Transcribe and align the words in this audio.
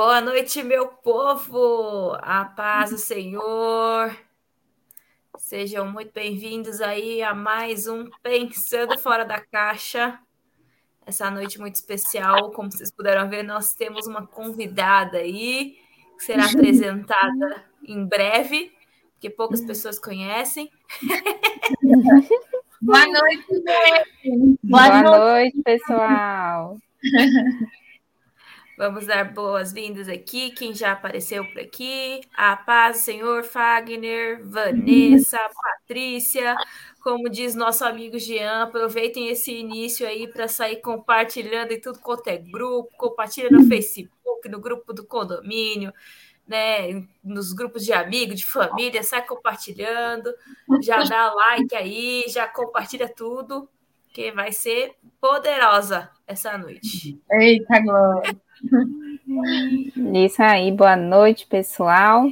Boa 0.00 0.20
noite, 0.20 0.62
meu 0.62 0.86
povo! 0.86 2.16
A 2.22 2.44
paz 2.44 2.90
do 2.90 2.98
Senhor. 2.98 4.16
Sejam 5.36 5.90
muito 5.90 6.12
bem-vindos 6.12 6.80
aí 6.80 7.20
a 7.20 7.34
mais 7.34 7.88
um 7.88 8.08
Pensando 8.22 8.96
Fora 8.96 9.24
da 9.24 9.40
Caixa. 9.40 10.16
Essa 11.04 11.28
noite 11.32 11.58
muito 11.58 11.74
especial, 11.74 12.52
como 12.52 12.70
vocês 12.70 12.92
puderam 12.92 13.28
ver, 13.28 13.42
nós 13.42 13.74
temos 13.74 14.06
uma 14.06 14.24
convidada 14.24 15.18
aí 15.18 15.76
que 16.16 16.24
será 16.24 16.44
apresentada 16.46 17.64
em 17.82 18.06
breve, 18.06 18.70
porque 19.14 19.28
poucas 19.28 19.62
pessoas 19.62 19.98
conhecem. 19.98 20.70
Boa 22.80 23.04
noite. 23.04 23.46
Boa, 24.62 25.02
Boa 25.02 25.02
noite, 25.02 25.60
pessoal. 25.64 26.78
Vamos 28.78 29.06
dar 29.06 29.34
boas-vindas 29.34 30.08
aqui, 30.08 30.52
quem 30.52 30.72
já 30.72 30.92
apareceu 30.92 31.44
por 31.44 31.58
aqui. 31.60 32.20
A 32.32 32.54
paz, 32.54 32.98
senhor 32.98 33.42
Fagner, 33.42 34.40
Vanessa, 34.48 35.36
Patrícia, 35.60 36.54
como 37.02 37.28
diz 37.28 37.56
nosso 37.56 37.84
amigo 37.84 38.20
Jean, 38.20 38.62
aproveitem 38.62 39.30
esse 39.30 39.52
início 39.52 40.06
aí 40.06 40.28
para 40.28 40.46
sair 40.46 40.80
compartilhando 40.80 41.72
em 41.72 41.80
tudo 41.80 41.98
quanto 41.98 42.28
é 42.28 42.38
grupo, 42.38 42.88
compartilha 42.96 43.50
no 43.50 43.66
Facebook, 43.66 44.48
no 44.48 44.60
grupo 44.60 44.92
do 44.92 45.04
condomínio, 45.04 45.92
né, 46.46 47.04
nos 47.24 47.52
grupos 47.52 47.84
de 47.84 47.92
amigos, 47.92 48.36
de 48.36 48.46
família, 48.46 49.02
sai 49.02 49.26
compartilhando, 49.26 50.32
já 50.80 51.02
dá 51.02 51.34
like 51.34 51.74
aí, 51.74 52.26
já 52.28 52.46
compartilha 52.46 53.12
tudo, 53.12 53.68
que 54.14 54.30
vai 54.30 54.52
ser 54.52 54.94
poderosa 55.20 56.08
essa 56.28 56.56
noite. 56.56 57.20
Eita, 57.28 57.80
Glória! 57.82 58.47
Isso 60.14 60.42
aí, 60.42 60.72
boa 60.72 60.96
noite, 60.96 61.46
pessoal. 61.46 62.26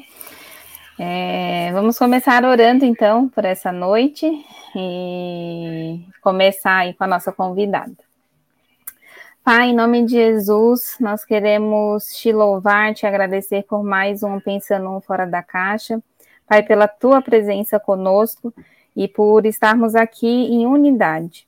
É, 0.98 1.70
vamos 1.72 1.98
começar 1.98 2.44
orando 2.44 2.84
então 2.84 3.28
por 3.28 3.44
essa 3.44 3.70
noite 3.70 4.26
e 4.74 6.00
começar 6.22 6.78
aí 6.78 6.94
com 6.94 7.04
a 7.04 7.06
nossa 7.06 7.30
convidada. 7.32 7.94
Pai, 9.44 9.68
em 9.68 9.74
nome 9.74 10.04
de 10.04 10.12
Jesus, 10.12 10.96
nós 10.98 11.24
queremos 11.24 12.06
te 12.16 12.32
louvar, 12.32 12.92
te 12.94 13.06
agradecer 13.06 13.62
por 13.62 13.84
mais 13.84 14.22
um 14.24 14.40
Pensando 14.40 14.90
um 14.90 15.00
Fora 15.00 15.24
da 15.26 15.42
Caixa. 15.42 16.02
Pai, 16.46 16.62
pela 16.62 16.88
tua 16.88 17.22
presença 17.22 17.78
conosco 17.78 18.52
e 18.94 19.06
por 19.06 19.46
estarmos 19.46 19.94
aqui 19.94 20.26
em 20.26 20.66
unidade. 20.66 21.46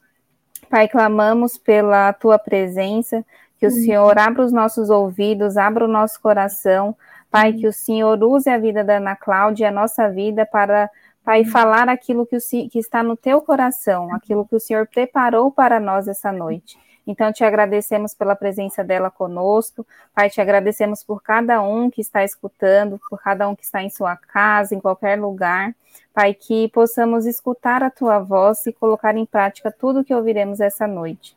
Pai, 0.69 0.87
clamamos 0.87 1.57
pela 1.57 2.13
tua 2.13 2.39
presença, 2.39 3.25
que 3.59 3.67
o 3.67 3.71
Senhor 3.71 4.19
abra 4.19 4.45
os 4.45 4.53
nossos 4.53 4.89
ouvidos, 4.89 5.57
abra 5.57 5.85
o 5.85 5.89
nosso 5.89 6.21
coração, 6.21 6.97
Pai, 7.31 7.53
que 7.53 7.67
o 7.67 7.73
Senhor 7.73 8.23
use 8.25 8.49
a 8.49 8.57
vida 8.57 8.83
da 8.83 8.97
Ana 8.97 9.15
Cláudia, 9.15 9.69
a 9.69 9.73
nossa 9.73 10.09
vida, 10.09 10.47
para, 10.47 10.91
Pai, 11.23 11.45
falar 11.45 11.89
aquilo 11.89 12.25
que, 12.25 12.37
o, 12.37 12.41
que 12.41 12.79
está 12.79 13.03
no 13.03 13.17
teu 13.17 13.43
coração, 13.43 14.15
aquilo 14.15 14.47
que 14.47 14.57
o 14.57 14.61
Senhor 14.61 14.87
preparou 14.87 15.51
para 15.51 15.79
nós 15.79 16.09
essa 16.09 16.33
noite. 16.33 16.79
Então, 17.07 17.33
te 17.33 17.43
agradecemos 17.43 18.15
pela 18.15 18.37
presença 18.37 18.85
dela 18.85 19.11
conosco. 19.11 19.87
Pai, 20.15 20.29
te 20.29 20.41
agradecemos 20.41 21.03
por 21.03 21.23
cada 21.23 21.63
um 21.63 21.91
que 21.91 22.03
está 22.03 22.23
escutando, 22.23 23.01
por 23.11 23.21
cada 23.21 23.49
um 23.49 23.57
que 23.57 23.65
está 23.65 23.83
em 23.83 23.89
sua 23.89 24.15
casa, 24.15 24.75
em 24.75 24.81
qualquer 24.81 25.19
lugar. 25.19 25.75
Pai, 26.13 26.35
que 26.35 26.69
possamos 26.69 27.27
escutar 27.27 27.83
a 27.83 27.91
tua 27.91 28.19
voz 28.19 28.67
e 28.67 28.73
colocar 28.73 29.17
em 29.17 29.25
prática 29.25 29.73
tudo 29.73 30.05
que 30.05 30.15
ouviremos 30.15 30.61
essa 30.61 30.87
noite. 30.87 31.35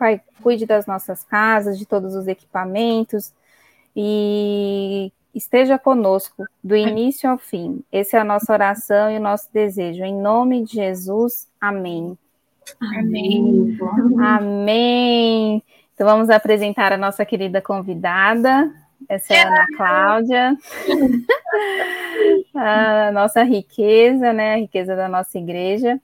Pai, 0.00 0.18
cuide 0.42 0.64
das 0.64 0.86
nossas 0.86 1.22
casas, 1.22 1.78
de 1.78 1.84
todos 1.84 2.14
os 2.14 2.26
equipamentos 2.26 3.34
e 3.94 5.12
esteja 5.34 5.78
conosco 5.78 6.46
do 6.64 6.74
início 6.74 7.28
ao 7.28 7.36
fim. 7.36 7.84
Essa 7.92 8.16
é 8.16 8.20
a 8.20 8.24
nossa 8.24 8.50
oração 8.50 9.10
e 9.10 9.18
o 9.18 9.20
nosso 9.20 9.52
desejo. 9.52 10.02
Em 10.02 10.18
nome 10.18 10.64
de 10.64 10.76
Jesus, 10.76 11.46
amém. 11.60 12.16
Amém. 12.80 13.76
Amém. 14.18 15.62
Então 15.92 16.06
vamos 16.06 16.30
apresentar 16.30 16.94
a 16.94 16.96
nossa 16.96 17.22
querida 17.26 17.60
convidada. 17.60 18.72
Essa 19.06 19.34
é 19.34 19.42
a 19.42 19.48
Ana 19.48 19.66
Cláudia, 19.76 20.56
a 22.56 23.12
nossa 23.12 23.42
riqueza, 23.42 24.32
né? 24.32 24.54
A 24.54 24.58
riqueza 24.58 24.96
da 24.96 25.10
nossa 25.10 25.38
igreja. 25.38 26.00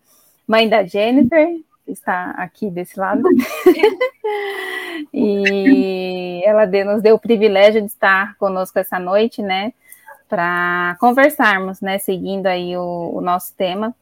Mãe 0.46 0.68
da 0.68 0.84
Jennifer, 0.84 1.48
está 1.86 2.30
aqui 2.32 2.70
desse 2.70 2.98
lado. 2.98 3.22
e 5.12 6.42
ela 6.44 6.66
nos 6.84 7.02
deu 7.02 7.16
o 7.16 7.18
privilégio 7.18 7.80
de 7.80 7.88
estar 7.88 8.36
conosco 8.36 8.78
essa 8.78 8.98
noite, 8.98 9.42
né? 9.42 9.72
Para 10.28 10.96
conversarmos, 10.98 11.80
né? 11.80 11.98
Seguindo 11.98 12.46
aí 12.46 12.76
o, 12.76 13.12
o, 13.14 13.20
nosso 13.20 13.54
tema, 13.54 13.94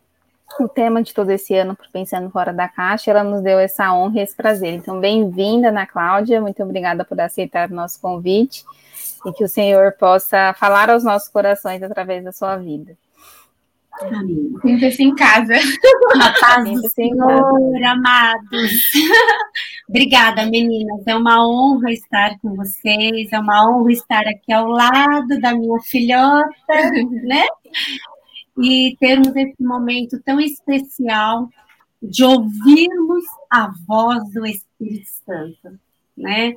o 0.58 0.68
tema 0.68 1.02
de 1.02 1.12
todo 1.12 1.30
esse 1.30 1.54
ano, 1.54 1.76
Pensando 1.92 2.30
Fora 2.30 2.52
da 2.52 2.68
Caixa, 2.68 3.10
ela 3.10 3.24
nos 3.24 3.42
deu 3.42 3.58
essa 3.58 3.92
honra 3.92 4.20
e 4.20 4.22
esse 4.22 4.34
prazer. 4.34 4.74
Então, 4.74 5.00
bem-vinda, 5.00 5.68
Ana 5.68 5.86
Cláudia, 5.86 6.40
muito 6.40 6.62
obrigada 6.62 7.04
por 7.04 7.20
aceitar 7.20 7.70
o 7.70 7.74
nosso 7.74 8.00
convite 8.00 8.64
e 9.26 9.32
que 9.32 9.44
o 9.44 9.48
Senhor 9.48 9.92
possa 9.92 10.54
falar 10.54 10.90
aos 10.90 11.04
nossos 11.04 11.28
corações 11.28 11.82
através 11.82 12.24
da 12.24 12.32
sua 12.32 12.56
vida. 12.56 12.96
Sinta-se 14.62 15.02
em 15.02 15.14
casa. 15.14 15.54
A 16.20 16.40
paz 16.40 16.70
do 16.70 16.88
Senhor, 16.90 17.84
amados. 17.84 18.72
Obrigada, 19.88 20.46
meninas. 20.46 21.06
É 21.06 21.14
uma 21.14 21.46
honra 21.46 21.92
estar 21.92 22.38
com 22.40 22.54
vocês. 22.54 23.32
É 23.32 23.38
uma 23.38 23.68
honra 23.68 23.92
estar 23.92 24.26
aqui 24.26 24.52
ao 24.52 24.66
lado 24.66 25.40
da 25.40 25.54
minha 25.54 25.80
filhota, 25.80 26.52
né? 27.22 27.46
E 28.58 28.96
termos 28.98 29.34
esse 29.36 29.62
momento 29.62 30.20
tão 30.24 30.40
especial 30.40 31.48
de 32.02 32.24
ouvirmos 32.24 33.24
a 33.50 33.72
voz 33.86 34.30
do 34.32 34.44
Espírito 34.46 35.08
Santo, 35.24 35.78
né? 36.16 36.54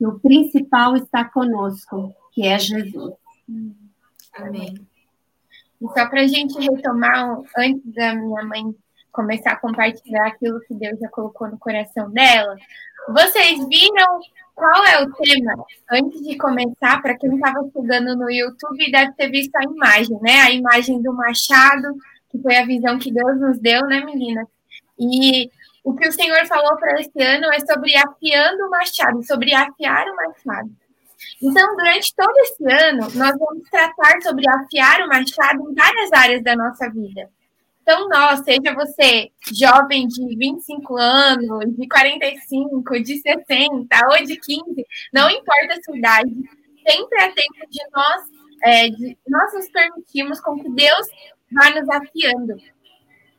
E 0.00 0.06
o 0.06 0.18
principal 0.20 0.96
está 0.96 1.24
conosco, 1.24 2.14
que 2.32 2.46
é 2.46 2.58
Jesus. 2.58 3.14
Amém. 4.34 4.74
E 5.80 5.86
só 5.88 6.08
para 6.08 6.22
a 6.22 6.26
gente 6.26 6.58
retomar, 6.58 7.40
antes 7.56 7.82
da 7.92 8.14
minha 8.14 8.44
mãe 8.44 8.64
começar 9.12 9.52
a 9.52 9.60
compartilhar 9.60 10.26
aquilo 10.26 10.60
que 10.60 10.74
Deus 10.74 10.98
já 10.98 11.08
colocou 11.08 11.48
no 11.48 11.58
coração 11.58 12.10
dela, 12.10 12.56
vocês 13.08 13.66
viram 13.68 14.20
qual 14.54 14.84
é 14.86 15.02
o 15.02 15.12
tema? 15.12 15.54
Antes 15.90 16.22
de 16.22 16.36
começar, 16.38 17.02
para 17.02 17.16
quem 17.16 17.34
estava 17.34 17.66
estudando 17.66 18.16
no 18.16 18.30
YouTube, 18.30 18.90
deve 18.90 19.12
ter 19.12 19.30
visto 19.30 19.54
a 19.54 19.64
imagem, 19.64 20.18
né? 20.22 20.40
A 20.40 20.50
imagem 20.50 21.02
do 21.02 21.12
machado, 21.12 21.94
que 22.30 22.38
foi 22.40 22.56
a 22.56 22.64
visão 22.64 22.98
que 22.98 23.12
Deus 23.12 23.38
nos 23.38 23.58
deu, 23.58 23.82
né, 23.86 24.02
menina? 24.02 24.46
E 24.98 25.50
o 25.84 25.94
que 25.94 26.08
o 26.08 26.12
Senhor 26.12 26.44
falou 26.46 26.74
para 26.78 26.98
esse 27.00 27.22
ano 27.22 27.52
é 27.52 27.60
sobre 27.60 27.94
afiando 27.96 28.66
o 28.66 28.70
machado, 28.70 29.22
sobre 29.24 29.54
afiar 29.54 30.06
o 30.08 30.16
machado. 30.16 30.70
Então, 31.42 31.76
durante 31.76 32.14
todo 32.14 32.36
esse 32.38 32.64
ano, 32.70 33.02
nós 33.14 33.36
vamos 33.38 33.68
tratar 33.70 34.20
sobre 34.22 34.48
afiar 34.48 35.00
o 35.02 35.08
machado 35.08 35.70
em 35.70 35.74
várias 35.74 36.12
áreas 36.12 36.42
da 36.42 36.56
nossa 36.56 36.90
vida. 36.90 37.30
Então, 37.82 38.08
nós, 38.08 38.40
seja 38.40 38.74
você 38.74 39.30
jovem 39.54 40.08
de 40.08 40.36
25 40.36 40.96
anos, 40.96 41.76
de 41.76 41.88
45, 41.88 43.02
de 43.02 43.18
60 43.18 44.08
ou 44.10 44.24
de 44.24 44.36
15, 44.36 44.86
não 45.12 45.30
importa 45.30 45.74
a 45.74 45.82
sua 45.82 45.96
idade, 45.96 46.34
sempre 46.88 47.20
é 47.20 47.28
tempo 47.28 47.70
de 47.70 47.80
nós, 47.94 48.22
é, 48.64 48.88
de 48.88 49.16
nós 49.28 49.54
nos 49.54 49.68
permitirmos 49.70 50.40
com 50.40 50.58
que 50.58 50.68
Deus 50.70 51.06
vá 51.52 51.70
nos 51.70 51.88
afiando. 51.88 52.56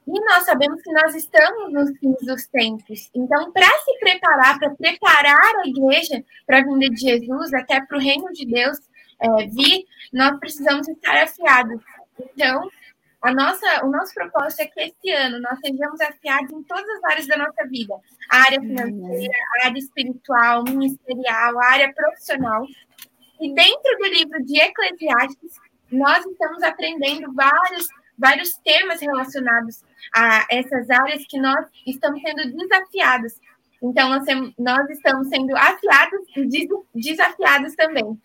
E 0.07 0.25
nós 0.25 0.45
sabemos 0.45 0.81
que 0.81 0.91
nós 0.91 1.13
estamos 1.13 1.73
nos 1.73 1.97
fins 1.99 2.25
dos 2.25 2.47
tempos. 2.47 3.09
Então, 3.13 3.51
para 3.51 3.67
se 3.67 3.99
preparar, 3.99 4.57
para 4.57 4.69
preparar 4.75 5.55
a 5.63 5.67
igreja 5.67 6.23
para 6.45 6.59
a 6.59 6.63
vinda 6.63 6.89
de 6.89 7.01
Jesus, 7.01 7.53
até 7.53 7.81
para 7.81 7.97
o 7.97 8.01
reino 8.01 8.31
de 8.31 8.45
Deus 8.45 8.77
é, 9.19 9.47
vir, 9.47 9.85
nós 10.13 10.39
precisamos 10.39 10.87
estar 10.87 11.23
afiados. 11.23 11.81
Então, 12.19 12.69
a 13.21 13.33
nossa, 13.33 13.85
o 13.85 13.89
nosso 13.89 14.13
propósito 14.13 14.61
é 14.61 14.65
que 14.67 14.79
esse 14.79 15.11
ano 15.11 15.41
nós 15.41 15.59
sejamos 15.59 15.99
afiados 15.99 16.51
em 16.51 16.63
todas 16.63 16.87
as 16.87 17.03
áreas 17.03 17.27
da 17.27 17.37
nossa 17.37 17.67
vida: 17.67 17.95
a 18.29 18.37
área 18.37 18.61
financeira, 18.61 19.33
a 19.63 19.67
área 19.67 19.79
espiritual, 19.79 20.63
ministerial, 20.63 21.59
a 21.59 21.65
área 21.65 21.93
profissional. 21.93 22.65
E 23.41 23.53
dentro 23.53 23.97
do 23.97 24.05
livro 24.05 24.45
de 24.45 24.59
Eclesiastes, 24.59 25.55
nós 25.91 26.25
estamos 26.25 26.63
aprendendo 26.63 27.33
vários, 27.33 27.87
vários 28.17 28.55
temas 28.57 28.99
relacionados 28.99 29.83
a 30.15 30.45
essas 30.49 30.89
áreas 30.89 31.25
que 31.27 31.39
nós 31.39 31.65
estamos 31.85 32.21
sendo 32.21 32.57
desafiados. 32.57 33.33
Então, 33.81 34.09
nós, 34.57 34.89
estamos 34.89 35.29
sendo 35.29 35.55
afiados 35.55 36.21
e 36.35 36.67
desafiados 36.95 37.75
também. 37.75 38.19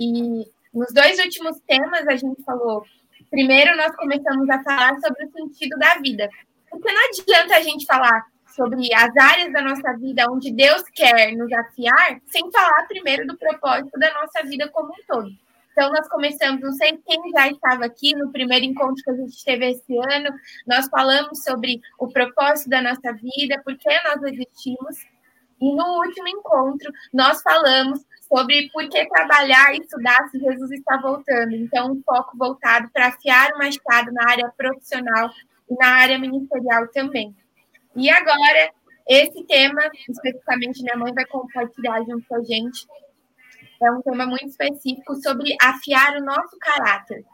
E 0.00 0.44
nos 0.72 0.92
dois 0.92 1.18
últimos 1.18 1.60
temas, 1.66 2.06
a 2.08 2.16
gente 2.16 2.42
falou. 2.42 2.84
Primeiro, 3.30 3.76
nós 3.76 3.94
começamos 3.96 4.48
a 4.48 4.62
falar 4.62 4.98
sobre 5.00 5.26
o 5.26 5.32
sentido 5.32 5.76
da 5.78 5.96
vida. 5.96 6.28
Porque 6.70 6.92
não 6.92 7.00
adianta 7.08 7.56
a 7.56 7.60
gente 7.60 7.84
falar 7.84 8.24
sobre 8.54 8.94
as 8.94 9.16
áreas 9.16 9.52
da 9.52 9.60
nossa 9.60 9.92
vida 9.98 10.24
onde 10.30 10.52
Deus 10.52 10.82
quer 10.94 11.32
nos 11.32 11.52
afiar, 11.52 12.20
sem 12.26 12.50
falar 12.52 12.86
primeiro 12.86 13.26
do 13.26 13.36
propósito 13.36 13.98
da 13.98 14.12
nossa 14.14 14.42
vida 14.44 14.68
como 14.70 14.88
um 14.88 15.06
todo. 15.06 15.30
Então, 15.74 15.90
nós 15.90 16.08
começamos, 16.08 16.60
não 16.60 16.70
sei 16.70 16.96
quem 17.04 17.32
já 17.32 17.48
estava 17.48 17.84
aqui 17.84 18.14
no 18.14 18.30
primeiro 18.30 18.64
encontro 18.64 19.02
que 19.02 19.10
a 19.10 19.14
gente 19.14 19.44
teve 19.44 19.72
esse 19.72 19.98
ano, 19.98 20.32
nós 20.68 20.86
falamos 20.88 21.42
sobre 21.42 21.80
o 21.98 22.06
propósito 22.06 22.70
da 22.70 22.80
nossa 22.80 23.12
vida, 23.12 23.60
por 23.64 23.76
que 23.76 23.90
nós 24.04 24.22
existimos. 24.22 24.98
E 25.60 25.74
no 25.74 25.98
último 25.98 26.28
encontro, 26.28 26.92
nós 27.12 27.42
falamos 27.42 28.06
sobre 28.28 28.70
por 28.72 28.88
que 28.88 29.04
trabalhar 29.08 29.74
e 29.74 29.78
estudar 29.78 30.28
se 30.30 30.38
Jesus 30.38 30.70
está 30.70 30.96
voltando. 30.98 31.56
Então, 31.56 31.90
um 31.90 32.02
foco 32.06 32.38
voltado 32.38 32.88
para 32.92 33.08
afiar 33.08 33.52
o 33.54 33.58
machado 33.58 34.12
na 34.12 34.30
área 34.30 34.52
profissional 34.56 35.28
e 35.68 35.74
na 35.74 35.88
área 35.88 36.18
ministerial 36.20 36.86
também. 36.92 37.34
E 37.96 38.08
agora, 38.10 38.70
esse 39.08 39.44
tema, 39.44 39.82
especificamente, 40.08 40.84
minha 40.84 40.96
mãe 40.96 41.12
vai 41.12 41.24
compartilhar 41.26 41.98
junto 42.04 42.24
com 42.28 42.36
a 42.36 42.44
gente, 42.44 42.86
é 43.82 43.90
um 43.90 44.02
tema 44.02 44.26
muito 44.26 44.46
específico 44.46 45.14
sobre 45.16 45.56
afiar 45.60 46.16
o 46.16 46.24
nosso 46.24 46.56
caráter. 46.58 47.24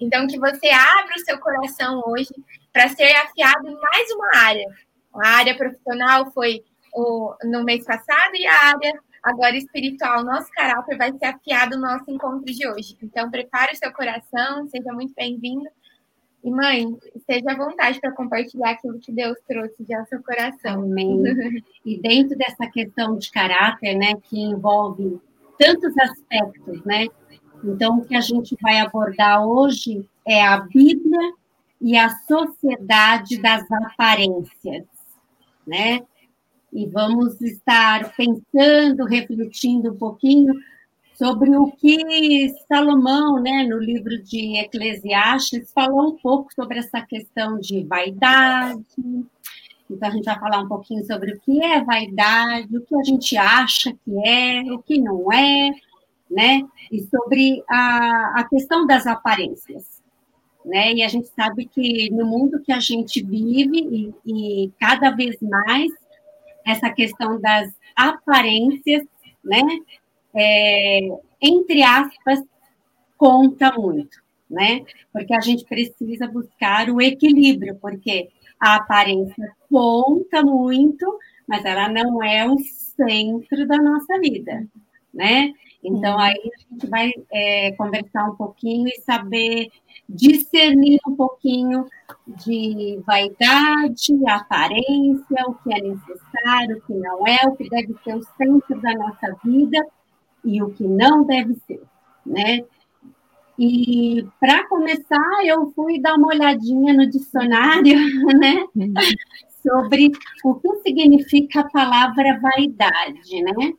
Então, 0.00 0.26
que 0.26 0.38
você 0.38 0.68
abra 0.68 1.14
o 1.14 1.20
seu 1.20 1.38
coração 1.38 2.02
hoje 2.06 2.34
para 2.72 2.88
ser 2.88 3.10
afiado 3.16 3.66
em 3.66 3.80
mais 3.80 4.10
uma 4.10 4.36
área. 4.36 4.66
A 5.14 5.28
área 5.28 5.56
profissional 5.56 6.30
foi 6.32 6.62
o, 6.94 7.34
no 7.44 7.64
mês 7.64 7.84
passado 7.84 8.34
e 8.34 8.46
a 8.46 8.68
área 8.68 8.92
agora 9.22 9.56
espiritual, 9.56 10.24
nosso 10.24 10.48
caráter 10.52 10.96
vai 10.96 11.12
ser 11.12 11.24
afiado 11.26 11.76
no 11.76 11.82
nosso 11.82 12.08
encontro 12.08 12.44
de 12.44 12.68
hoje. 12.68 12.96
Então, 13.02 13.28
prepare 13.28 13.72
o 13.72 13.76
seu 13.76 13.92
coração, 13.92 14.68
seja 14.68 14.92
muito 14.92 15.12
bem-vindo. 15.14 15.68
E, 16.44 16.50
mãe, 16.50 16.96
esteja 17.12 17.50
à 17.50 17.56
vontade 17.56 18.00
para 18.00 18.12
compartilhar 18.12 18.70
aquilo 18.70 19.00
que 19.00 19.10
Deus 19.10 19.36
trouxe 19.48 19.82
de 19.82 19.92
ao 19.92 20.06
seu 20.06 20.22
coração. 20.22 20.82
Amém. 20.82 21.22
E 21.84 22.00
dentro 22.00 22.36
dessa 22.36 22.66
questão 22.68 23.16
de 23.16 23.30
caráter, 23.30 23.96
né, 23.96 24.14
que 24.22 24.40
envolve 24.40 25.20
tantos 25.58 25.96
aspectos, 25.98 26.84
né? 26.84 27.06
Então, 27.64 27.98
o 27.98 28.04
que 28.04 28.14
a 28.14 28.20
gente 28.20 28.56
vai 28.60 28.78
abordar 28.78 29.46
hoje 29.46 30.08
é 30.26 30.44
a 30.44 30.60
Bíblia 30.60 31.32
e 31.80 31.96
a 31.96 32.08
sociedade 32.08 33.40
das 33.40 33.70
aparências, 33.70 34.84
né? 35.66 36.00
E 36.72 36.86
vamos 36.86 37.40
estar 37.40 38.14
pensando, 38.16 39.04
refletindo 39.04 39.92
um 39.92 39.96
pouquinho 39.96 40.54
sobre 41.14 41.56
o 41.56 41.72
que 41.72 42.50
Salomão, 42.68 43.40
né, 43.40 43.64
no 43.64 43.78
livro 43.78 44.22
de 44.22 44.58
Eclesiastes, 44.58 45.72
falou 45.72 46.10
um 46.10 46.16
pouco 46.18 46.52
sobre 46.54 46.78
essa 46.78 47.00
questão 47.00 47.58
de 47.58 47.82
vaidade, 47.84 48.84
então, 49.90 50.08
a 50.08 50.12
gente 50.12 50.24
vai 50.24 50.38
falar 50.38 50.60
um 50.60 50.68
pouquinho 50.68 51.04
sobre 51.04 51.32
o 51.32 51.40
que 51.40 51.62
é 51.62 51.82
vaidade, 51.82 52.76
o 52.76 52.84
que 52.84 52.94
a 52.94 53.02
gente 53.04 53.36
acha 53.36 53.92
que 53.92 54.28
é, 54.28 54.62
o 54.72 54.78
que 54.80 54.98
não 54.98 55.32
é, 55.32 55.70
né? 56.30 56.62
E 56.90 57.00
sobre 57.02 57.62
a, 57.68 58.40
a 58.40 58.48
questão 58.48 58.84
das 58.84 59.06
aparências, 59.06 60.02
né? 60.64 60.92
E 60.92 61.02
a 61.02 61.08
gente 61.08 61.28
sabe 61.28 61.66
que 61.66 62.10
no 62.10 62.26
mundo 62.26 62.60
que 62.62 62.72
a 62.72 62.80
gente 62.80 63.22
vive, 63.22 63.78
e, 63.78 64.64
e 64.64 64.72
cada 64.80 65.10
vez 65.10 65.36
mais, 65.40 65.92
essa 66.66 66.90
questão 66.90 67.40
das 67.40 67.72
aparências, 67.94 69.06
né? 69.44 69.62
É, 70.34 71.08
entre 71.40 71.82
aspas, 71.82 72.40
conta 73.16 73.72
muito, 73.72 74.20
né? 74.50 74.84
Porque 75.12 75.32
a 75.32 75.40
gente 75.40 75.64
precisa 75.64 76.26
buscar 76.26 76.90
o 76.90 77.00
equilíbrio, 77.00 77.78
porque 77.80 78.30
a 78.60 78.76
aparência 78.76 79.54
conta 79.70 80.42
muito, 80.42 81.18
mas 81.46 81.64
ela 81.64 81.88
não 81.88 82.22
é 82.22 82.48
o 82.48 82.58
centro 82.58 83.66
da 83.66 83.78
nossa 83.78 84.18
vida, 84.18 84.66
né? 85.12 85.52
Então, 85.82 86.18
aí 86.18 86.34
a 86.34 86.72
gente 86.72 86.86
vai 86.88 87.12
é, 87.32 87.72
conversar 87.72 88.24
um 88.24 88.34
pouquinho 88.34 88.88
e 88.88 89.00
saber 89.02 89.70
discernir 90.08 90.98
um 91.06 91.14
pouquinho 91.14 91.86
de 92.26 93.00
vaidade, 93.06 94.12
aparência, 94.28 95.44
o 95.46 95.54
que 95.54 95.72
é 95.72 95.80
necessário, 95.80 96.78
o 96.78 96.80
que 96.80 96.94
não 96.94 97.26
é, 97.26 97.46
o 97.46 97.56
que 97.56 97.68
deve 97.68 97.94
ser 98.02 98.16
o 98.16 98.22
centro 98.36 98.80
da 98.80 98.94
nossa 98.94 99.36
vida 99.44 99.86
e 100.44 100.62
o 100.62 100.70
que 100.70 100.84
não 100.84 101.24
deve 101.24 101.54
ser, 101.66 101.82
né? 102.24 102.64
E 103.58 104.26
para 104.38 104.66
começar, 104.68 105.44
eu 105.44 105.72
fui 105.74 106.00
dar 106.00 106.14
uma 106.14 106.28
olhadinha 106.28 106.92
no 106.92 107.08
dicionário, 107.08 107.96
né? 108.38 108.64
Sobre 109.62 110.12
o 110.44 110.54
que 110.54 110.76
significa 110.82 111.60
a 111.60 111.70
palavra 111.70 112.38
vaidade, 112.40 113.42
né? 113.42 113.72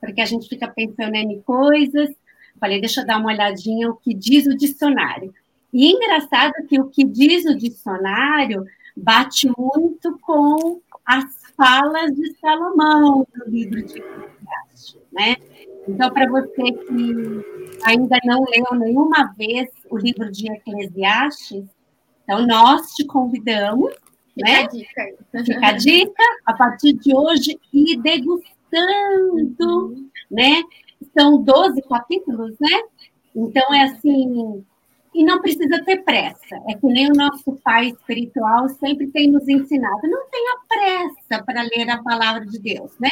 Porque 0.00 0.20
a 0.20 0.26
gente 0.26 0.48
fica 0.48 0.68
pensando 0.68 1.14
em 1.14 1.40
coisas. 1.42 2.10
Falei, 2.58 2.80
deixa 2.80 3.00
eu 3.02 3.06
dar 3.06 3.18
uma 3.18 3.32
olhadinha 3.32 3.90
o 3.90 3.96
que 3.96 4.14
diz 4.14 4.46
o 4.46 4.56
dicionário. 4.56 5.34
E 5.72 5.86
é 5.86 5.90
engraçado 5.90 6.52
que 6.68 6.80
o 6.80 6.88
que 6.88 7.04
diz 7.04 7.44
o 7.44 7.56
dicionário 7.56 8.64
bate 8.96 9.50
muito 9.56 10.18
com 10.20 10.80
as 11.04 11.24
falas 11.56 12.14
de 12.14 12.34
Salomão 12.38 13.26
no 13.34 13.44
livro 13.46 13.82
de 13.82 13.98
Eclesiastes, 13.98 14.98
né? 15.12 15.36
Então, 15.90 16.10
para 16.12 16.30
você 16.30 16.72
que 16.72 17.78
ainda 17.84 18.16
não 18.24 18.44
leu 18.44 18.78
nenhuma 18.78 19.34
vez 19.36 19.68
o 19.90 19.96
livro 19.98 20.30
de 20.30 20.50
Eclesiastes, 20.50 21.64
então 22.22 22.46
nós 22.46 22.92
te 22.92 23.04
convidamos, 23.04 23.92
Fica 24.34 24.50
né? 24.50 24.60
A 24.60 24.66
dica. 24.66 25.44
Fica 25.44 25.66
a 25.66 25.72
dica, 25.72 26.22
a 26.46 26.54
partir 26.54 26.92
de 26.94 27.14
hoje, 27.14 27.58
e 27.72 27.96
degustando, 27.96 28.54
uhum. 29.60 30.08
né? 30.30 30.62
São 31.18 31.42
12 31.42 31.82
capítulos, 31.82 32.54
né? 32.60 32.82
Então, 33.34 33.74
é 33.74 33.82
assim, 33.84 34.64
e 35.14 35.24
não 35.24 35.40
precisa 35.40 35.82
ter 35.84 36.04
pressa. 36.04 36.56
É 36.68 36.74
que 36.74 36.86
nem 36.86 37.08
o 37.08 37.14
nosso 37.14 37.52
pai 37.64 37.88
espiritual 37.88 38.68
sempre 38.68 39.08
tem 39.08 39.30
nos 39.30 39.48
ensinado. 39.48 40.00
Não 40.04 40.28
tenha 40.30 40.56
pressa 40.68 41.42
para 41.44 41.62
ler 41.62 41.90
a 41.90 42.02
palavra 42.02 42.46
de 42.46 42.58
Deus, 42.58 42.92
né? 42.98 43.10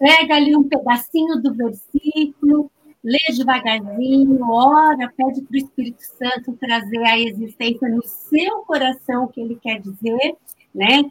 Pega 0.00 0.34
ali 0.34 0.56
um 0.56 0.66
pedacinho 0.66 1.42
do 1.42 1.52
versículo, 1.54 2.70
lê 3.04 3.18
devagarzinho, 3.36 4.42
ora, 4.50 5.12
pede 5.14 5.42
para 5.42 5.54
o 5.54 5.58
Espírito 5.58 6.00
Santo 6.00 6.56
trazer 6.58 7.04
a 7.04 7.18
existência 7.18 7.86
no 7.86 8.02
seu 8.02 8.60
coração 8.62 9.24
o 9.24 9.28
que 9.28 9.42
ele 9.42 9.56
quer 9.56 9.78
dizer, 9.78 10.36
né? 10.74 11.02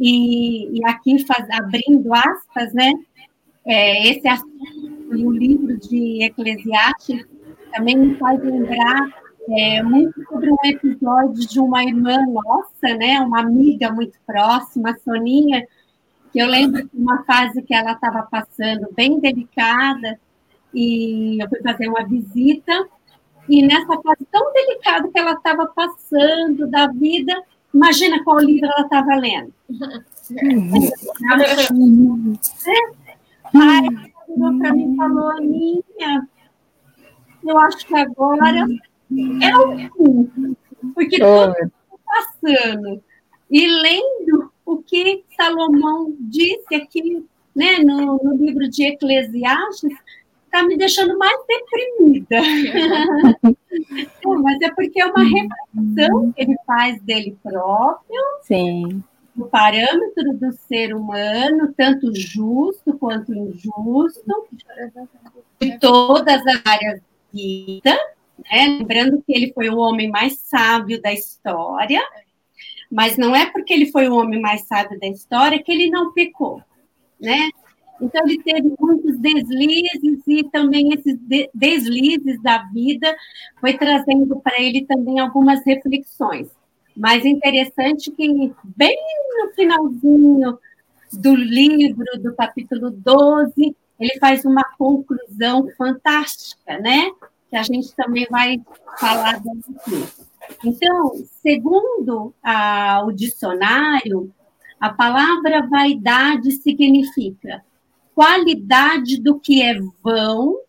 E, 0.00 0.78
e 0.78 0.84
aqui 0.86 1.24
faz, 1.26 1.46
abrindo 1.50 2.12
aspas, 2.14 2.72
né? 2.72 2.90
É, 3.66 4.08
esse 4.08 4.26
assunto 4.26 5.14
e 5.14 5.26
o 5.26 5.30
livro 5.30 5.78
de 5.78 6.24
Eclesiastes 6.24 7.26
também 7.70 7.96
me 7.96 8.14
faz 8.16 8.42
lembrar 8.42 9.08
é, 9.50 9.82
muito 9.82 10.24
sobre 10.24 10.50
um 10.50 10.56
episódio 10.64 11.46
de 11.46 11.60
uma 11.60 11.84
irmã 11.84 12.16
nossa, 12.28 12.96
né? 12.96 13.20
Uma 13.20 13.40
amiga 13.40 13.92
muito 13.92 14.18
próxima, 14.26 14.96
Soninha, 15.04 15.66
eu 16.38 16.46
lembro 16.46 16.82
de 16.82 16.90
uma 16.94 17.22
fase 17.24 17.62
que 17.62 17.74
ela 17.74 17.92
estava 17.92 18.22
passando 18.22 18.88
bem 18.94 19.20
delicada 19.20 20.18
e 20.74 21.42
eu 21.42 21.48
fui 21.48 21.60
fazer 21.62 21.88
uma 21.88 22.04
visita 22.04 22.72
e 23.48 23.62
nessa 23.62 24.00
fase 24.00 24.24
tão 24.30 24.52
delicada 24.52 25.08
que 25.08 25.18
ela 25.18 25.32
estava 25.32 25.66
passando 25.66 26.66
da 26.68 26.86
vida, 26.86 27.42
imagina 27.74 28.22
qual 28.22 28.38
livro 28.38 28.66
ela 28.66 28.82
estava 28.82 29.16
lendo. 29.16 29.52
Aí 33.54 33.86
ela 33.86 34.10
virou 34.28 34.58
para 34.58 34.72
mim 34.72 34.92
e 34.92 34.96
falou, 34.96 35.30
Aninha, 35.32 36.28
eu 37.44 37.58
acho 37.58 37.86
que 37.86 37.96
agora 37.96 38.66
é 39.42 39.56
o 39.58 39.76
fim, 39.76 40.56
porque 40.94 41.18
tudo 41.18 41.52
está 41.52 41.72
passando. 42.06 43.02
E 43.50 43.66
lendo 43.66 44.50
o 44.64 44.78
que 44.78 45.21
Salomão 45.42 46.14
disse 46.20 46.74
aqui 46.74 47.24
né, 47.54 47.78
no, 47.78 48.18
no 48.22 48.36
livro 48.36 48.68
de 48.68 48.84
Eclesiastes, 48.84 49.92
está 50.44 50.62
me 50.62 50.76
deixando 50.76 51.18
mais 51.18 51.38
deprimida. 51.46 52.40
mas 54.42 54.60
é 54.60 54.70
porque 54.70 55.00
é 55.00 55.06
uma 55.06 55.24
reflexão 55.24 56.32
que 56.32 56.42
ele 56.42 56.56
faz 56.66 57.00
dele 57.02 57.36
próprio. 57.42 58.20
Sim. 58.42 59.02
O 59.36 59.46
parâmetro 59.46 60.34
do 60.34 60.52
ser 60.52 60.94
humano, 60.94 61.72
tanto 61.76 62.14
justo 62.14 62.96
quanto 62.98 63.34
injusto, 63.34 64.46
de 65.60 65.78
todas 65.78 66.46
as 66.46 66.62
áreas 66.64 67.00
da 67.00 67.06
vida. 67.32 67.98
Né? 68.38 68.78
Lembrando 68.78 69.22
que 69.26 69.34
ele 69.34 69.52
foi 69.54 69.70
o 69.70 69.78
homem 69.78 70.10
mais 70.10 70.38
sábio 70.38 71.00
da 71.00 71.12
história, 71.12 72.00
mas 72.92 73.16
não 73.16 73.34
é 73.34 73.46
porque 73.46 73.72
ele 73.72 73.90
foi 73.90 74.06
o 74.06 74.14
homem 74.14 74.38
mais 74.38 74.66
sábio 74.66 75.00
da 75.00 75.06
história 75.06 75.62
que 75.62 75.72
ele 75.72 75.88
não 75.88 76.12
pecou, 76.12 76.62
né? 77.18 77.48
Então 77.98 78.20
ele 78.26 78.42
teve 78.42 78.70
muitos 78.78 79.18
deslizes 79.18 80.20
e 80.26 80.44
também 80.50 80.92
esses 80.92 81.18
deslizes 81.54 82.42
da 82.42 82.58
vida 82.64 83.16
foi 83.60 83.78
trazendo 83.78 84.38
para 84.40 84.60
ele 84.60 84.84
também 84.84 85.18
algumas 85.18 85.64
reflexões. 85.64 86.50
Mas 86.94 87.24
interessante 87.24 88.10
que 88.10 88.52
bem 88.76 88.98
no 89.38 89.54
finalzinho 89.54 90.58
do 91.14 91.34
livro, 91.34 92.04
do 92.20 92.34
capítulo 92.34 92.90
12, 92.90 93.74
ele 93.98 94.18
faz 94.18 94.44
uma 94.44 94.64
conclusão 94.76 95.66
fantástica, 95.78 96.78
né? 96.78 97.10
Que 97.52 97.56
a 97.58 97.62
gente 97.62 97.94
também 97.94 98.26
vai 98.30 98.62
falar 98.98 99.34
aqui. 99.34 100.24
Então, 100.64 101.12
segundo 101.42 102.34
a, 102.42 103.04
o 103.04 103.12
dicionário, 103.12 104.32
a 104.80 104.88
palavra 104.88 105.68
vaidade 105.68 106.50
significa 106.52 107.62
qualidade 108.14 109.20
do 109.20 109.38
que 109.38 109.60
é 109.60 109.78
vão, 110.02 110.60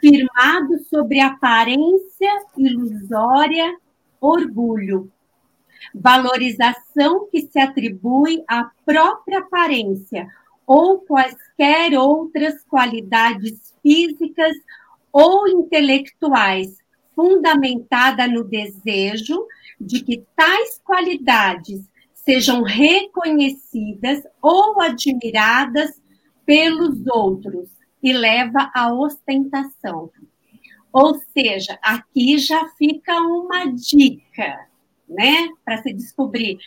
firmado 0.00 0.80
sobre 0.90 1.20
aparência 1.20 2.46
ilusória, 2.58 3.76
orgulho, 4.20 5.08
valorização 5.94 7.28
que 7.30 7.42
se 7.42 7.60
atribui 7.60 8.42
à 8.48 8.72
própria 8.84 9.38
aparência 9.38 10.26
ou 10.66 10.98
quaisquer 10.98 11.96
outras 11.96 12.64
qualidades 12.64 13.72
físicas 13.80 14.56
ou 15.12 15.46
intelectuais, 15.46 16.78
fundamentada 17.14 18.26
no 18.26 18.44
desejo 18.44 19.46
de 19.80 20.02
que 20.02 20.24
tais 20.34 20.80
qualidades 20.84 21.82
sejam 22.14 22.62
reconhecidas 22.62 24.22
ou 24.40 24.80
admiradas 24.80 26.00
pelos 26.46 27.06
outros 27.06 27.68
e 28.02 28.12
leva 28.12 28.70
à 28.74 28.92
ostentação. 28.92 30.10
Ou 30.92 31.14
seja, 31.36 31.78
aqui 31.82 32.38
já 32.38 32.68
fica 32.76 33.18
uma 33.20 33.66
dica, 33.66 34.66
né, 35.08 35.48
para 35.64 35.82
se 35.82 35.92
descobrir 35.92 36.58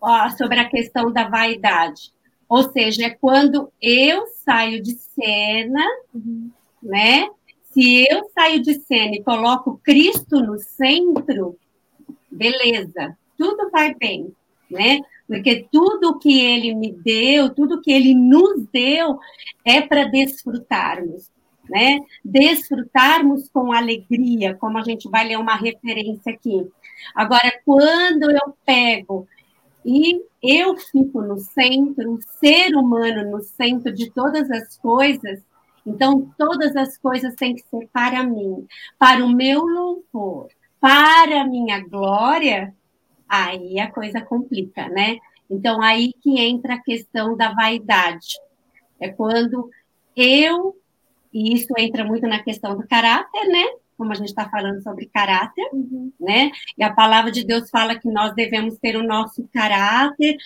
ó, 0.00 0.28
sobre 0.30 0.58
a 0.58 0.68
questão 0.68 1.12
da 1.12 1.28
vaidade. 1.28 2.12
Ou 2.48 2.70
seja, 2.70 3.06
é 3.06 3.10
quando 3.10 3.72
eu 3.80 4.26
saio 4.44 4.82
de 4.82 4.92
cena, 4.94 5.84
uhum. 6.14 6.50
né? 6.82 7.28
Se 7.72 8.06
eu 8.10 8.28
saio 8.34 8.62
de 8.62 8.74
cena 8.74 9.16
e 9.16 9.22
coloco 9.22 9.80
Cristo 9.82 10.40
no 10.40 10.58
centro, 10.58 11.56
beleza, 12.30 13.16
tudo 13.36 13.70
vai 13.70 13.94
bem, 13.94 14.34
né? 14.70 15.00
Porque 15.26 15.66
tudo 15.72 16.18
que 16.18 16.40
ele 16.40 16.74
me 16.74 16.92
deu, 16.92 17.54
tudo 17.54 17.80
que 17.80 17.90
ele 17.90 18.14
nos 18.14 18.66
deu 18.72 19.18
é 19.64 19.80
para 19.80 20.04
desfrutarmos, 20.04 21.30
né? 21.68 21.98
Desfrutarmos 22.22 23.48
com 23.48 23.72
alegria, 23.72 24.54
como 24.54 24.76
a 24.76 24.82
gente 24.82 25.08
vai 25.08 25.26
ler 25.26 25.38
uma 25.38 25.56
referência 25.56 26.32
aqui. 26.32 26.66
Agora, 27.14 27.58
quando 27.64 28.30
eu 28.30 28.54
pego 28.66 29.26
e 29.84 30.22
eu 30.42 30.76
fico 30.76 31.22
no 31.22 31.38
centro, 31.38 32.12
o 32.12 32.22
ser 32.38 32.76
humano 32.76 33.30
no 33.30 33.40
centro 33.42 33.92
de 33.92 34.10
todas 34.10 34.50
as 34.50 34.76
coisas, 34.76 35.40
então 35.86 36.32
todas 36.38 36.76
as 36.76 36.96
coisas 36.96 37.34
têm 37.34 37.54
que 37.54 37.62
ser 37.62 37.88
para 37.92 38.22
mim, 38.22 38.66
para 38.98 39.24
o 39.24 39.28
meu 39.28 39.62
louvor, 39.62 40.48
para 40.80 41.42
a 41.42 41.46
minha 41.46 41.80
glória, 41.80 42.74
aí 43.28 43.78
a 43.78 43.90
coisa 43.90 44.20
complica, 44.20 44.88
né? 44.88 45.18
Então 45.50 45.82
aí 45.82 46.12
que 46.22 46.40
entra 46.40 46.74
a 46.74 46.82
questão 46.82 47.36
da 47.36 47.52
vaidade. 47.52 48.38
É 49.00 49.08
quando 49.08 49.70
eu, 50.16 50.76
e 51.32 51.54
isso 51.54 51.72
entra 51.78 52.04
muito 52.04 52.26
na 52.26 52.42
questão 52.42 52.76
do 52.76 52.86
caráter, 52.86 53.48
né? 53.48 53.66
como 54.02 54.10
a 54.10 54.16
gente 54.16 54.28
está 54.28 54.48
falando 54.48 54.82
sobre 54.82 55.06
caráter, 55.06 55.64
uhum. 55.72 56.12
né? 56.18 56.50
E 56.76 56.82
a 56.82 56.92
palavra 56.92 57.30
de 57.30 57.44
Deus 57.44 57.70
fala 57.70 57.96
que 57.96 58.08
nós 58.08 58.34
devemos 58.34 58.76
ter 58.78 58.96
o 58.96 59.06
nosso 59.06 59.48
caráter 59.52 60.36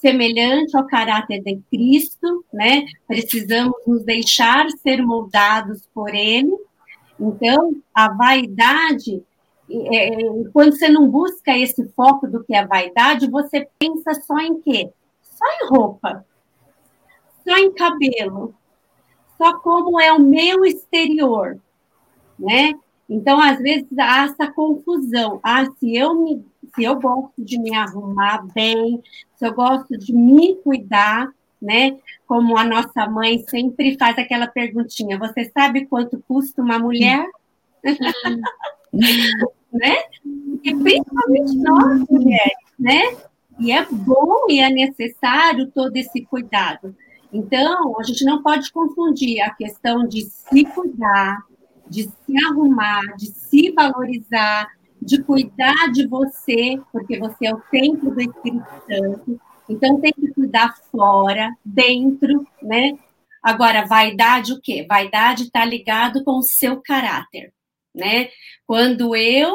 semelhante 0.00 0.76
ao 0.76 0.86
caráter 0.86 1.42
de 1.42 1.60
Cristo, 1.70 2.44
né? 2.52 2.86
Precisamos 3.06 3.76
nos 3.86 4.02
deixar 4.04 4.68
ser 4.82 5.02
moldados 5.02 5.88
por 5.92 6.14
Ele. 6.14 6.56
Então, 7.18 7.74
a 7.92 8.12
vaidade, 8.12 9.22
é, 9.70 10.14
é, 10.14 10.44
quando 10.52 10.76
você 10.76 10.88
não 10.88 11.08
busca 11.08 11.56
esse 11.56 11.86
foco 11.88 12.26
do 12.26 12.42
que 12.44 12.54
é 12.54 12.66
vaidade, 12.66 13.30
você 13.30 13.68
pensa 13.78 14.14
só 14.26 14.38
em 14.38 14.60
quê? 14.60 14.90
Só 15.22 15.44
em 15.44 15.68
roupa, 15.68 16.24
só 17.44 17.56
em 17.56 17.72
cabelo, 17.72 18.54
só 19.36 19.58
como 19.60 20.00
é 20.00 20.12
o 20.12 20.20
meu 20.20 20.64
exterior, 20.64 21.58
né? 22.38 22.74
Então, 23.08 23.40
às 23.40 23.58
vezes, 23.58 23.86
há 23.98 24.24
essa 24.24 24.52
confusão. 24.52 25.40
Ah, 25.42 25.64
se 25.78 25.96
eu, 25.96 26.14
me, 26.14 26.44
se 26.74 26.84
eu 26.84 27.00
gosto 27.00 27.42
de 27.42 27.58
me 27.58 27.74
arrumar 27.74 28.46
bem, 28.54 29.02
se 29.36 29.46
eu 29.46 29.54
gosto 29.54 29.96
de 29.96 30.12
me 30.12 30.56
cuidar, 30.56 31.30
né? 31.60 31.96
Como 32.26 32.56
a 32.56 32.64
nossa 32.64 33.08
mãe 33.08 33.38
sempre 33.48 33.96
faz 33.98 34.18
aquela 34.18 34.46
perguntinha: 34.46 35.18
você 35.18 35.50
sabe 35.56 35.86
quanto 35.86 36.22
custa 36.28 36.60
uma 36.62 36.78
mulher? 36.78 37.26
né? 39.72 39.96
E 40.62 40.74
principalmente 40.74 41.56
nós, 41.56 42.04
mulheres, 42.08 42.58
né? 42.78 43.00
E 43.58 43.72
é 43.72 43.84
bom 43.90 44.46
e 44.48 44.60
é 44.60 44.70
necessário 44.70 45.70
todo 45.74 45.96
esse 45.96 46.24
cuidado. 46.26 46.94
Então, 47.32 47.98
a 47.98 48.02
gente 48.02 48.24
não 48.24 48.42
pode 48.42 48.70
confundir 48.72 49.40
a 49.42 49.50
questão 49.50 50.06
de 50.06 50.22
se 50.22 50.64
cuidar, 50.64 51.42
de 51.88 52.04
se 52.04 52.46
arrumar, 52.46 53.02
de 53.16 53.26
se 53.26 53.72
valorizar, 53.72 54.68
de 55.00 55.22
cuidar 55.22 55.90
de 55.92 56.06
você, 56.06 56.80
porque 56.92 57.18
você 57.18 57.46
é 57.46 57.54
o 57.54 57.62
templo 57.70 58.10
do 58.10 58.20
Espírito 58.20 58.66
Santo. 58.86 59.40
Então 59.68 60.00
tem 60.00 60.12
que 60.12 60.28
cuidar 60.32 60.74
fora, 60.90 61.54
dentro, 61.64 62.46
né? 62.62 62.98
Agora, 63.42 63.86
vaidade 63.86 64.52
o 64.52 64.60
quê? 64.60 64.84
Vaidade 64.88 65.44
está 65.44 65.64
ligado 65.64 66.24
com 66.24 66.38
o 66.38 66.42
seu 66.42 66.80
caráter, 66.80 67.52
né? 67.94 68.28
Quando 68.66 69.14
eu 69.14 69.54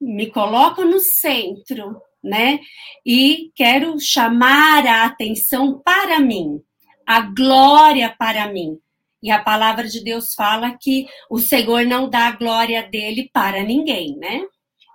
me 0.00 0.30
coloco 0.30 0.84
no 0.84 1.00
centro, 1.00 2.00
né? 2.22 2.60
E 3.04 3.50
quero 3.54 3.98
chamar 3.98 4.86
a 4.86 5.04
atenção 5.04 5.80
para 5.84 6.20
mim, 6.20 6.60
a 7.06 7.20
glória 7.20 8.14
para 8.18 8.50
mim. 8.52 8.78
E 9.24 9.30
a 9.30 9.42
palavra 9.42 9.88
de 9.88 10.04
Deus 10.04 10.34
fala 10.34 10.76
que 10.78 11.06
o 11.30 11.38
Senhor 11.38 11.86
não 11.86 12.10
dá 12.10 12.28
a 12.28 12.36
glória 12.36 12.82
dele 12.82 13.30
para 13.32 13.62
ninguém, 13.62 14.14
né? 14.18 14.42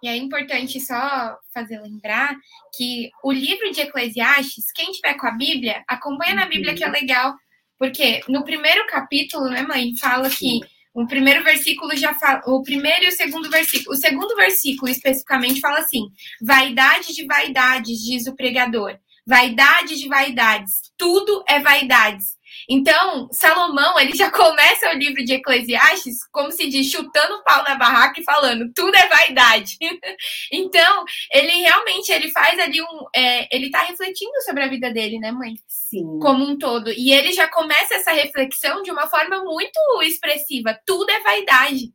E 0.03 0.07
é 0.07 0.15
importante 0.15 0.79
só 0.79 1.35
fazer 1.51 1.81
lembrar 1.81 2.35
que 2.77 3.09
o 3.23 3.31
livro 3.31 3.71
de 3.71 3.81
Eclesiastes, 3.81 4.71
quem 4.71 4.91
tiver 4.91 5.15
com 5.15 5.25
a 5.25 5.31
Bíblia, 5.31 5.83
acompanha 5.87 6.35
na 6.35 6.45
Bíblia 6.45 6.75
que 6.75 6.83
é 6.83 6.87
legal, 6.87 7.33
porque 7.77 8.21
no 8.29 8.43
primeiro 8.43 8.85
capítulo, 8.85 9.49
né, 9.49 9.63
mãe, 9.63 9.97
fala 9.97 10.29
que 10.29 10.59
o 10.93 11.07
primeiro 11.07 11.43
versículo 11.43 11.95
já 11.97 12.13
fala, 12.13 12.41
o 12.45 12.61
primeiro 12.61 13.05
e 13.05 13.07
o 13.07 13.11
segundo 13.11 13.49
versículo. 13.49 13.95
O 13.95 13.99
segundo 13.99 14.35
versículo 14.35 14.91
especificamente 14.91 15.59
fala 15.59 15.79
assim: 15.79 16.03
vaidade 16.39 17.15
de 17.15 17.25
vaidades, 17.25 17.99
diz 17.99 18.27
o 18.27 18.35
pregador. 18.35 18.95
Vaidade 19.25 19.97
de 19.97 20.07
vaidades, 20.07 20.81
tudo 20.97 21.43
é 21.47 21.59
vaidades. 21.59 22.38
Então, 22.67 23.29
Salomão, 23.31 23.99
ele 23.99 24.15
já 24.15 24.31
começa 24.31 24.89
o 24.89 24.97
livro 24.97 25.23
de 25.23 25.33
Eclesiastes, 25.33 26.17
como 26.31 26.51
se 26.51 26.67
diz, 26.67 26.89
chutando 26.89 27.35
o 27.35 27.43
pau 27.43 27.63
na 27.63 27.75
barraca 27.75 28.19
e 28.19 28.23
falando, 28.23 28.71
tudo 28.73 28.95
é 28.95 29.07
vaidade. 29.07 29.77
então, 30.51 31.05
ele 31.33 31.51
realmente, 31.61 32.11
ele 32.11 32.31
faz 32.31 32.59
ali 32.59 32.81
um, 32.81 33.05
é, 33.15 33.55
ele 33.55 33.69
tá 33.69 33.79
refletindo 33.79 34.31
sobre 34.45 34.63
a 34.63 34.67
vida 34.67 34.91
dele, 34.91 35.19
né, 35.19 35.31
mãe? 35.31 35.53
Sim. 35.67 36.19
Como 36.19 36.43
um 36.43 36.57
todo. 36.57 36.91
E 36.91 37.11
ele 37.11 37.31
já 37.31 37.47
começa 37.47 37.95
essa 37.95 38.11
reflexão 38.11 38.81
de 38.81 38.91
uma 38.91 39.07
forma 39.07 39.43
muito 39.43 39.79
expressiva, 40.03 40.77
tudo 40.85 41.09
é 41.09 41.19
vaidade. 41.21 41.93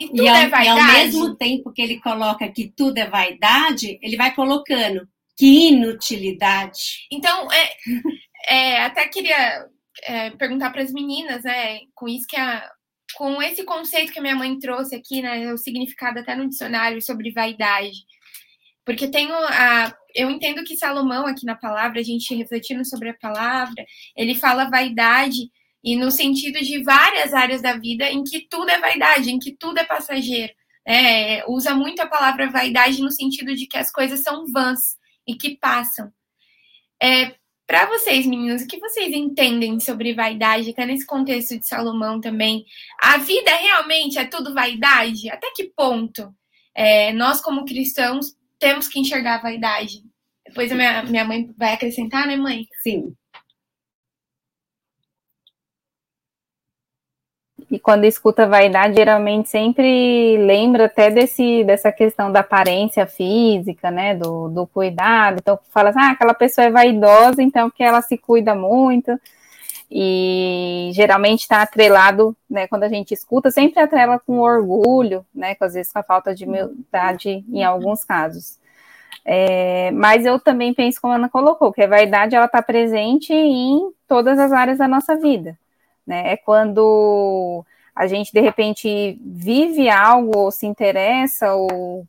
E, 0.00 0.06
tudo 0.08 0.22
e, 0.22 0.28
ao, 0.28 0.36
é 0.36 0.48
vaidade. 0.48 0.66
e 0.66 0.68
ao 0.68 0.92
mesmo 0.92 1.36
tempo 1.36 1.72
que 1.72 1.82
ele 1.82 2.00
coloca 2.00 2.48
que 2.48 2.72
tudo 2.76 2.98
é 2.98 3.06
vaidade, 3.06 3.98
ele 4.02 4.16
vai 4.16 4.34
colocando 4.34 5.06
que 5.36 5.68
inutilidade. 5.68 7.06
Então, 7.10 7.50
é, 7.50 7.72
é, 8.46 8.82
até 8.82 9.06
queria 9.08 9.66
é, 10.02 10.30
perguntar 10.30 10.70
para 10.70 10.82
as 10.82 10.92
meninas, 10.92 11.44
né, 11.44 11.80
com 11.94 12.08
isso 12.08 12.26
que 12.26 12.36
a, 12.36 12.70
com 13.14 13.42
esse 13.42 13.64
conceito 13.64 14.12
que 14.12 14.18
a 14.18 14.22
minha 14.22 14.36
mãe 14.36 14.58
trouxe 14.58 14.94
aqui, 14.94 15.22
né, 15.22 15.52
o 15.52 15.58
significado 15.58 16.18
até 16.18 16.34
no 16.34 16.48
dicionário 16.48 17.00
sobre 17.02 17.32
vaidade. 17.32 17.98
Porque 18.84 19.08
tenho 19.08 19.34
a, 19.34 19.94
eu 20.14 20.30
entendo 20.30 20.64
que 20.64 20.76
Salomão 20.76 21.26
aqui 21.26 21.46
na 21.46 21.54
palavra, 21.54 22.00
a 22.00 22.02
gente 22.02 22.34
refletindo 22.34 22.84
sobre 22.84 23.10
a 23.10 23.14
palavra, 23.14 23.84
ele 24.16 24.34
fala 24.34 24.68
vaidade 24.68 25.50
e 25.84 25.96
no 25.96 26.10
sentido 26.10 26.58
de 26.60 26.82
várias 26.82 27.34
áreas 27.34 27.60
da 27.60 27.76
vida 27.76 28.08
em 28.10 28.22
que 28.22 28.46
tudo 28.48 28.70
é 28.70 28.78
vaidade, 28.78 29.30
em 29.30 29.38
que 29.38 29.56
tudo 29.56 29.78
é 29.78 29.84
passageiro. 29.84 30.52
É, 30.86 31.44
usa 31.48 31.74
muito 31.74 32.00
a 32.00 32.06
palavra 32.06 32.50
vaidade 32.50 33.00
no 33.00 33.10
sentido 33.10 33.54
de 33.54 33.66
que 33.66 33.78
as 33.78 33.90
coisas 33.90 34.22
são 34.22 34.46
vãs 34.46 34.96
e 35.26 35.36
que 35.36 35.56
passam. 35.56 36.12
É, 37.00 37.34
para 37.72 37.86
vocês, 37.86 38.26
meninos, 38.26 38.60
o 38.60 38.66
que 38.66 38.78
vocês 38.78 39.14
entendem 39.14 39.80
sobre 39.80 40.12
vaidade, 40.12 40.68
até 40.68 40.84
nesse 40.84 41.06
contexto 41.06 41.58
de 41.58 41.66
Salomão 41.66 42.20
também? 42.20 42.66
A 43.00 43.16
vida 43.16 43.50
realmente 43.50 44.18
é 44.18 44.26
tudo 44.26 44.52
vaidade? 44.52 45.30
Até 45.30 45.50
que 45.56 45.72
ponto 45.74 46.34
é, 46.74 47.14
nós, 47.14 47.40
como 47.40 47.64
cristãos, 47.64 48.36
temos 48.58 48.88
que 48.88 49.00
enxergar 49.00 49.36
a 49.36 49.42
vaidade? 49.42 50.02
Depois 50.46 50.70
a 50.70 50.74
minha, 50.74 51.02
minha 51.04 51.24
mãe 51.24 51.50
vai 51.56 51.72
acrescentar, 51.72 52.26
né, 52.26 52.36
mãe? 52.36 52.66
Sim. 52.82 53.14
E 57.72 57.78
quando 57.78 58.04
escuta 58.04 58.46
vaidade, 58.46 58.96
geralmente 58.96 59.48
sempre 59.48 60.36
lembra 60.36 60.84
até 60.84 61.10
desse, 61.10 61.64
dessa 61.64 61.90
questão 61.90 62.30
da 62.30 62.40
aparência 62.40 63.06
física, 63.06 63.90
né? 63.90 64.14
Do, 64.14 64.50
do 64.50 64.66
cuidado. 64.66 65.38
Então, 65.40 65.58
fala 65.70 65.88
assim, 65.88 65.98
ah, 65.98 66.10
aquela 66.10 66.34
pessoa 66.34 66.66
é 66.66 66.70
vaidosa, 66.70 67.42
então 67.42 67.70
que 67.70 67.82
ela 67.82 68.02
se 68.02 68.18
cuida 68.18 68.54
muito. 68.54 69.18
E 69.90 70.90
geralmente 70.92 71.40
está 71.40 71.62
atrelado, 71.62 72.36
né? 72.48 72.66
Quando 72.66 72.82
a 72.82 72.90
gente 72.90 73.14
escuta, 73.14 73.50
sempre 73.50 73.80
atrela 73.80 74.18
com 74.18 74.40
orgulho, 74.40 75.24
né? 75.34 75.54
Com 75.54 75.64
às 75.64 75.72
vezes 75.72 75.90
com 75.90 75.98
a 75.98 76.02
falta 76.02 76.34
de 76.34 76.44
humildade 76.44 77.42
em 77.50 77.64
alguns 77.64 78.04
casos. 78.04 78.58
É, 79.24 79.90
mas 79.92 80.26
eu 80.26 80.38
também 80.38 80.74
penso, 80.74 81.00
como 81.00 81.14
a 81.14 81.16
Ana 81.16 81.30
colocou, 81.30 81.72
que 81.72 81.82
a 81.82 81.88
vaidade 81.88 82.36
ela 82.36 82.44
está 82.44 82.60
presente 82.60 83.32
em 83.32 83.90
todas 84.06 84.38
as 84.38 84.52
áreas 84.52 84.76
da 84.76 84.86
nossa 84.86 85.16
vida 85.16 85.56
né? 86.06 86.32
É 86.32 86.36
quando 86.36 87.64
a 87.94 88.06
gente 88.06 88.32
de 88.32 88.40
repente 88.40 89.18
vive 89.24 89.88
algo 89.88 90.38
ou 90.38 90.50
se 90.50 90.66
interessa 90.66 91.54
ou 91.54 92.06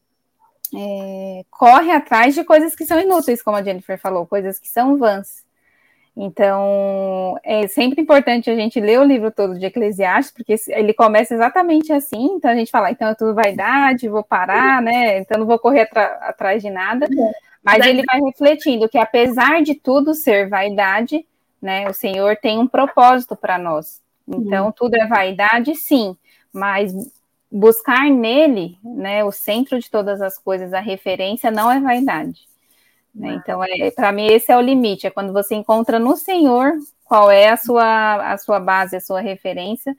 é, 0.75 1.45
corre 1.51 1.91
atrás 1.91 2.34
de 2.34 2.43
coisas 2.43 2.75
que 2.75 2.86
são 2.86 2.99
inúteis, 2.99 3.41
como 3.41 3.58
a 3.58 3.63
Jennifer 3.63 3.99
falou, 3.99 4.25
coisas 4.25 4.58
que 4.60 4.67
são 4.67 4.97
vãs. 4.97 5.43
Então, 6.15 7.39
é 7.43 7.67
sempre 7.67 7.99
importante 7.99 8.49
a 8.49 8.56
gente 8.56 8.79
ler 8.79 8.99
o 8.99 9.03
livro 9.03 9.32
todo 9.32 9.58
de 9.58 9.65
Eclesiastes, 9.65 10.32
porque 10.32 10.56
ele 10.67 10.93
começa 10.93 11.34
exatamente 11.34 11.91
assim, 11.91 12.36
então 12.36 12.51
a 12.51 12.56
gente 12.56 12.69
fala, 12.69 12.91
então 12.91 13.08
é 13.08 13.15
tudo 13.15 13.34
vaidade, 13.34 14.08
vou 14.08 14.23
parar, 14.23 14.79
né? 14.79 15.17
Então 15.17 15.39
não 15.39 15.47
vou 15.47 15.58
correr 15.58 15.89
atrás 16.21 16.62
de 16.62 16.69
nada. 16.69 17.08
Mas 17.63 17.84
ele 17.86 18.03
vai 18.06 18.19
refletindo 18.21 18.88
que 18.88 18.97
apesar 18.97 19.63
de 19.63 19.73
tudo 19.73 20.13
ser 20.13 20.47
vaidade, 20.49 21.25
né? 21.63 21.89
O 21.89 21.93
Senhor 21.93 22.36
tem 22.36 22.60
um 22.60 22.67
propósito 22.67 23.38
para 23.38 23.58
nós. 23.58 24.02
Então, 24.28 24.69
tudo 24.71 24.95
é 24.95 25.08
vaidade, 25.08 25.76
sim, 25.76 26.15
mas 26.52 26.93
buscar 27.49 28.10
nele, 28.10 28.78
né, 28.84 29.23
o 29.23 29.32
centro 29.32 29.80
de 29.80 29.89
todas 29.89 30.21
as 30.21 30.38
coisas, 30.38 30.73
a 30.73 30.80
referência, 30.80 31.52
não 31.52 31.71
é 31.71 31.80
vaidade. 31.80 32.47
Né? 33.13 33.34
Então, 33.36 33.63
é, 33.63 33.91
para 33.91 34.12
mim, 34.12 34.26
esse 34.26 34.52
é 34.52 34.58
o 34.58 34.62
limite, 34.62 35.08
é 35.08 35.12
quando 35.12 35.32
você 35.32 35.56
encontra 35.56 35.99
no 35.99 36.17
Senhor 36.17 36.73
qual 37.06 37.30
é 37.30 37.49
a 37.49 37.58
sua, 37.58 38.34
a 38.34 38.38
sua 38.38 38.60
base, 38.60 38.95
a 38.95 39.02
sua 39.02 39.21
referência, 39.21 39.95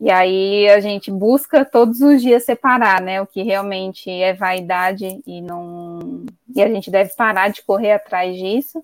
e 0.00 0.10
aí 0.10 0.68
a 0.68 0.80
gente 0.80 1.10
busca 1.10 1.64
todos 1.64 2.00
os 2.00 2.22
dias 2.22 2.44
separar, 2.44 3.00
né, 3.00 3.20
o 3.20 3.26
que 3.26 3.42
realmente 3.42 4.10
é 4.10 4.32
vaidade 4.32 5.20
e 5.26 5.42
não, 5.42 6.24
e 6.54 6.62
a 6.62 6.68
gente 6.68 6.90
deve 6.90 7.14
parar 7.14 7.48
de 7.48 7.62
correr 7.62 7.92
atrás 7.92 8.36
disso, 8.36 8.82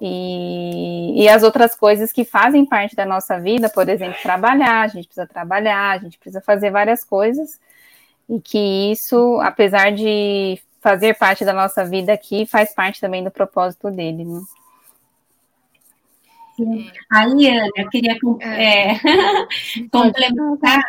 e, 0.00 1.22
e, 1.22 1.28
as 1.28 1.42
outras 1.42 1.74
coisas 1.74 2.12
que 2.12 2.24
fazem 2.24 2.64
parte 2.66 2.96
da 2.96 3.06
nossa 3.06 3.38
vida, 3.38 3.68
por 3.68 3.88
exemplo, 3.88 4.16
trabalhar, 4.22 4.82
a 4.82 4.88
gente 4.88 5.06
precisa 5.06 5.26
trabalhar, 5.26 5.90
a 5.90 5.98
gente 5.98 6.18
precisa 6.18 6.40
fazer 6.40 6.70
várias 6.70 7.04
coisas, 7.04 7.60
e 8.28 8.40
que 8.40 8.92
isso, 8.92 9.40
apesar 9.42 9.92
de 9.92 10.60
fazer 10.80 11.14
parte 11.16 11.44
da 11.44 11.52
nossa 11.52 11.84
vida 11.84 12.12
aqui, 12.12 12.46
faz 12.46 12.74
parte 12.74 13.00
também 13.00 13.24
do 13.24 13.30
propósito 13.30 13.90
dele. 13.90 14.24
Né? 14.24 14.40
Aí, 17.10 17.48
Ana, 17.48 17.68
eu 17.76 17.88
queria 17.88 18.16
é, 18.40 18.92
é 18.92 19.00
complementar 19.90 20.82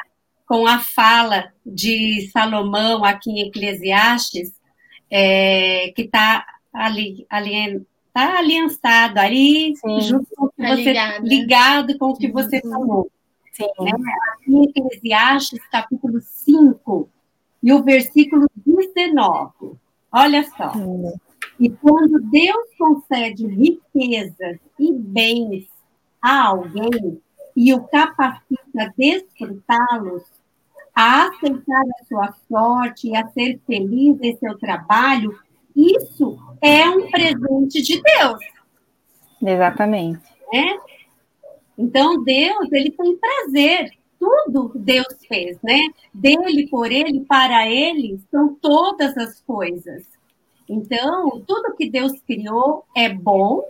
com 0.46 0.68
a 0.68 0.80
fala 0.80 1.52
de 1.66 2.30
Salomão 2.32 3.04
aqui 3.04 3.32
em 3.32 3.48
Eclesiastes, 3.48 4.54
é, 5.10 5.92
que 5.96 6.04
está 6.04 6.46
ali, 6.74 7.26
ali 7.30 7.86
tá 8.16 8.40
aliançado 8.40 9.20
ali, 9.20 9.76
Sim, 9.76 10.00
junto 10.00 10.28
com 10.38 10.48
tá 10.48 10.70
você, 10.70 10.84
ligado. 10.84 11.28
ligado. 11.28 11.98
com 11.98 12.12
o 12.12 12.18
que 12.18 12.32
você 12.32 12.62
uhum. 12.64 12.72
falou. 12.72 13.12
Sim. 13.52 13.68
Né? 13.82 13.92
Aqui 14.32 14.56
em 14.56 14.64
Eclesiastes, 14.64 15.60
capítulo 15.70 16.22
5, 16.22 17.10
e 17.62 17.74
o 17.74 17.84
versículo 17.84 18.50
19. 18.66 19.78
Olha 20.14 20.44
só. 20.44 20.72
Sim. 20.72 21.12
E 21.60 21.70
quando 21.70 22.22
Deus 22.22 22.70
concede 22.78 23.48
riquezas 23.48 24.60
e 24.80 24.94
bens 24.94 25.68
a 26.22 26.46
alguém 26.48 27.22
e 27.54 27.74
o 27.74 27.84
capacita 27.84 28.62
a 28.78 28.94
desfrutá-los, 28.98 30.24
a 30.94 31.28
aceitar 31.28 31.84
a 32.00 32.06
sua 32.06 32.34
sorte 32.48 33.10
e 33.10 33.16
a 33.18 33.28
ser 33.28 33.60
feliz 33.68 34.18
em 34.22 34.38
seu 34.38 34.58
trabalho, 34.58 35.38
isso 35.76 36.38
é 36.62 36.90
um 36.90 37.10
presente 37.10 37.82
de 37.82 38.02
Deus. 38.02 38.40
Exatamente. 39.42 40.22
Né? 40.52 40.78
Então, 41.78 42.24
Deus, 42.24 42.72
ele 42.72 42.92
tem 42.92 43.18
prazer. 43.18 43.92
Tudo 44.18 44.72
Deus 44.76 45.08
fez, 45.28 45.58
né? 45.62 45.80
Dele, 46.14 46.68
por 46.70 46.92
ele, 46.92 47.26
para 47.26 47.70
ele, 47.70 48.20
são 48.32 48.56
todas 48.56 49.16
as 49.18 49.42
coisas. 49.42 50.08
Então, 50.68 51.44
tudo 51.46 51.76
que 51.76 51.90
Deus 51.90 52.14
criou 52.22 52.86
é 52.96 53.10
bom, 53.10 53.64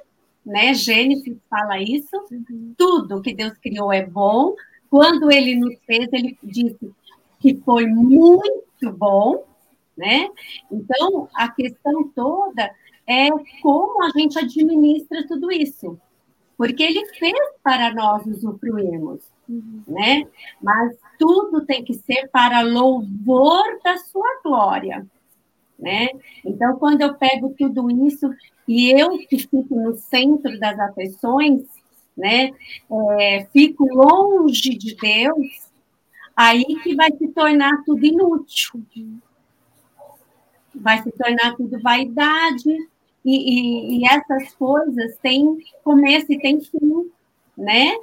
né? 0.46 0.74
Gênesis 0.74 1.38
fala 1.50 1.82
isso. 1.82 2.16
Tudo 2.78 3.22
que 3.22 3.34
Deus 3.34 3.54
criou 3.58 3.92
é 3.92 4.06
bom. 4.06 4.56
Quando 4.90 5.32
ele 5.32 5.56
nos 5.56 5.76
fez, 5.86 6.08
ele 6.14 6.38
disse 6.44 6.94
que 7.40 7.56
foi 7.66 7.88
muito 7.88 8.92
bom, 8.94 9.44
né? 9.98 10.30
Então, 10.72 11.30
a 11.36 11.50
questão 11.50 12.08
toda 12.10 12.72
é 13.08 13.30
como 13.62 14.04
a 14.04 14.10
gente 14.10 14.38
administra 14.38 15.26
tudo 15.28 15.52
isso. 15.52 15.98
Porque 16.58 16.84
ele 16.84 17.06
fez 17.16 17.38
para 17.62 17.94
nós 17.94 18.26
usufruirmos, 18.26 19.22
uhum. 19.48 19.84
né? 19.88 20.26
Mas 20.62 20.96
tudo 21.20 21.66
tem 21.66 21.84
que 21.84 21.94
ser 21.94 22.30
para 22.32 22.62
louvor 22.62 23.64
da 23.84 23.98
sua 23.98 24.40
glória, 24.42 25.06
né? 25.78 26.08
Então, 26.46 26.78
quando 26.78 27.02
eu 27.02 27.14
pego 27.16 27.54
tudo 27.58 27.92
isso 28.08 28.30
e 28.68 28.90
eu 28.90 29.18
que 29.28 29.38
fico 29.38 29.76
no 29.76 29.96
centro 29.98 30.58
das 30.58 30.80
afeições, 30.80 31.64
né? 32.16 32.52
É, 33.20 33.46
fico 33.52 33.86
longe 33.94 34.78
de 34.78 34.96
Deus, 34.96 35.70
aí 36.36 36.64
que 36.82 36.96
vai 36.96 37.12
se 37.12 37.28
tornar 37.30 37.84
tudo 37.86 38.06
inútil. 38.06 38.82
Vai 40.76 41.02
se 41.02 41.12
tornar 41.12 41.56
tudo 41.56 41.82
vaidade, 41.82 42.70
e, 43.26 43.98
e, 43.98 44.00
e 44.00 44.06
essas 44.06 44.54
coisas 44.54 45.18
têm 45.18 45.58
começo 45.84 46.32
e 46.32 46.40
têm 46.40 46.62
fim, 46.62 47.12
né? 47.58 47.96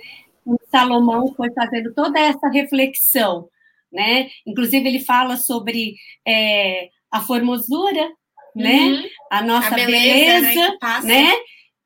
O 0.45 0.57
Salomão 0.69 1.33
foi 1.35 1.53
fazendo 1.53 1.95
toda 1.95 2.19
essa 2.19 2.49
reflexão, 2.49 3.49
né? 3.93 4.29
Inclusive, 4.45 4.89
ele 4.89 5.01
fala 5.01 5.37
sobre 5.37 5.95
é, 6.27 6.89
a 7.11 7.21
formosura, 7.21 8.11
né? 8.55 8.79
uhum. 8.79 9.03
né? 9.03 9.09
A 9.31 9.43
nossa 9.43 9.69
a 9.69 9.75
beleza, 9.75 10.41
beleza, 10.41 10.79
né? 11.05 11.23
né? 11.23 11.33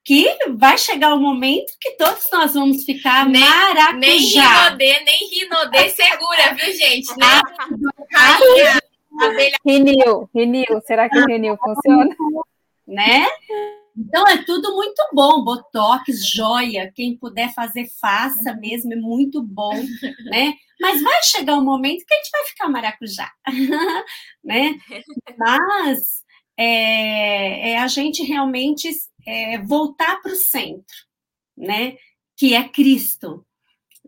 que 0.03 0.25
vai 0.57 0.79
chegar 0.79 1.15
o 1.15 1.17
um 1.17 1.21
momento 1.21 1.73
que 1.81 1.97
todos 1.97 2.29
nós 2.33 2.55
vamos 2.55 2.85
ficar 2.85 3.29
nem, 3.29 3.43
maracujá. 3.43 3.93
Nem 3.95 4.21
rinodê, 4.21 5.01
nem 5.01 5.29
rinodê 5.31 5.91
segura, 5.91 6.55
viu, 6.55 6.73
gente? 6.73 7.09
Nem... 7.19 7.29
Rinil, 9.65 10.29
Rinil, 10.35 10.81
será 10.87 11.09
que 11.09 11.19
o 11.19 11.27
Rinil 11.27 11.57
funciona? 11.57 12.15
Né? 12.87 13.27
Então 13.97 14.27
é 14.29 14.45
tudo 14.45 14.75
muito 14.75 15.03
bom, 15.13 15.43
botox, 15.43 16.29
joia, 16.31 16.93
quem 16.95 17.17
puder 17.17 17.53
fazer 17.55 17.89
faça 17.99 18.55
mesmo, 18.55 18.93
é 18.93 18.97
muito 18.97 19.43
bom, 19.43 19.75
né? 20.27 20.55
Mas 20.79 21.03
vai 21.03 21.23
chegar 21.23 21.57
um 21.57 21.65
momento 21.65 22.05
que 22.05 22.13
a 22.13 22.17
gente 22.19 22.31
vai 22.31 22.45
ficar 22.45 22.69
maracujá, 22.69 23.33
né? 24.45 24.79
Mas 25.39 26.23
é, 26.59 27.71
é 27.71 27.79
a 27.79 27.89
gente 27.89 28.23
realmente 28.23 28.91
é, 29.27 29.59
voltar 29.63 30.21
para 30.21 30.33
o 30.33 30.37
centro, 30.37 30.97
né? 31.57 31.97
Que 32.37 32.55
é 32.55 32.69
Cristo, 32.69 33.47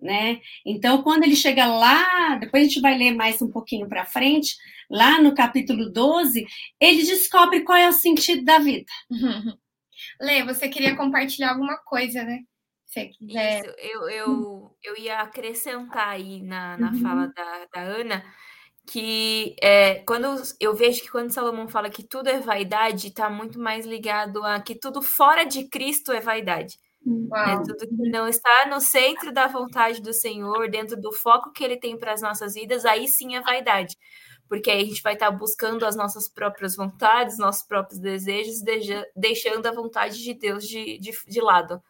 né? 0.02 0.40
Então, 0.64 1.02
quando 1.02 1.24
ele 1.24 1.36
chega 1.36 1.66
lá, 1.66 2.36
depois 2.36 2.62
a 2.62 2.66
gente 2.66 2.80
vai 2.80 2.96
ler 2.96 3.14
mais 3.14 3.40
um 3.42 3.50
pouquinho 3.50 3.88
para 3.88 4.04
frente, 4.04 4.56
lá 4.90 5.20
no 5.20 5.34
capítulo 5.34 5.90
12, 5.90 6.46
ele 6.80 7.02
descobre 7.04 7.62
qual 7.62 7.78
é 7.78 7.88
o 7.88 7.92
sentido 7.92 8.44
da 8.44 8.58
vida. 8.58 8.86
Lê, 10.20 10.44
você 10.44 10.68
queria 10.68 10.96
compartilhar 10.96 11.50
alguma 11.50 11.76
coisa, 11.78 12.22
né? 12.22 12.40
Se 12.86 13.06
quiser. 13.06 13.60
Isso, 13.60 13.74
eu, 13.78 14.08
eu, 14.08 14.76
eu 14.82 14.98
ia 14.98 15.20
acrescentar 15.20 16.08
aí 16.08 16.42
na, 16.42 16.78
na 16.78 16.90
uhum. 16.92 17.00
fala 17.00 17.26
da, 17.34 17.66
da 17.72 17.80
Ana 17.80 18.24
que 18.88 19.54
é, 19.60 19.96
quando 20.06 20.42
eu 20.58 20.74
vejo 20.74 21.02
que 21.02 21.10
quando 21.10 21.30
Salomão 21.30 21.68
fala 21.68 21.90
que 21.90 22.02
tudo 22.02 22.28
é 22.28 22.40
vaidade, 22.40 23.08
está 23.08 23.28
muito 23.28 23.58
mais 23.58 23.84
ligado 23.84 24.42
a 24.42 24.60
que 24.60 24.74
tudo 24.74 25.02
fora 25.02 25.44
de 25.44 25.68
Cristo 25.68 26.10
é 26.10 26.20
vaidade. 26.20 26.78
É 27.34 27.56
tudo 27.62 27.88
que 27.88 28.10
não 28.10 28.28
está 28.28 28.66
no 28.66 28.80
centro 28.80 29.32
da 29.32 29.46
vontade 29.46 30.00
do 30.02 30.12
Senhor, 30.12 30.70
dentro 30.70 31.00
do 31.00 31.12
foco 31.12 31.52
que 31.52 31.64
ele 31.64 31.76
tem 31.76 31.98
para 31.98 32.12
as 32.12 32.22
nossas 32.22 32.54
vidas, 32.54 32.84
aí 32.84 33.08
sim 33.08 33.36
é 33.36 33.40
vaidade. 33.40 33.96
porque 34.48 34.70
aí 34.70 34.82
a 34.82 34.84
gente 34.86 35.02
vai 35.02 35.12
estar 35.12 35.30
buscando 35.30 35.84
as 35.84 35.94
nossas 35.94 36.26
próprias 36.28 36.74
vontades, 36.74 37.38
nossos 37.38 37.62
próprios 37.64 38.00
desejos, 38.00 38.62
deixando 39.14 39.66
a 39.66 39.72
vontade 39.72 40.22
de 40.22 40.34
Deus 40.34 40.66
de, 40.66 40.98
de, 40.98 41.12
de 41.26 41.40
lado. 41.40 41.82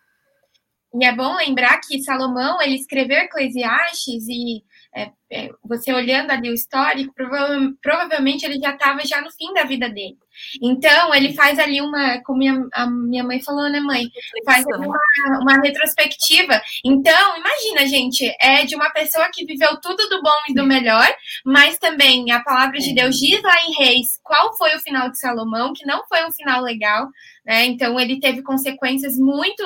E 0.95 1.05
é 1.05 1.15
bom 1.15 1.37
lembrar 1.37 1.81
que 1.81 2.03
Salomão 2.03 2.61
ele 2.63 2.75
escreveu 2.75 3.19
Eclesiastes 3.19 4.27
e 4.27 4.65
é, 4.95 5.13
é, 5.31 5.51
você 5.63 5.93
olhando 5.93 6.31
ali 6.31 6.51
o 6.51 6.55
histórico, 6.55 7.15
prova 7.15 7.49
provavelmente 7.83 8.45
ele 8.45 8.59
já 8.59 8.73
estava 8.73 9.05
já 9.05 9.21
no 9.21 9.31
fim 9.31 9.53
da 9.53 9.65
vida 9.65 9.89
dele. 9.89 10.19
Então, 10.63 11.15
ele 11.15 11.35
faz 11.35 11.59
ali 11.59 11.81
uma, 11.81 12.21
como 12.23 12.39
minha, 12.39 12.67
a 12.73 12.87
minha 12.87 13.25
mãe 13.25 13.41
falou, 13.41 13.69
né, 13.69 13.81
mãe? 13.81 14.05
Faz 14.45 14.65
uma, 14.67 14.99
uma 15.41 15.61
retrospectiva. 15.61 16.61
Então, 16.85 17.37
imagina, 17.37 17.87
gente, 17.87 18.25
é 18.41 18.65
de 18.65 18.75
uma 18.75 18.91
pessoa 18.91 19.29
que 19.33 19.45
viveu 19.45 19.81
tudo 19.81 20.09
do 20.09 20.23
bom 20.23 20.31
e 20.49 20.55
do 20.55 20.67
melhor, 20.67 21.07
mas 21.45 21.79
também 21.79 22.31
a 22.31 22.41
palavra 22.41 22.79
de 22.79 22.95
Deus 22.95 23.17
diz 23.17 23.43
lá 23.43 23.57
em 23.67 23.75
Reis 23.75 24.19
qual 24.23 24.57
foi 24.57 24.75
o 24.75 24.81
final 24.81 25.11
de 25.11 25.19
Salomão, 25.19 25.73
que 25.73 25.87
não 25.87 26.05
foi 26.09 26.25
um 26.25 26.33
final 26.33 26.63
legal, 26.63 27.09
né? 27.45 27.65
Então, 27.67 27.99
ele 27.99 28.21
teve 28.21 28.43
consequências 28.43 29.17
muito 29.19 29.63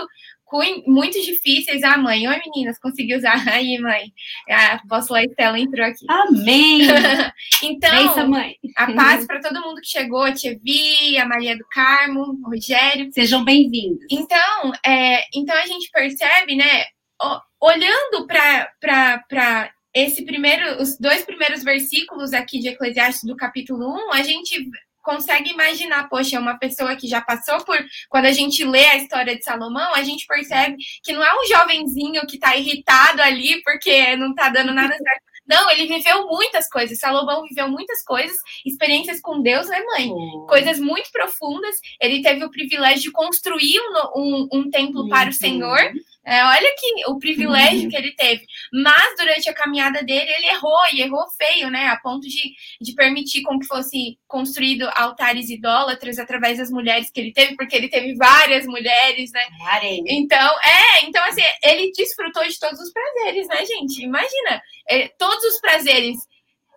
muito 0.86 1.20
difíceis. 1.20 1.82
Ah, 1.82 1.96
mãe, 1.96 2.28
oi 2.28 2.40
meninas, 2.46 2.78
consegui 2.78 3.16
usar. 3.16 3.36
Aí, 3.48 3.78
mãe, 3.78 4.12
a 4.48 4.74
apóstola 4.74 5.22
Estela 5.22 5.58
entrou 5.58 5.86
aqui. 5.86 6.04
Amém! 6.08 6.80
então, 7.62 8.28
mãe. 8.28 8.56
a 8.76 8.92
paz 8.92 9.26
para 9.26 9.40
todo 9.40 9.62
mundo 9.62 9.80
que 9.80 9.88
chegou, 9.88 10.22
a 10.22 10.32
Tia 10.32 10.58
Vi, 10.62 11.16
a 11.18 11.26
Maria 11.26 11.56
do 11.56 11.64
Carmo, 11.70 12.20
o 12.20 12.50
Rogério. 12.50 13.10
Sejam 13.12 13.44
bem-vindos. 13.44 14.04
Então, 14.10 14.72
é, 14.84 15.24
então 15.34 15.56
a 15.56 15.66
gente 15.66 15.90
percebe, 15.90 16.56
né, 16.56 16.84
olhando 17.60 18.26
para 18.26 19.70
esse 19.94 20.24
primeiro, 20.24 20.80
os 20.80 20.98
dois 20.98 21.24
primeiros 21.24 21.62
versículos 21.62 22.32
aqui 22.32 22.58
de 22.58 22.68
Eclesiastes 22.68 23.24
do 23.24 23.36
capítulo 23.36 23.94
1, 24.08 24.12
a 24.12 24.22
gente 24.22 24.70
consegue 25.02 25.50
imaginar, 25.50 26.08
poxa, 26.08 26.38
uma 26.38 26.58
pessoa 26.58 26.96
que 26.96 27.08
já 27.08 27.20
passou 27.20 27.62
por. 27.64 27.78
Quando 28.08 28.26
a 28.26 28.32
gente 28.32 28.64
lê 28.64 28.86
a 28.86 28.96
história 28.96 29.36
de 29.36 29.44
Salomão, 29.44 29.94
a 29.94 30.02
gente 30.02 30.26
percebe 30.26 30.76
que 31.02 31.12
não 31.12 31.22
é 31.22 31.30
um 31.34 31.46
jovenzinho 31.46 32.26
que 32.26 32.36
está 32.36 32.56
irritado 32.56 33.20
ali 33.20 33.62
porque 33.62 34.16
não 34.16 34.30
está 34.30 34.48
dando 34.48 34.72
nada 34.72 34.94
certo. 34.94 35.32
Não, 35.44 35.68
ele 35.70 35.86
viveu 35.86 36.28
muitas 36.28 36.68
coisas. 36.68 37.00
Salomão 37.00 37.42
viveu 37.42 37.68
muitas 37.68 38.02
coisas, 38.04 38.36
experiências 38.64 39.20
com 39.20 39.42
Deus, 39.42 39.68
né, 39.68 39.82
mãe? 39.82 40.08
Oh. 40.08 40.46
Coisas 40.46 40.78
muito 40.78 41.10
profundas. 41.10 41.76
Ele 42.00 42.22
teve 42.22 42.44
o 42.44 42.50
privilégio 42.50 43.02
de 43.02 43.10
construir 43.10 43.80
um, 43.80 44.20
um, 44.20 44.48
um 44.52 44.70
templo 44.70 45.02
uhum. 45.02 45.08
para 45.08 45.30
o 45.30 45.32
Senhor. 45.32 45.92
É, 46.24 46.44
olha 46.44 46.74
que 46.78 47.11
o 47.11 47.18
privilégio 47.18 47.82
uhum. 47.82 47.88
que 47.88 47.96
ele 47.96 48.12
teve. 48.14 48.44
Mas 48.72 49.14
durante 49.18 49.48
a 49.48 49.54
caminhada 49.54 50.04
dele, 50.04 50.30
ele 50.30 50.46
errou 50.46 50.78
e 50.92 51.00
errou 51.00 51.24
feio, 51.37 51.68
né? 51.68 51.88
A 51.88 51.98
ponto 51.98 52.26
de, 52.28 52.54
de 52.80 52.94
permitir 52.94 53.42
com 53.42 53.58
que 53.58 53.66
fosse 53.66 54.18
construído 54.28 54.88
altares 54.94 55.50
idólatras 55.50 56.18
através 56.18 56.58
das 56.58 56.70
mulheres 56.70 57.11
que 57.11 57.20
ele 57.20 57.32
teve, 57.32 57.56
porque 57.56 57.74
ele 57.74 57.88
teve 57.88 58.14
várias 58.14 58.64
mulheres, 58.66 59.32
né? 59.32 59.44
Então, 60.08 60.61
é, 60.61 61.04
então 61.06 61.24
assim, 61.24 61.42
ele 61.64 61.90
desfrutou 61.90 62.46
de 62.46 62.58
todos 62.58 62.78
os 62.78 62.92
prazeres, 62.92 63.48
né, 63.48 63.64
gente? 63.66 64.02
Imagina, 64.02 64.62
é, 64.88 65.08
todos 65.18 65.44
os 65.44 65.61
prazeres 65.61 66.18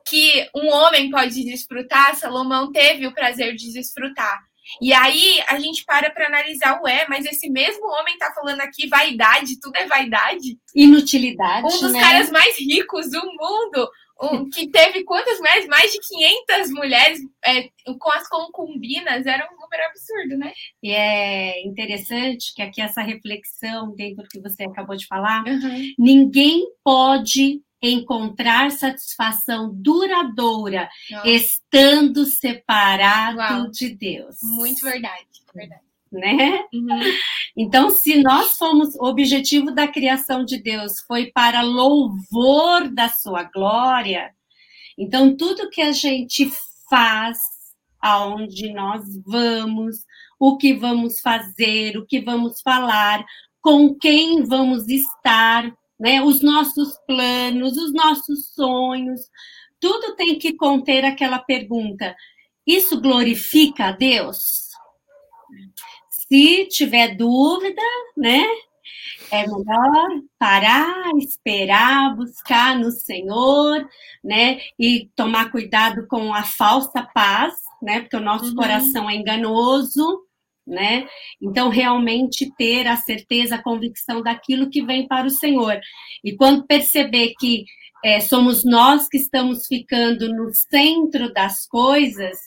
que 0.07 0.47
um 0.55 0.69
homem 0.69 1.09
pode 1.09 1.43
desfrutar, 1.43 2.15
Salomão 2.15 2.71
teve 2.71 3.07
o 3.07 3.13
prazer 3.13 3.55
de 3.55 3.73
desfrutar. 3.73 4.39
E 4.81 4.93
aí 4.93 5.41
a 5.47 5.59
gente 5.59 5.83
para 5.85 6.09
para 6.09 6.27
analisar, 6.27 6.81
ué, 6.81 7.05
mas 7.07 7.25
esse 7.25 7.49
mesmo 7.49 7.85
homem 7.87 8.17
tá 8.17 8.31
falando 8.33 8.61
aqui 8.61 8.87
vaidade, 8.87 9.59
tudo 9.59 9.75
é 9.77 9.85
vaidade? 9.85 10.57
Inutilidade. 10.75 11.67
Um 11.67 11.79
dos 11.79 11.93
né? 11.93 11.99
caras 11.99 12.29
mais 12.31 12.57
ricos 12.57 13.09
do 13.11 13.21
mundo, 13.21 13.89
um, 14.21 14.49
que 14.49 14.67
teve 14.67 15.03
quantas 15.03 15.37
mulheres? 15.39 15.67
Mais 15.67 15.91
de 15.91 15.99
500 15.99 16.71
mulheres 16.71 17.19
é, 17.45 17.69
com 17.99 18.11
as 18.11 18.27
concubinas, 18.27 19.25
era 19.25 19.47
um 19.51 19.61
número 19.61 19.83
absurdo, 19.89 20.37
né? 20.37 20.53
E 20.81 20.91
é 20.91 21.65
interessante 21.65 22.53
que 22.55 22.61
aqui 22.61 22.81
essa 22.81 23.01
reflexão, 23.01 23.93
dentro 23.95 24.23
do 24.23 24.29
que 24.29 24.41
você 24.41 24.63
acabou 24.63 24.95
de 24.95 25.07
falar, 25.07 25.43
uhum. 25.45 25.93
ninguém 25.97 26.65
pode 26.83 27.61
encontrar 27.91 28.71
satisfação 28.71 29.71
duradoura 29.73 30.89
Nossa. 31.09 31.29
estando 31.29 32.25
separado 32.25 33.37
Uau. 33.37 33.71
de 33.71 33.89
Deus. 33.95 34.37
Muito 34.41 34.83
verdade, 34.83 35.25
verdade. 35.53 35.81
Né? 36.11 36.63
Uhum. 36.73 36.99
Então, 37.57 37.89
se 37.89 38.21
nós 38.21 38.55
fomos, 38.57 38.95
o 38.95 39.05
objetivo 39.05 39.71
da 39.71 39.87
criação 39.87 40.45
de 40.45 40.61
Deus 40.61 40.99
foi 41.01 41.31
para 41.31 41.61
louvor 41.61 42.87
da 42.89 43.09
sua 43.09 43.43
glória, 43.43 44.31
então 44.97 45.35
tudo 45.35 45.69
que 45.69 45.81
a 45.81 45.91
gente 45.91 46.49
faz, 46.89 47.37
aonde 47.99 48.71
nós 48.71 49.03
vamos, 49.25 49.97
o 50.39 50.57
que 50.57 50.73
vamos 50.73 51.19
fazer, 51.19 51.97
o 51.97 52.05
que 52.05 52.21
vamos 52.21 52.61
falar, 52.61 53.25
com 53.61 53.95
quem 53.95 54.43
vamos 54.43 54.87
estar, 54.87 55.73
né? 55.99 56.21
Os 56.21 56.41
nossos 56.41 56.97
planos, 57.07 57.77
os 57.77 57.93
nossos 57.93 58.53
sonhos, 58.53 59.21
tudo 59.79 60.15
tem 60.15 60.37
que 60.37 60.53
conter 60.53 61.05
aquela 61.05 61.39
pergunta: 61.39 62.15
isso 62.65 62.99
glorifica 62.99 63.85
a 63.85 63.91
Deus? 63.91 64.69
Se 66.09 66.65
tiver 66.65 67.15
dúvida, 67.15 67.81
né? 68.17 68.43
É 69.31 69.47
melhor 69.47 70.21
parar, 70.37 71.11
esperar, 71.17 72.15
buscar 72.15 72.77
no 72.77 72.91
Senhor, 72.91 73.87
né? 74.23 74.59
E 74.77 75.09
tomar 75.15 75.51
cuidado 75.51 76.07
com 76.07 76.33
a 76.33 76.43
falsa 76.43 77.01
paz, 77.01 77.53
né? 77.81 78.01
Porque 78.01 78.17
o 78.17 78.21
nosso 78.21 78.49
uhum. 78.49 78.55
coração 78.55 79.09
é 79.09 79.15
enganoso, 79.15 80.24
né? 80.65 81.07
Então, 81.41 81.69
realmente 81.69 82.51
ter 82.57 82.87
a 82.87 82.95
certeza, 82.95 83.55
a 83.55 83.63
convicção 83.63 84.21
daquilo 84.21 84.69
que 84.69 84.83
vem 84.83 85.07
para 85.07 85.27
o 85.27 85.31
Senhor. 85.31 85.79
E 86.23 86.35
quando 86.35 86.65
perceber 86.65 87.33
que 87.39 87.65
é, 88.03 88.19
somos 88.19 88.63
nós 88.63 89.07
que 89.07 89.17
estamos 89.17 89.67
ficando 89.67 90.33
no 90.33 90.51
centro 90.53 91.33
das 91.33 91.65
coisas, 91.67 92.37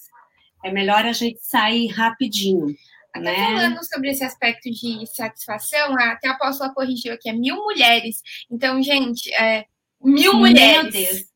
é 0.64 0.70
melhor 0.70 1.04
a 1.04 1.12
gente 1.12 1.38
sair 1.42 1.88
rapidinho. 1.88 2.74
Até 3.14 3.24
né? 3.24 3.46
falando 3.46 3.84
sobre 3.84 4.10
esse 4.10 4.22
aspecto 4.22 4.70
de 4.70 5.06
satisfação, 5.06 5.94
até 5.98 6.28
a 6.28 6.32
apóstola 6.32 6.72
corrigiu 6.72 7.14
aqui, 7.14 7.28
é 7.28 7.32
mil 7.32 7.56
mulheres. 7.56 8.20
Então, 8.50 8.82
gente, 8.82 9.32
é, 9.34 9.64
mil 10.00 10.32
Meu 10.32 10.34
mulheres. 10.34 10.92
Deus. 10.92 11.28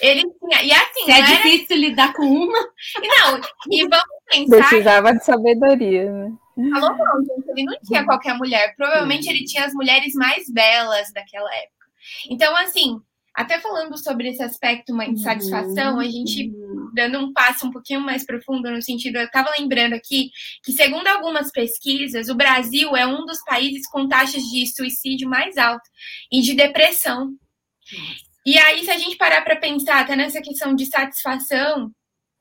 Ele 0.00 0.22
tinha. 0.22 0.62
E 0.62 0.72
assim. 0.72 1.04
Se 1.04 1.10
é 1.10 1.18
era... 1.18 1.26
difícil 1.26 1.76
lidar 1.76 2.12
com 2.12 2.24
uma. 2.24 2.58
Não, 3.02 3.40
e 3.70 3.82
vamos 3.82 4.17
pensar. 4.28 4.56
Precisava 4.56 5.14
de 5.14 5.24
sabedoria, 5.24 6.12
né? 6.12 6.32
Falou 6.72 6.96
não, 6.96 7.20
gente. 7.20 7.50
Ele 7.50 7.64
não 7.64 7.78
tinha 7.86 8.04
qualquer 8.04 8.34
mulher. 8.34 8.74
Provavelmente 8.76 9.28
ele 9.28 9.44
tinha 9.44 9.64
as 9.64 9.72
mulheres 9.72 10.14
mais 10.14 10.50
belas 10.50 11.12
daquela 11.12 11.52
época. 11.54 11.86
Então, 12.28 12.56
assim, 12.56 13.00
até 13.38 13.60
falando 13.60 13.96
sobre 13.96 14.28
esse 14.28 14.42
aspecto 14.42 14.92
uma 14.92 15.06
insatisfação, 15.06 16.00
a 16.00 16.04
gente 16.04 16.50
uhum. 16.50 16.90
dando 16.92 17.20
um 17.20 17.32
passo 17.32 17.68
um 17.68 17.70
pouquinho 17.70 18.00
mais 18.00 18.26
profundo 18.26 18.68
no 18.68 18.82
sentido, 18.82 19.16
eu 19.16 19.26
estava 19.26 19.52
lembrando 19.56 19.92
aqui 19.92 20.30
que 20.64 20.72
segundo 20.72 21.06
algumas 21.06 21.52
pesquisas, 21.52 22.28
o 22.28 22.34
Brasil 22.34 22.96
é 22.96 23.06
um 23.06 23.24
dos 23.24 23.38
países 23.44 23.88
com 23.88 24.08
taxas 24.08 24.42
de 24.42 24.66
suicídio 24.66 25.28
mais 25.28 25.56
altas 25.56 25.88
e 26.32 26.40
de 26.40 26.54
depressão. 26.54 27.30
E 28.44 28.58
aí, 28.58 28.84
se 28.84 28.90
a 28.90 28.98
gente 28.98 29.16
parar 29.16 29.42
para 29.42 29.54
pensar 29.54 30.00
até 30.00 30.16
nessa 30.16 30.40
questão 30.40 30.74
de 30.74 30.86
satisfação, 30.86 31.92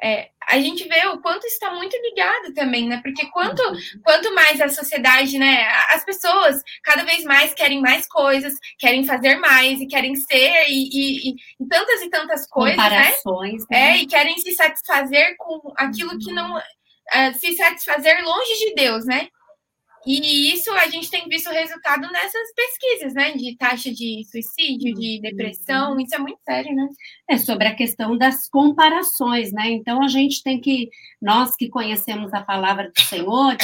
é, 0.02 0.30
a 0.48 0.60
gente 0.60 0.88
vê 0.88 1.06
o 1.08 1.20
quanto 1.20 1.46
está 1.46 1.72
muito 1.72 1.96
ligado 1.98 2.54
também, 2.54 2.88
né? 2.88 3.02
Porque 3.04 3.26
quanto, 3.28 3.62
quanto 4.04 4.34
mais 4.34 4.62
a 4.62 4.70
sociedade, 4.70 5.38
né? 5.38 5.68
As 5.90 6.06
pessoas 6.06 6.62
cada 6.84 7.04
vez 7.04 7.24
mais 7.24 7.54
querem 7.54 7.82
mais 7.82 8.08
coisas, 8.08 8.54
querem 8.80 9.04
fazer 9.04 9.36
mais 9.38 9.82
e 9.82 9.88
querem 9.88 10.16
ser 10.16 10.66
e, 10.70 10.90
e, 11.30 11.30
e 11.32 11.68
tantas 11.68 12.02
e 12.02 12.10
tantas 12.10 12.48
coisas, 12.48 12.78
né? 12.78 12.84
Comparações, 12.84 13.64
né? 13.70 13.92
É, 13.92 13.98
e 13.98 14.08
querem 14.08 14.38
se 14.38 14.54
satisfazer 14.54 15.36
com 15.38 15.74
aquilo 15.76 16.18
que 16.18 16.32
não. 16.32 16.58
Uh, 16.58 17.34
se 17.40 17.56
satisfazer 17.56 18.22
longe 18.22 18.54
de 18.60 18.76
Deus, 18.76 19.06
né? 19.06 19.30
E 20.10 20.54
isso 20.54 20.72
a 20.72 20.88
gente 20.88 21.10
tem 21.10 21.28
visto 21.28 21.50
resultado 21.50 22.10
nessas 22.10 22.54
pesquisas, 22.56 23.13
né? 23.13 23.34
De 23.34 23.58
taxa 23.58 23.91
de 23.91 24.24
suicídio, 24.32 24.93
de 24.93 25.15
uhum. 25.15 25.22
depressão, 25.22 26.00
isso 26.00 26.15
é 26.15 26.17
muito 26.17 26.39
sério, 26.46 26.74
né? 26.74 26.88
É 27.30 27.38
sobre 27.38 27.67
a 27.67 27.76
questão 27.76 28.17
das 28.17 28.48
comparações, 28.48 29.52
né? 29.52 29.70
Então 29.70 30.02
a 30.02 30.08
gente 30.08 30.41
tem 30.41 30.62
que, 30.62 30.89
nós 31.22 31.58
que 31.58 31.67
conhecemos 31.67 32.34
a 32.34 32.41
palavra 32.41 32.89
do 32.89 33.02
Senhor, 33.02 33.58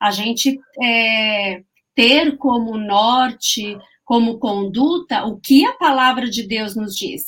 a 0.00 0.10
gente 0.10 0.58
é, 0.82 1.62
ter 1.94 2.36
como 2.38 2.76
norte, 2.76 3.78
como 4.04 4.40
conduta, 4.40 5.24
o 5.24 5.38
que 5.38 5.64
a 5.64 5.74
palavra 5.74 6.28
de 6.28 6.44
Deus 6.44 6.74
nos 6.74 6.96
diz, 6.96 7.22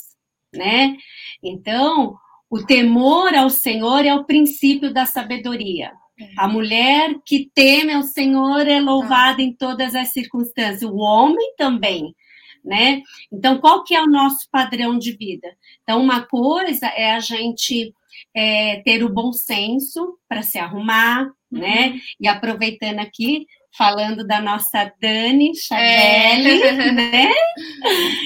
né? 0.53 0.97
Então, 1.41 2.17
o 2.49 2.61
temor 2.65 3.33
ao 3.33 3.49
Senhor 3.49 4.05
é 4.05 4.13
o 4.13 4.25
princípio 4.25 4.93
da 4.93 5.05
sabedoria. 5.05 5.93
A 6.37 6.47
mulher 6.47 7.15
que 7.25 7.49
teme 7.53 7.93
ao 7.93 8.03
Senhor 8.03 8.67
é 8.67 8.79
louvada 8.79 9.41
em 9.41 9.53
todas 9.53 9.95
as 9.95 10.09
circunstâncias. 10.09 10.81
O 10.81 10.97
homem 10.97 11.53
também, 11.57 12.15
né? 12.63 13.01
Então, 13.31 13.59
qual 13.59 13.83
que 13.83 13.95
é 13.95 14.01
o 14.01 14.09
nosso 14.09 14.47
padrão 14.51 14.97
de 14.97 15.11
vida? 15.13 15.47
Então, 15.83 16.01
uma 16.01 16.25
coisa 16.25 16.87
é 16.87 17.11
a 17.11 17.19
gente 17.19 17.93
é, 18.35 18.81
ter 18.81 19.03
o 19.03 19.13
bom 19.13 19.31
senso 19.31 20.17
para 20.27 20.41
se 20.41 20.57
arrumar, 20.57 21.29
né? 21.51 21.89
Uhum. 21.89 21.99
E 22.21 22.27
aproveitando 22.27 22.99
aqui, 22.99 23.45
falando 23.77 24.25
da 24.25 24.41
nossa 24.41 24.91
Dani 24.99 25.55
Chavelli, 25.55 26.61
é. 26.63 26.91
né? 26.91 27.31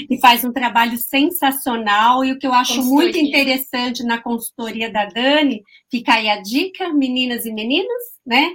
Que 0.08 0.20
faz 0.20 0.44
um 0.44 0.54
trabalho 0.54 0.98
sensacional. 0.98 2.24
E 2.24 2.32
o 2.32 2.40
que 2.40 2.48
eu 2.48 2.54
acho 2.54 2.82
muito 2.84 3.18
interessante 3.18 4.04
na 4.04 4.22
consultoria 4.22 4.92
da 4.92 5.06
Dani, 5.06 5.62
fica 5.90 6.14
aí 6.14 6.30
a 6.30 6.42
dica, 6.42 6.94
meninas 6.94 7.46
e 7.46 7.54
meninos, 7.54 8.04
né? 8.26 8.52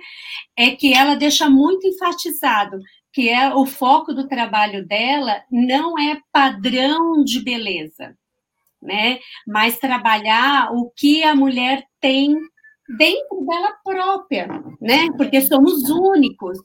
É 0.56 0.70
que 0.70 0.94
ela 0.94 1.14
deixa 1.14 1.50
muito 1.50 1.86
enfatizado 1.86 2.78
que 3.16 3.30
é 3.30 3.54
o 3.54 3.64
foco 3.64 4.12
do 4.12 4.28
trabalho 4.28 4.86
dela 4.86 5.42
não 5.50 5.98
é 5.98 6.20
padrão 6.30 7.24
de 7.24 7.42
beleza, 7.42 8.14
né? 8.82 9.18
Mas 9.46 9.78
trabalhar 9.78 10.70
o 10.74 10.90
que 10.94 11.24
a 11.24 11.34
mulher 11.34 11.82
tem 11.98 12.36
dentro 12.98 13.46
dela 13.46 13.72
própria, 13.82 14.46
né? 14.78 15.10
Porque 15.16 15.40
somos 15.40 15.88
únicos. 15.88 16.58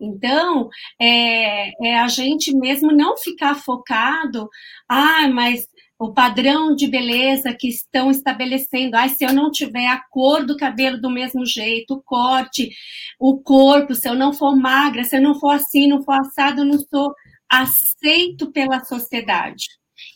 Então, 0.00 0.68
é, 1.00 1.70
é, 1.88 1.98
a 1.98 2.08
gente 2.08 2.54
mesmo 2.56 2.92
não 2.92 3.16
ficar 3.16 3.54
focado, 3.54 4.48
ah, 4.88 5.28
mas 5.28 5.66
o 5.98 6.12
padrão 6.12 6.74
de 6.74 6.86
beleza 6.86 7.54
que 7.58 7.68
estão 7.68 8.10
estabelecendo, 8.10 8.96
ah, 8.96 9.08
se 9.08 9.24
eu 9.24 9.32
não 9.32 9.50
tiver 9.50 9.86
a 9.86 10.02
cor 10.10 10.44
do 10.44 10.56
cabelo 10.56 11.00
do 11.00 11.10
mesmo 11.10 11.46
jeito, 11.46 11.94
o 11.94 12.02
corte, 12.02 12.70
o 13.18 13.38
corpo, 13.40 13.94
se 13.94 14.08
eu 14.08 14.14
não 14.14 14.32
for 14.32 14.54
magra, 14.54 15.04
se 15.04 15.16
eu 15.16 15.22
não 15.22 15.38
for 15.38 15.50
assim, 15.54 15.88
não 15.88 16.02
for 16.02 16.20
assado, 16.20 16.64
não 16.64 16.78
sou 16.78 17.14
aceito 17.50 18.52
pela 18.52 18.84
sociedade. 18.84 19.66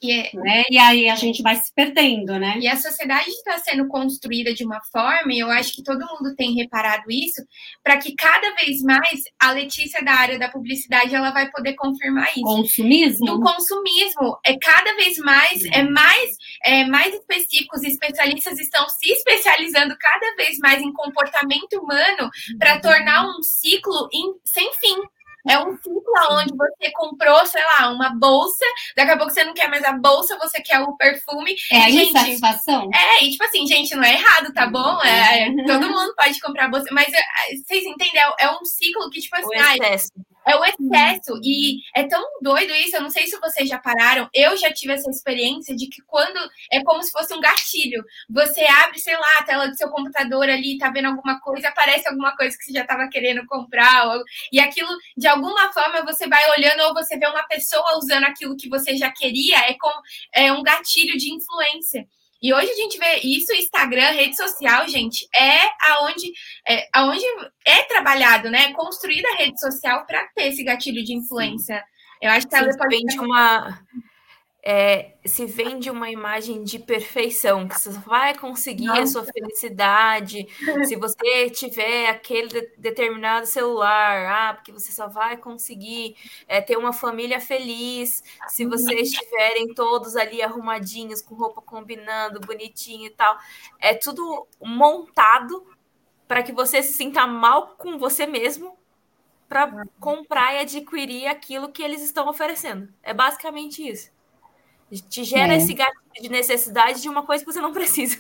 E, 0.03 0.13
é, 0.13 0.31
né? 0.35 0.63
e 0.71 0.79
aí 0.79 1.09
a 1.09 1.15
gente 1.15 1.43
vai 1.43 1.57
se 1.57 1.73
perdendo, 1.75 2.39
né? 2.39 2.59
E 2.59 2.67
a 2.67 2.77
sociedade 2.77 3.29
está 3.29 3.59
sendo 3.59 3.87
construída 3.87 4.55
de 4.55 4.65
uma 4.65 4.81
forma, 4.91 5.33
e 5.33 5.39
eu 5.39 5.51
acho 5.51 5.75
que 5.75 5.83
todo 5.83 6.07
mundo 6.07 6.35
tem 6.35 6.55
reparado 6.55 7.05
isso, 7.11 7.43
para 7.83 7.99
que 7.99 8.15
cada 8.15 8.55
vez 8.55 8.83
mais 8.83 9.23
a 9.39 9.53
Letícia 9.53 10.03
da 10.03 10.13
área 10.13 10.39
da 10.39 10.49
publicidade 10.49 11.15
ela 11.15 11.31
vai 11.31 11.51
poder 11.51 11.75
confirmar 11.75 12.31
isso. 12.31 12.43
Consumismo? 12.43 13.27
Do 13.27 13.41
consumismo. 13.41 14.39
É 14.45 14.57
cada 14.59 14.95
vez 14.97 15.19
mais, 15.19 15.65
é, 15.65 15.83
mais, 15.83 16.37
é, 16.65 16.85
mais 16.87 17.15
específicos, 17.15 17.83
especialistas 17.83 18.59
estão 18.59 18.89
se 18.89 19.11
especializando 19.11 19.95
cada 19.99 20.35
vez 20.37 20.59
mais 20.59 20.81
em 20.81 20.93
comportamento 20.93 21.75
humano 21.75 22.31
para 22.59 22.81
tornar 22.81 23.27
um 23.27 23.43
ciclo 23.43 24.09
em, 24.13 24.35
sem 24.45 24.73
fim. 24.75 24.97
É 25.49 25.59
um 25.59 25.77
ciclo 25.77 26.03
onde 26.33 26.55
você 26.57 26.91
comprou, 26.93 27.47
sei 27.47 27.63
lá, 27.65 27.91
uma 27.91 28.11
bolsa, 28.11 28.65
daqui 28.97 29.11
a 29.11 29.17
pouco 29.17 29.33
você 29.33 29.45
não 29.45 29.55
quer 29.55 29.69
mais 29.69 29.83
a 29.85 29.93
bolsa, 29.93 30.39
você 30.39 30.61
quer 30.61 30.81
o 30.81 30.97
perfume. 30.97 31.55
É 31.73 31.85
a 31.85 31.91
gente, 31.91 32.11
insatisfação? 32.11 32.91
É, 32.93 33.25
e 33.25 33.31
tipo 33.31 33.45
assim, 33.45 33.67
gente, 33.67 33.95
não 33.95 34.05
é 34.05 34.15
errado, 34.15 34.53
tá 34.53 34.67
bom? 34.67 35.03
É, 35.03 35.49
é 35.49 35.65
todo 35.65 35.89
mundo 35.89 36.15
pode 36.17 36.41
comprar 36.41 36.69
bolsa, 36.69 36.89
mas 36.93 37.13
é, 37.13 37.23
vocês 37.57 37.85
entendem? 37.85 38.21
É, 38.21 38.45
é 38.45 38.51
um 38.51 38.65
ciclo 38.65 39.09
que, 39.11 39.21
tipo 39.21 39.37
assim, 39.37 39.47
o 39.47 39.53
excesso. 39.53 40.11
É 40.51 40.57
o 40.57 40.65
excesso. 40.65 41.41
E 41.45 41.81
é 41.95 42.03
tão 42.09 42.25
doido 42.43 42.75
isso. 42.75 42.97
Eu 42.97 43.03
não 43.03 43.11
sei 43.11 43.29
se 43.29 43.39
vocês 43.39 43.69
já 43.69 43.79
pararam. 43.79 44.29
Eu 44.35 44.57
já 44.57 44.73
tive 44.73 44.95
essa 44.95 45.09
experiência 45.09 45.77
de 45.77 45.87
que 45.87 46.03
quando 46.03 46.39
é 46.73 46.83
como 46.83 47.03
se 47.05 47.13
fosse 47.13 47.33
um 47.33 47.41
gatilho. 47.41 48.05
Você 48.29 48.63
abre, 48.65 48.99
sei 48.99 49.15
lá, 49.15 49.39
a 49.39 49.45
tela 49.45 49.69
do 49.69 49.77
seu 49.77 49.89
computador 49.89 50.49
ali, 50.49 50.77
tá 50.77 50.91
vendo 50.91 51.07
alguma 51.07 51.41
coisa, 51.41 51.69
aparece 51.69 52.09
alguma 52.09 52.37
coisa 52.37 52.57
que 52.57 52.65
você 52.65 52.73
já 52.73 52.83
estava 52.83 53.09
querendo 53.09 53.47
comprar. 53.47 54.09
Ou... 54.09 54.25
E 54.53 54.59
aquilo, 54.59 54.91
de 55.17 55.29
alguma 55.29 55.73
forma, 55.73 56.03
você 56.05 56.27
vai 56.27 56.43
olhando 56.51 56.83
ou 56.83 56.95
você 56.95 57.17
vê 57.17 57.27
uma 57.29 57.47
pessoa 57.47 57.97
usando 57.99 58.25
aquilo 58.25 58.57
que 58.57 58.69
você 58.69 58.97
já 58.97 59.11
queria. 59.13 59.57
É, 59.69 59.75
como, 59.75 60.01
é 60.35 60.53
um 60.53 60.65
gatilho 60.65 61.17
de 61.17 61.33
influência. 61.33 62.09
E 62.43 62.55
hoje 62.55 62.71
a 62.71 62.75
gente 62.75 62.99
vê 62.99 63.21
isso, 63.23 63.53
Instagram, 63.53 64.13
rede 64.13 64.37
social, 64.37 64.89
gente, 64.89 65.29
é 65.37 65.61
aonde 65.93 66.33
é, 66.67 66.89
aonde 66.95 67.25
é 67.67 67.83
trabalhado, 67.83 68.51
né? 68.51 68.67
É 68.67 68.73
construída 68.73 69.29
a 69.29 69.37
rede 69.37 69.61
social 69.61 70.07
para 70.07 70.27
ter 70.35 70.49
esse 70.49 70.65
gatilho 70.65 71.05
de 71.05 71.15
influência. 71.15 71.83
Eu 72.21 72.31
acho 72.31 72.49
que 72.49 72.55
ela 72.55 72.77
pode 72.77 72.97
vende 72.97 73.19
uma 73.19 73.79
é, 74.63 75.15
se 75.25 75.47
vende 75.47 75.91
uma 75.91 76.11
imagem 76.11 76.63
de 76.63 76.79
perfeição, 76.79 77.67
que 77.67 77.81
você 77.81 77.91
vai 77.91 78.37
conseguir 78.37 78.87
Nossa. 78.87 79.03
a 79.03 79.07
sua 79.07 79.25
felicidade 79.25 80.47
se 80.87 80.97
você 80.97 81.49
tiver 81.49 82.09
aquele 82.09 82.49
de, 82.49 82.73
determinado 82.77 83.47
celular, 83.47 84.27
ah, 84.27 84.55
porque 84.55 84.71
você 84.71 84.93
só 84.93 85.09
vai 85.09 85.37
conseguir 85.37 86.15
é, 86.47 86.61
ter 86.61 86.77
uma 86.77 86.93
família 86.93 87.41
feliz 87.41 88.23
se 88.49 88.67
vocês 88.67 89.13
estiverem 89.13 89.73
todos 89.73 90.15
ali 90.15 90.43
arrumadinhos, 90.43 91.23
com 91.23 91.35
roupa 91.35 91.63
combinando, 91.63 92.41
bonitinho 92.41 93.07
e 93.07 93.11
tal. 93.11 93.39
É 93.79 93.95
tudo 93.95 94.47
montado 94.61 95.67
para 96.29 96.43
que 96.43 96.53
você 96.53 96.83
se 96.83 96.93
sinta 96.93 97.27
mal 97.27 97.77
com 97.77 97.99
você 97.99 98.27
mesmo 98.27 98.79
para 99.49 99.85
comprar 99.99 100.55
e 100.55 100.59
adquirir 100.61 101.27
aquilo 101.27 101.73
que 101.73 101.83
eles 101.83 102.03
estão 102.03 102.29
oferecendo. 102.29 102.89
É 103.03 103.13
basicamente 103.13 103.87
isso. 103.89 104.13
Te 105.09 105.25
gera 105.25 105.55
é. 105.55 105.57
esse 105.57 105.73
gatilho 105.73 106.01
de 106.21 106.29
necessidade 106.29 107.01
de 107.01 107.09
uma 107.09 107.23
coisa 107.23 107.45
que 107.45 107.53
você 107.53 107.61
não 107.61 107.73
precisa. 107.73 108.19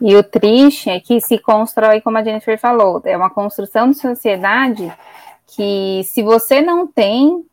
E 0.00 0.16
o 0.16 0.22
triste 0.22 0.90
é 0.90 1.00
que 1.00 1.20
se 1.20 1.38
constrói, 1.38 2.00
como 2.00 2.18
a 2.18 2.24
Jennifer 2.24 2.58
falou, 2.58 3.00
é 3.04 3.16
uma 3.16 3.30
construção 3.30 3.90
de 3.90 3.98
sociedade 3.98 4.92
que 5.46 6.02
se 6.04 6.22
você 6.22 6.60
não 6.60 6.86
tem, 6.86 7.44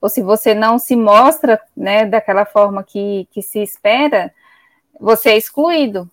ou 0.00 0.08
se 0.08 0.22
você 0.22 0.54
não 0.54 0.78
se 0.78 0.96
mostra 0.96 1.60
né, 1.76 2.04
daquela 2.06 2.44
forma 2.44 2.82
que, 2.82 3.28
que 3.30 3.42
se 3.42 3.60
espera, 3.60 4.34
você 4.98 5.30
é 5.30 5.36
excluído. 5.36 6.10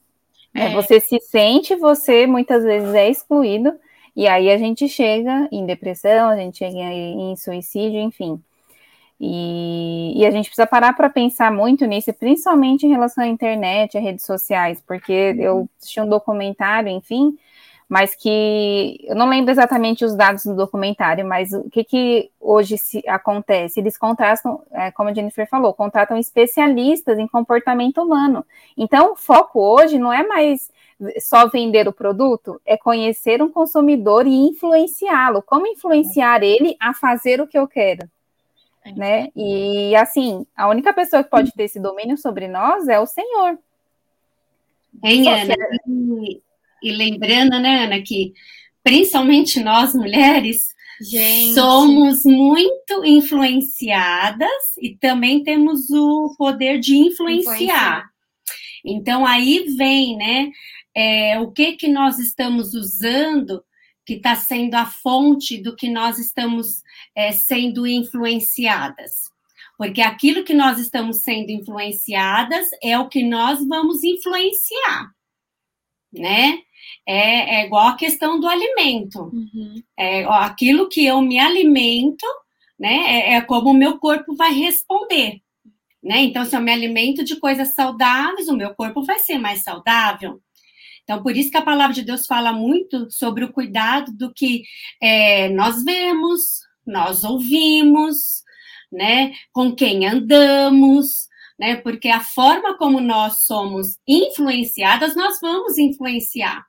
Né? 0.54 0.71
É. 0.71 0.75
Você 0.75 0.99
se 0.99 1.19
sente, 1.21 1.75
você 1.75 2.28
muitas 2.28 2.63
vezes 2.63 2.93
é 2.93 3.10
excluído, 3.10 3.73
e 4.15 4.28
aí 4.28 4.52
a 4.52 4.58
gente 4.58 4.88
chega 4.88 5.47
em 5.52 5.65
depressão, 5.65 6.30
a 6.30 6.36
gente 6.36 6.58
chega 6.58 6.78
em 6.78 7.36
suicídio, 7.36 7.99
enfim. 7.99 8.41
E, 9.19 10.13
e, 10.15 10.25
a 10.25 10.32
gente 10.32 10.45
precisa 10.45 10.65
parar 10.65 10.93
para 10.93 11.10
pensar 11.10 11.51
muito 11.51 11.86
nisso, 11.86 12.13
principalmente 12.13 12.86
em 12.86 12.89
relação 12.89 13.23
à 13.23 13.27
internet, 13.27 13.97
às 13.97 14.03
redes 14.03 14.25
sociais, 14.25 14.82
porque 14.88 15.36
eu 15.38 15.58
uhum. 15.58 15.69
assisti 15.77 15.99
um 15.99 16.08
documentário, 16.08 16.88
enfim, 16.88 17.38
mas 17.89 18.15
que 18.15 18.99
eu 19.03 19.15
não 19.15 19.27
lembro 19.27 19.51
exatamente 19.51 20.05
os 20.05 20.15
dados 20.15 20.45
do 20.45 20.55
documentário, 20.55 21.25
mas 21.25 21.51
o 21.51 21.69
que, 21.69 21.84
que 21.84 22.32
hoje 22.39 22.77
se 22.77 23.03
acontece? 23.10 23.79
Eles 23.79 23.97
contrastam, 23.97 24.62
é, 24.71 24.91
como 24.91 25.10
a 25.10 25.13
Jennifer 25.13 25.49
falou, 25.49 25.73
contratam 25.73 26.15
especialistas 26.15 27.19
em 27.19 27.27
comportamento 27.27 28.01
humano. 28.01 28.45
Então, 28.77 29.13
o 29.13 29.15
foco 29.17 29.60
hoje 29.60 29.97
não 29.97 30.13
é 30.13 30.25
mais 30.25 30.71
só 31.19 31.47
vender 31.47 31.88
o 31.88 31.93
produto, 31.93 32.62
é 32.65 32.77
conhecer 32.77 33.41
um 33.41 33.49
consumidor 33.49 34.27
e 34.27 34.36
influenciá-lo. 34.49 35.41
Como 35.41 35.67
influenciar 35.67 36.43
ele 36.43 36.77
a 36.79 36.93
fazer 36.93 37.41
o 37.41 37.47
que 37.47 37.58
eu 37.58 37.67
quero? 37.67 38.08
Né? 38.95 39.30
E 39.36 39.95
assim, 39.95 40.45
a 40.56 40.67
única 40.67 40.93
pessoa 40.93 41.23
que 41.23 41.30
pode 41.30 41.52
ter 41.54 41.63
esse 41.63 41.80
domínio 41.80 42.17
sobre 42.17 42.47
nós 42.47 42.88
é 42.88 42.99
o 42.99 43.06
Senhor. 43.06 43.58
Hein, 45.04 45.28
Ana? 45.28 45.56
E, 45.88 46.41
e, 46.84 46.91
lembrando, 46.91 47.60
né, 47.60 47.86
Ana, 47.86 48.02
que 48.02 48.34
principalmente 48.84 49.60
nós 49.60 49.93
mulheres 49.93 50.69
Gente. 51.02 51.54
somos 51.54 52.23
muito 52.25 53.06
influenciadas 53.06 54.49
e 54.82 54.95
também 54.97 55.43
temos 55.43 55.89
o 55.89 56.36
poder 56.38 56.80
de 56.80 56.97
influenciar. 56.97 58.10
Então 58.84 59.25
aí 59.25 59.65
vem, 59.78 60.17
né? 60.17 60.52
É, 60.95 61.39
o 61.39 61.52
que 61.52 61.73
que 61.73 61.88
nós 61.88 62.17
estamos 62.19 62.73
usando 62.73 63.63
que 64.10 64.15
está 64.15 64.36
sendo 64.36 64.74
a 64.74 64.88
fonte 64.88 65.62
do 65.62 65.76
que 65.76 65.88
nós 65.88 66.17
estamos 66.17 66.82
é, 67.15 67.32
sendo 67.32 67.86
influenciadas. 67.86 69.30
Porque 69.78 70.02
aquilo 70.02 70.43
que 70.43 70.52
nós 70.52 70.80
estamos 70.80 71.22
sendo 71.22 71.52
influenciadas 71.52 72.65
é 72.82 72.98
o 72.98 73.08
que 73.08 73.22
nós 73.22 73.63
vamos 73.67 74.04
influenciar, 74.04 75.12
né? 76.12 76.58
É, 77.08 77.58
é 77.58 77.65
igual 77.67 77.89
a 77.89 77.95
questão 77.95 78.39
do 78.39 78.48
alimento. 78.48 79.26
Uhum. 79.32 79.76
É, 79.95 80.24
aquilo 80.24 80.89
que 80.89 81.06
eu 81.06 81.22
me 81.22 81.38
alimento, 81.38 82.26
né? 82.80 82.95
É, 83.06 83.34
é 83.36 83.41
como 83.41 83.69
o 83.69 83.78
meu 83.78 84.00
corpo 84.00 84.36
vai 84.36 84.52
responder. 84.54 85.39
Né? 86.02 86.22
Então, 86.22 86.45
se 86.45 86.56
eu 86.56 86.62
me 86.62 86.72
alimento 86.72 87.24
de 87.24 87.36
coisas 87.36 87.76
saudáveis, 87.76 88.48
o 88.48 88.58
meu 88.58 88.74
corpo 88.74 89.04
vai 89.04 89.19
ser 89.19 89.38
mais 89.38 89.62
saudável. 89.62 90.41
Então, 91.10 91.24
por 91.24 91.36
isso 91.36 91.50
que 91.50 91.58
a 91.58 91.63
palavra 91.63 91.91
de 91.91 92.04
Deus 92.04 92.28
fala 92.28 92.54
muito 92.54 93.10
sobre 93.10 93.43
o 93.43 93.52
cuidado 93.52 94.12
do 94.15 94.32
que 94.32 94.62
é, 95.02 95.50
nós 95.50 95.84
vemos, 95.84 96.60
nós 96.86 97.24
ouvimos, 97.24 98.43
né? 98.91 99.34
Com 99.52 99.74
quem 99.74 100.06
andamos, 100.06 101.28
né? 101.60 101.78
Porque 101.78 102.10
a 102.10 102.19
forma 102.19 102.78
como 102.78 103.02
nós 103.02 103.43
somos 103.45 103.98
influenciadas, 104.08 105.15
nós 105.15 105.39
vamos 105.41 105.80
influenciar. 105.80 106.63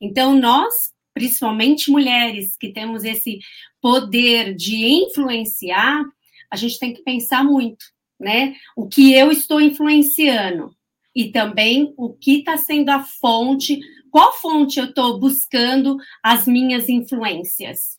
Então, 0.00 0.34
nós, 0.34 0.72
principalmente 1.12 1.90
mulheres 1.90 2.56
que 2.56 2.72
temos 2.72 3.04
esse 3.04 3.40
poder 3.78 4.54
de 4.54 4.86
influenciar, 4.86 6.02
a 6.50 6.56
gente 6.56 6.78
tem 6.78 6.94
que 6.94 7.02
pensar 7.02 7.44
muito, 7.44 7.84
né? 8.18 8.54
O 8.74 8.88
que 8.88 9.12
eu 9.12 9.30
estou 9.30 9.60
influenciando? 9.60 10.74
E 11.14 11.30
também 11.30 11.92
o 11.96 12.12
que 12.12 12.38
está 12.38 12.56
sendo 12.56 12.90
a 12.90 13.02
fonte, 13.02 13.80
qual 14.10 14.32
fonte 14.34 14.78
eu 14.78 14.86
estou 14.86 15.18
buscando 15.18 15.96
as 16.22 16.46
minhas 16.46 16.88
influências. 16.88 17.98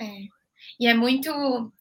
É. 0.00 0.34
E 0.80 0.86
é 0.86 0.94
muito, 0.94 1.30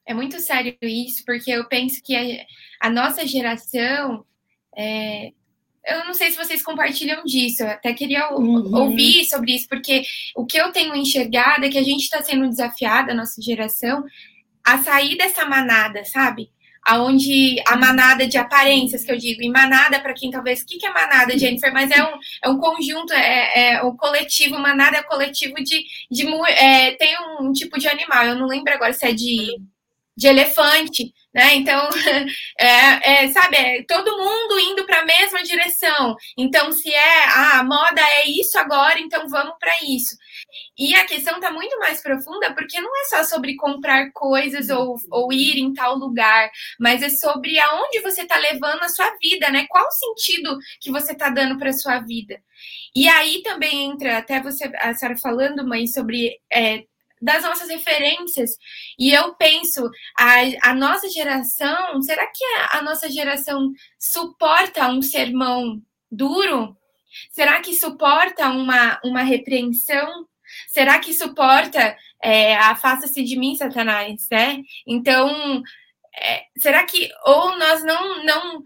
é 0.05 0.13
muito 0.13 0.39
sério 0.39 0.77
isso, 0.81 1.23
porque 1.25 1.51
eu 1.51 1.65
penso 1.65 2.01
que 2.03 2.15
a, 2.15 2.45
a 2.87 2.89
nossa 2.89 3.25
geração 3.25 4.25
é, 4.77 5.31
eu 5.85 6.05
não 6.05 6.13
sei 6.13 6.31
se 6.31 6.37
vocês 6.37 6.63
compartilham 6.63 7.23
disso, 7.25 7.63
eu 7.63 7.67
até 7.67 7.93
queria 7.93 8.33
uhum. 8.33 8.73
ouvir 8.73 9.25
sobre 9.25 9.53
isso, 9.53 9.67
porque 9.67 10.03
o 10.35 10.45
que 10.45 10.57
eu 10.57 10.71
tenho 10.71 10.95
enxergado 10.95 11.65
é 11.65 11.69
que 11.69 11.77
a 11.77 11.83
gente 11.83 12.03
está 12.03 12.21
sendo 12.21 12.47
desafiada, 12.47 13.11
a 13.11 13.15
nossa 13.15 13.41
geração, 13.41 14.03
a 14.63 14.81
sair 14.81 15.17
dessa 15.17 15.45
manada, 15.45 16.05
sabe? 16.05 16.49
Aonde 16.85 17.55
a 17.65 17.75
manada 17.75 18.27
de 18.27 18.37
aparências 18.37 19.03
que 19.03 19.11
eu 19.11 19.17
digo, 19.17 19.41
e 19.41 19.49
manada, 19.49 19.99
para 20.01 20.13
quem 20.13 20.29
talvez, 20.29 20.61
o 20.61 20.65
que, 20.65 20.77
que 20.77 20.85
é 20.85 20.93
manada, 20.93 21.37
Jennifer? 21.37 21.71
Mas 21.71 21.89
é 21.91 22.03
um, 22.03 22.19
é 22.43 22.49
um 22.49 22.57
conjunto, 22.57 23.13
é, 23.13 23.73
é 23.75 23.83
um 23.83 23.95
coletivo, 23.95 24.59
manada 24.59 24.97
é 24.97 25.03
coletivo 25.03 25.55
de. 25.55 25.83
de 26.11 26.27
é, 26.49 26.91
tem 26.95 27.15
um 27.39 27.51
tipo 27.53 27.79
de 27.79 27.87
animal, 27.87 28.25
eu 28.25 28.35
não 28.35 28.47
lembro 28.47 28.73
agora 28.73 28.93
se 28.93 29.05
é 29.05 29.13
de, 29.13 29.57
de 30.15 30.27
elefante, 30.27 31.13
né? 31.33 31.55
Então, 31.55 31.89
é, 32.59 33.25
é, 33.25 33.27
sabe, 33.29 33.57
é 33.57 33.83
todo 33.83 34.17
mundo 34.17 34.59
indo 34.59 34.85
para 34.85 35.01
a 35.01 35.05
mesma 35.05 35.41
direção. 35.41 36.15
Então, 36.37 36.71
se 36.71 36.93
é 36.93 37.23
ah, 37.25 37.59
a 37.59 37.63
moda 37.63 38.01
é 38.01 38.29
isso 38.29 38.57
agora, 38.59 38.99
então 38.99 39.27
vamos 39.27 39.55
para 39.59 39.73
isso. 39.83 40.15
E 40.77 40.93
a 40.95 41.05
questão 41.05 41.35
está 41.35 41.51
muito 41.51 41.77
mais 41.79 42.01
profunda, 42.01 42.53
porque 42.53 42.79
não 42.79 42.91
é 43.01 43.03
só 43.05 43.23
sobre 43.23 43.55
comprar 43.55 44.11
coisas 44.11 44.69
ou, 44.69 44.95
ou 45.11 45.33
ir 45.33 45.57
em 45.57 45.73
tal 45.73 45.95
lugar, 45.95 46.49
mas 46.79 47.01
é 47.01 47.09
sobre 47.09 47.59
aonde 47.59 48.01
você 48.01 48.21
está 48.21 48.37
levando 48.37 48.83
a 48.83 48.89
sua 48.89 49.11
vida, 49.21 49.49
né? 49.49 49.65
Qual 49.69 49.85
o 49.85 49.91
sentido 49.91 50.57
que 50.79 50.91
você 50.91 51.13
está 51.13 51.29
dando 51.29 51.57
para 51.57 51.69
a 51.69 51.73
sua 51.73 51.99
vida. 51.99 52.39
E 52.95 53.07
aí 53.07 53.41
também 53.41 53.91
entra, 53.91 54.17
até 54.17 54.39
você, 54.41 54.71
a 54.77 54.93
senhora 54.93 55.17
falando, 55.17 55.67
mãe, 55.67 55.87
sobre 55.87 56.39
é, 56.51 56.83
das 57.23 57.41
nossas 57.41 57.69
referências. 57.69 58.51
E 58.99 59.13
eu 59.13 59.33
penso, 59.35 59.89
a, 60.19 60.69
a 60.69 60.75
nossa 60.75 61.09
geração, 61.09 62.01
será 62.01 62.27
que 62.27 62.43
a, 62.43 62.79
a 62.79 62.81
nossa 62.81 63.09
geração 63.09 63.71
suporta 63.97 64.89
um 64.89 65.01
sermão 65.01 65.81
duro? 66.11 66.75
Será 67.31 67.61
que 67.61 67.73
suporta 67.73 68.49
uma, 68.49 68.99
uma 69.05 69.21
repreensão? 69.21 70.27
Será 70.67 70.99
que 70.99 71.13
suporta 71.13 71.95
é, 72.21 72.55
afasta-se 72.57 73.23
de 73.23 73.37
mim, 73.37 73.55
Satanás, 73.55 74.27
né? 74.29 74.61
Então, 74.85 75.63
é, 76.15 76.43
será 76.57 76.83
que 76.83 77.09
ou 77.25 77.57
nós 77.57 77.83
não, 77.83 78.23
não 78.25 78.63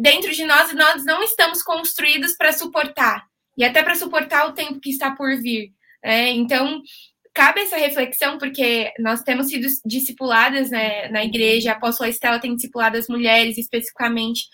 dentro 0.00 0.32
de 0.32 0.44
nós 0.44 0.72
nós 0.74 1.04
não 1.04 1.22
estamos 1.22 1.62
construídos 1.62 2.36
para 2.36 2.52
suportar 2.52 3.26
e 3.56 3.64
até 3.64 3.82
para 3.82 3.94
suportar 3.94 4.48
o 4.48 4.52
tempo 4.52 4.80
que 4.80 4.90
está 4.90 5.10
por 5.10 5.34
vir. 5.40 5.72
É, 6.02 6.30
então, 6.30 6.82
cabe 7.36 7.60
essa 7.60 7.76
reflexão, 7.76 8.38
porque 8.38 8.90
nós 8.98 9.22
temos 9.22 9.48
sido 9.48 9.68
discipuladas 9.84 10.70
né, 10.70 11.08
na 11.10 11.22
igreja, 11.22 11.70
a 11.70 11.74
apóstola 11.74 12.08
Estela 12.08 12.40
tem 12.40 12.54
discipulado 12.54 12.96
as 12.96 13.08
mulheres 13.08 13.58
especificamente, 13.58 14.48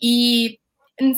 e 0.00 0.56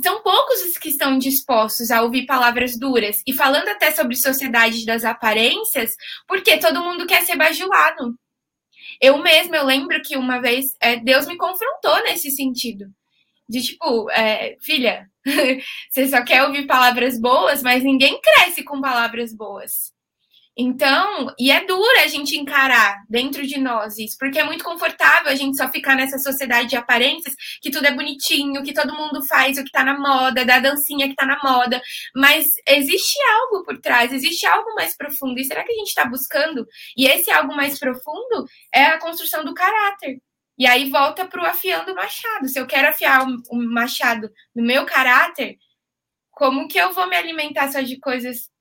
são 0.02 0.22
poucos 0.22 0.62
os 0.62 0.78
que 0.78 0.88
estão 0.88 1.18
dispostos 1.18 1.90
a 1.90 2.02
ouvir 2.02 2.24
palavras 2.24 2.78
duras. 2.78 3.22
E 3.26 3.32
falando 3.34 3.68
até 3.68 3.90
sobre 3.90 4.16
sociedade 4.16 4.86
das 4.86 5.04
aparências, 5.04 5.94
porque 6.26 6.56
todo 6.56 6.82
mundo 6.82 7.06
quer 7.06 7.22
ser 7.22 7.36
bajulado. 7.36 8.14
Eu 8.98 9.18
mesma, 9.18 9.58
eu 9.58 9.66
lembro 9.66 10.00
que 10.02 10.16
uma 10.16 10.40
vez 10.40 10.74
é, 10.80 10.96
Deus 10.96 11.26
me 11.26 11.36
confrontou 11.36 12.02
nesse 12.04 12.30
sentido. 12.30 12.86
De 13.46 13.60
tipo, 13.60 14.10
é, 14.12 14.56
filha, 14.62 15.10
você 15.90 16.08
só 16.08 16.24
quer 16.24 16.44
ouvir 16.44 16.66
palavras 16.66 17.20
boas, 17.20 17.62
mas 17.62 17.84
ninguém 17.84 18.18
cresce 18.20 18.62
com 18.62 18.80
palavras 18.80 19.34
boas. 19.34 19.92
Então, 20.56 21.34
e 21.38 21.50
é 21.50 21.64
dura 21.64 22.02
a 22.04 22.06
gente 22.06 22.36
encarar 22.36 23.02
dentro 23.08 23.46
de 23.46 23.58
nós 23.58 23.96
isso, 23.98 24.16
porque 24.18 24.38
é 24.38 24.44
muito 24.44 24.62
confortável 24.62 25.32
a 25.32 25.34
gente 25.34 25.56
só 25.56 25.66
ficar 25.68 25.96
nessa 25.96 26.18
sociedade 26.18 26.68
de 26.68 26.76
aparências, 26.76 27.34
que 27.62 27.70
tudo 27.70 27.86
é 27.86 27.94
bonitinho, 27.94 28.62
que 28.62 28.74
todo 28.74 28.94
mundo 28.94 29.26
faz 29.26 29.56
o 29.56 29.64
que 29.64 29.70
tá 29.70 29.82
na 29.82 29.98
moda, 29.98 30.44
da 30.44 30.58
dancinha 30.58 31.08
que 31.08 31.14
tá 31.14 31.24
na 31.24 31.38
moda, 31.42 31.80
mas 32.14 32.48
existe 32.68 33.18
algo 33.40 33.64
por 33.64 33.78
trás, 33.78 34.12
existe 34.12 34.46
algo 34.46 34.74
mais 34.74 34.94
profundo. 34.94 35.38
E 35.40 35.44
será 35.44 35.64
que 35.64 35.72
a 35.72 35.76
gente 35.76 35.88
está 35.88 36.04
buscando? 36.04 36.66
E 36.96 37.06
esse 37.06 37.30
algo 37.30 37.54
mais 37.56 37.78
profundo 37.78 38.46
é 38.74 38.84
a 38.84 38.98
construção 38.98 39.44
do 39.44 39.54
caráter. 39.54 40.20
E 40.58 40.66
aí 40.66 40.90
volta 40.90 41.26
para 41.26 41.42
o 41.42 41.46
afiando 41.46 41.92
o 41.92 41.94
machado. 41.94 42.46
Se 42.48 42.58
eu 42.60 42.66
quero 42.66 42.88
afiar 42.88 43.26
o 43.50 43.56
machado 43.56 44.30
no 44.54 44.62
meu 44.62 44.84
caráter, 44.84 45.56
como 46.30 46.68
que 46.68 46.78
eu 46.78 46.92
vou 46.92 47.08
me 47.08 47.16
alimentar 47.16 47.72
só 47.72 47.80
de 47.80 47.98
coisas 47.98 48.51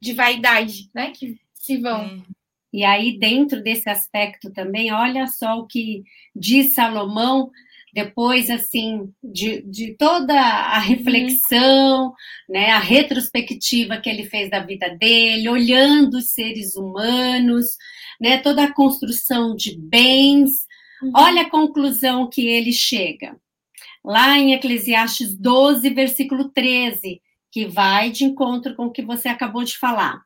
de 0.00 0.12
vaidade, 0.12 0.90
né? 0.94 1.10
Que 1.10 1.38
se 1.54 1.76
vão. 1.76 2.04
É. 2.04 2.36
E 2.72 2.84
aí, 2.84 3.18
dentro 3.18 3.62
desse 3.62 3.88
aspecto 3.88 4.52
também, 4.52 4.92
olha 4.92 5.26
só 5.26 5.58
o 5.58 5.66
que 5.66 6.04
diz 6.34 6.74
Salomão, 6.74 7.50
depois, 7.96 8.50
assim, 8.50 9.10
de, 9.24 9.62
de 9.62 9.94
toda 9.94 10.38
a 10.38 10.78
reflexão, 10.78 12.08
uhum. 12.08 12.12
né, 12.46 12.70
a 12.72 12.78
retrospectiva 12.78 13.96
que 13.96 14.10
ele 14.10 14.24
fez 14.24 14.50
da 14.50 14.60
vida 14.60 14.90
dele, 14.90 15.48
olhando 15.48 16.18
os 16.18 16.32
seres 16.32 16.76
humanos, 16.76 17.68
né, 18.20 18.36
toda 18.36 18.64
a 18.64 18.74
construção 18.74 19.56
de 19.56 19.78
bens. 19.78 20.66
Uhum. 21.02 21.12
Olha 21.16 21.42
a 21.42 21.50
conclusão 21.50 22.28
que 22.28 22.46
ele 22.46 22.74
chega. 22.74 23.34
Lá 24.04 24.38
em 24.38 24.52
Eclesiastes 24.52 25.34
12, 25.34 25.88
versículo 25.88 26.50
13, 26.50 27.22
que 27.56 27.64
vai 27.64 28.10
de 28.10 28.22
encontro 28.22 28.74
com 28.74 28.84
o 28.84 28.90
que 28.90 29.00
você 29.00 29.30
acabou 29.30 29.64
de 29.64 29.78
falar. 29.78 30.22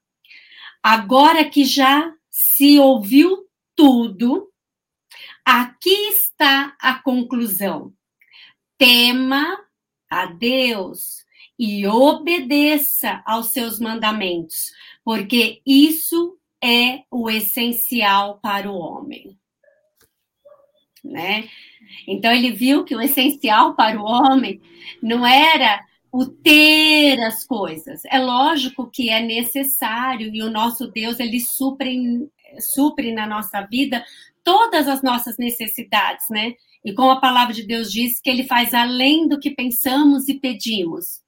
Agora 0.83 1.49
que 1.49 1.65
já 1.65 2.13
se 2.29 2.77
ouviu 2.81 3.47
tudo, 3.77 4.51
aqui 5.45 6.09
está 6.09 6.77
a 6.81 6.95
conclusão. 6.95 7.95
Tema 8.77 9.47
a 10.11 10.27
Deus 10.27 11.25
e 11.57 11.87
obedeça 11.87 13.23
aos 13.25 13.53
seus 13.53 13.79
mandamentos, 13.79 14.73
porque 15.05 15.63
isso 15.65 16.37
é 16.61 17.05
o 17.13 17.31
essencial 17.31 18.41
para 18.41 18.69
o 18.69 18.77
homem. 18.77 19.39
Né? 21.05 21.49
Então 22.09 22.33
ele 22.33 22.51
viu 22.51 22.85
que 22.85 22.97
o 22.97 23.01
essencial 23.01 23.77
para 23.77 24.01
o 24.01 24.05
homem 24.05 24.61
não 25.01 25.25
era 25.25 25.89
o 26.13 26.27
ter 26.27 27.21
as 27.21 27.45
coisas. 27.45 28.03
É 28.07 28.19
lógico 28.19 28.91
que 28.91 29.11
é 29.11 29.21
necessário 29.21 30.35
e 30.35 30.43
o 30.43 30.51
nosso 30.51 30.89
Deus 30.89 31.21
ele 31.21 31.41
supre, 31.41 32.29
supre 32.75 33.13
na 33.13 33.27
nossa 33.27 33.61
vida 33.63 34.05
todas 34.43 34.89
as 34.89 35.03
nossas 35.03 35.37
necessidades, 35.39 36.27
né? 36.31 36.55
E 36.85 36.93
como 36.93 37.11
a 37.11 37.21
palavra 37.21 37.55
de 37.55 37.67
Deus 37.67 37.93
diz 37.93 38.21
que 38.21 38.31
ele 38.31 38.45
faz 38.45 38.75
além 38.75 39.29
do 39.29 39.39
que 39.39 39.51
pensamos 39.51 40.29
e 40.29 40.35
pedimos. 40.35 41.21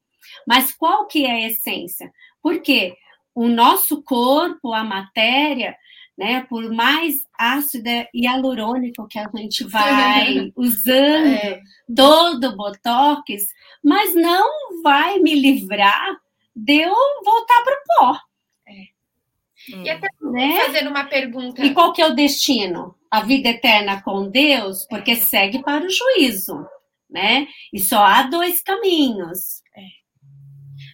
Mas 0.47 0.71
qual 0.73 1.07
que 1.07 1.25
é 1.25 1.31
a 1.31 1.47
essência? 1.47 2.11
Porque 2.41 2.95
o 3.35 3.47
nosso 3.47 4.01
corpo, 4.03 4.73
a 4.73 4.83
matéria, 4.83 5.75
né? 6.17 6.45
Por 6.49 6.71
mais 6.71 7.25
ácida 7.37 8.07
e 8.13 8.25
hialurônico 8.25 9.07
que 9.07 9.19
a 9.19 9.29
gente 9.35 9.63
vai 9.67 10.51
usando 10.55 11.27
é. 11.27 11.61
todo 11.95 12.49
o 12.49 12.55
botox, 12.55 13.47
mas 13.83 14.15
não 14.15 14.81
vai 14.81 15.19
me 15.19 15.35
livrar 15.35 16.15
de 16.55 16.81
eu 16.81 16.95
voltar 17.25 17.63
para 17.63 17.73
o 17.73 17.83
pó. 17.87 18.19
É. 18.67 19.83
E 19.83 19.89
até 19.89 20.07
né? 20.21 20.61
fazendo 20.65 20.89
uma 20.89 21.05
pergunta. 21.05 21.65
E 21.65 21.73
qual 21.73 21.93
que 21.93 22.01
é 22.01 22.07
o 22.07 22.15
destino? 22.15 22.95
A 23.09 23.21
vida 23.21 23.49
eterna 23.49 24.01
com 24.01 24.29
Deus, 24.29 24.85
porque 24.89 25.15
segue 25.15 25.61
para 25.61 25.85
o 25.85 25.89
juízo, 25.89 26.65
né? 27.09 27.47
E 27.71 27.79
só 27.79 28.03
há 28.03 28.23
dois 28.23 28.61
caminhos. 28.61 29.61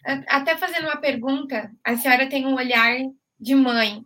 É. 0.05 0.23
Até 0.27 0.57
fazendo 0.57 0.85
uma 0.85 0.97
pergunta, 0.97 1.71
a 1.83 1.95
senhora 1.95 2.29
tem 2.29 2.45
um 2.45 2.55
olhar 2.55 2.97
de 3.39 3.55
mãe. 3.55 4.03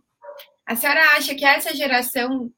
A 0.66 0.76
senhora 0.76 1.00
acha 1.16 1.34
que 1.34 1.44
essa 1.44 1.74
geração 1.74 2.50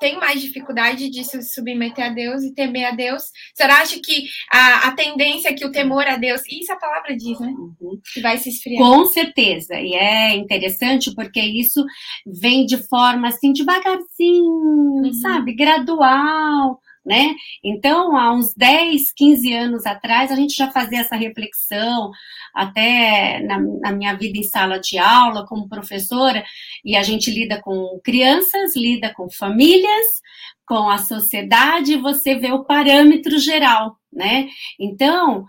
tem 0.00 0.18
mais 0.18 0.40
dificuldade 0.40 1.08
de 1.08 1.24
se 1.24 1.40
submeter 1.42 2.04
a 2.04 2.08
Deus 2.08 2.42
e 2.42 2.54
temer 2.54 2.86
a 2.86 2.90
Deus? 2.90 3.22
A 3.22 3.56
senhora 3.56 3.82
acha 3.82 4.00
que 4.02 4.24
a, 4.52 4.88
a 4.88 4.92
tendência 4.92 5.48
é 5.48 5.52
que 5.52 5.64
o 5.64 5.70
temor 5.70 6.06
a 6.06 6.16
Deus, 6.16 6.42
isso 6.50 6.72
a 6.72 6.76
palavra 6.76 7.16
diz, 7.16 7.38
né? 7.38 7.48
Uhum. 7.48 8.00
Que 8.12 8.20
vai 8.20 8.38
se 8.38 8.48
esfriar. 8.48 8.82
Com 8.82 9.06
certeza. 9.06 9.74
E 9.80 9.94
é 9.94 10.34
interessante 10.34 11.14
porque 11.14 11.40
isso 11.40 11.84
vem 12.26 12.66
de 12.66 12.76
forma 12.88 13.28
assim, 13.28 13.52
devagarzinho, 13.52 14.44
uhum. 14.44 15.12
sabe? 15.12 15.54
Gradual 15.54 16.80
né? 17.04 17.34
Então, 17.62 18.16
há 18.16 18.32
uns 18.32 18.54
10, 18.54 19.12
15 19.12 19.52
anos 19.52 19.86
atrás, 19.86 20.32
a 20.32 20.36
gente 20.36 20.56
já 20.56 20.70
fazia 20.70 21.00
essa 21.00 21.16
reflexão, 21.16 22.10
até 22.54 23.40
na, 23.40 23.60
na, 23.60 23.92
minha 23.92 24.14
vida 24.14 24.38
em 24.38 24.42
sala 24.42 24.78
de 24.78 24.96
aula, 24.96 25.46
como 25.46 25.68
professora, 25.68 26.44
e 26.84 26.96
a 26.96 27.02
gente 27.02 27.30
lida 27.30 27.60
com 27.60 28.00
crianças, 28.02 28.74
lida 28.74 29.12
com 29.12 29.28
famílias, 29.28 30.22
com 30.66 30.88
a 30.88 30.98
sociedade, 30.98 31.96
você 31.96 32.36
vê 32.36 32.52
o 32.52 32.64
parâmetro 32.64 33.38
geral, 33.38 33.98
né? 34.12 34.48
Então, 34.80 35.44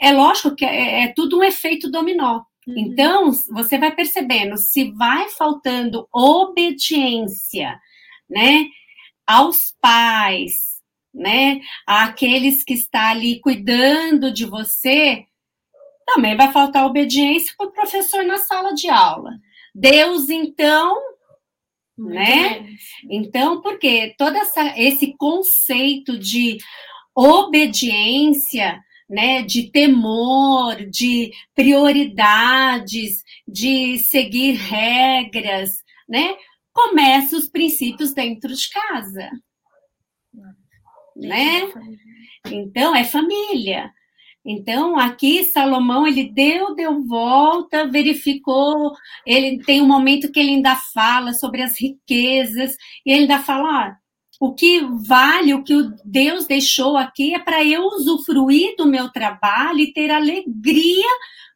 é 0.00 0.12
lógico 0.12 0.54
que 0.54 0.64
é, 0.64 1.04
é 1.04 1.12
tudo 1.14 1.38
um 1.38 1.44
efeito 1.44 1.90
dominó. 1.90 2.42
Uhum. 2.66 2.74
Então, 2.76 3.32
você 3.50 3.78
vai 3.78 3.94
percebendo, 3.94 4.58
se 4.58 4.92
vai 4.92 5.30
faltando 5.30 6.06
obediência, 6.12 7.80
né, 8.28 8.66
aos 9.26 9.74
pais, 9.80 10.77
né, 11.12 11.60
àqueles 11.86 12.62
que 12.62 12.74
está 12.74 13.10
ali 13.10 13.40
cuidando 13.40 14.32
de 14.32 14.44
você, 14.44 15.24
também 16.06 16.36
vai 16.36 16.50
faltar 16.52 16.86
obediência 16.86 17.52
para 17.56 17.66
o 17.66 17.72
professor 17.72 18.24
na 18.24 18.38
sala 18.38 18.72
de 18.72 18.88
aula. 18.88 19.30
Deus, 19.74 20.28
então, 20.28 20.96
né? 21.98 22.66
Então, 23.10 23.60
porque 23.60 24.14
todo 24.16 24.36
essa, 24.36 24.78
esse 24.78 25.14
conceito 25.16 26.18
de 26.18 26.58
obediência, 27.14 28.80
né, 29.08 29.42
de 29.42 29.70
temor, 29.72 30.76
de 30.88 31.32
prioridades, 31.54 33.22
de 33.46 33.98
seguir 33.98 34.52
regras, 34.52 35.82
né, 36.08 36.36
começa 36.72 37.36
os 37.36 37.48
princípios 37.48 38.12
dentro 38.12 38.54
de 38.54 38.68
casa, 38.70 39.30
né? 41.18 41.70
Então 42.46 42.94
é 42.94 43.04
família. 43.04 43.92
Então, 44.44 44.98
aqui 44.98 45.44
Salomão 45.44 46.06
ele 46.06 46.24
deu, 46.24 46.74
deu 46.74 47.04
volta, 47.04 47.86
verificou, 47.86 48.94
ele 49.26 49.58
tem 49.62 49.82
um 49.82 49.86
momento 49.86 50.32
que 50.32 50.40
ele 50.40 50.52
ainda 50.52 50.74
fala 50.74 51.34
sobre 51.34 51.60
as 51.60 51.78
riquezas, 51.78 52.74
e 53.04 53.12
ele 53.12 53.22
ainda 53.22 53.40
fala, 53.40 53.98
ó, 54.40 54.46
o 54.48 54.54
que 54.54 54.80
vale, 55.06 55.52
o 55.52 55.62
que 55.62 55.74
o 55.74 55.92
Deus 56.04 56.46
deixou 56.46 56.96
aqui 56.96 57.34
é 57.34 57.38
para 57.38 57.62
eu 57.62 57.82
usufruir 57.88 58.74
do 58.76 58.86
meu 58.86 59.10
trabalho 59.10 59.80
e 59.80 59.92
ter 59.92 60.10
alegria 60.10 61.10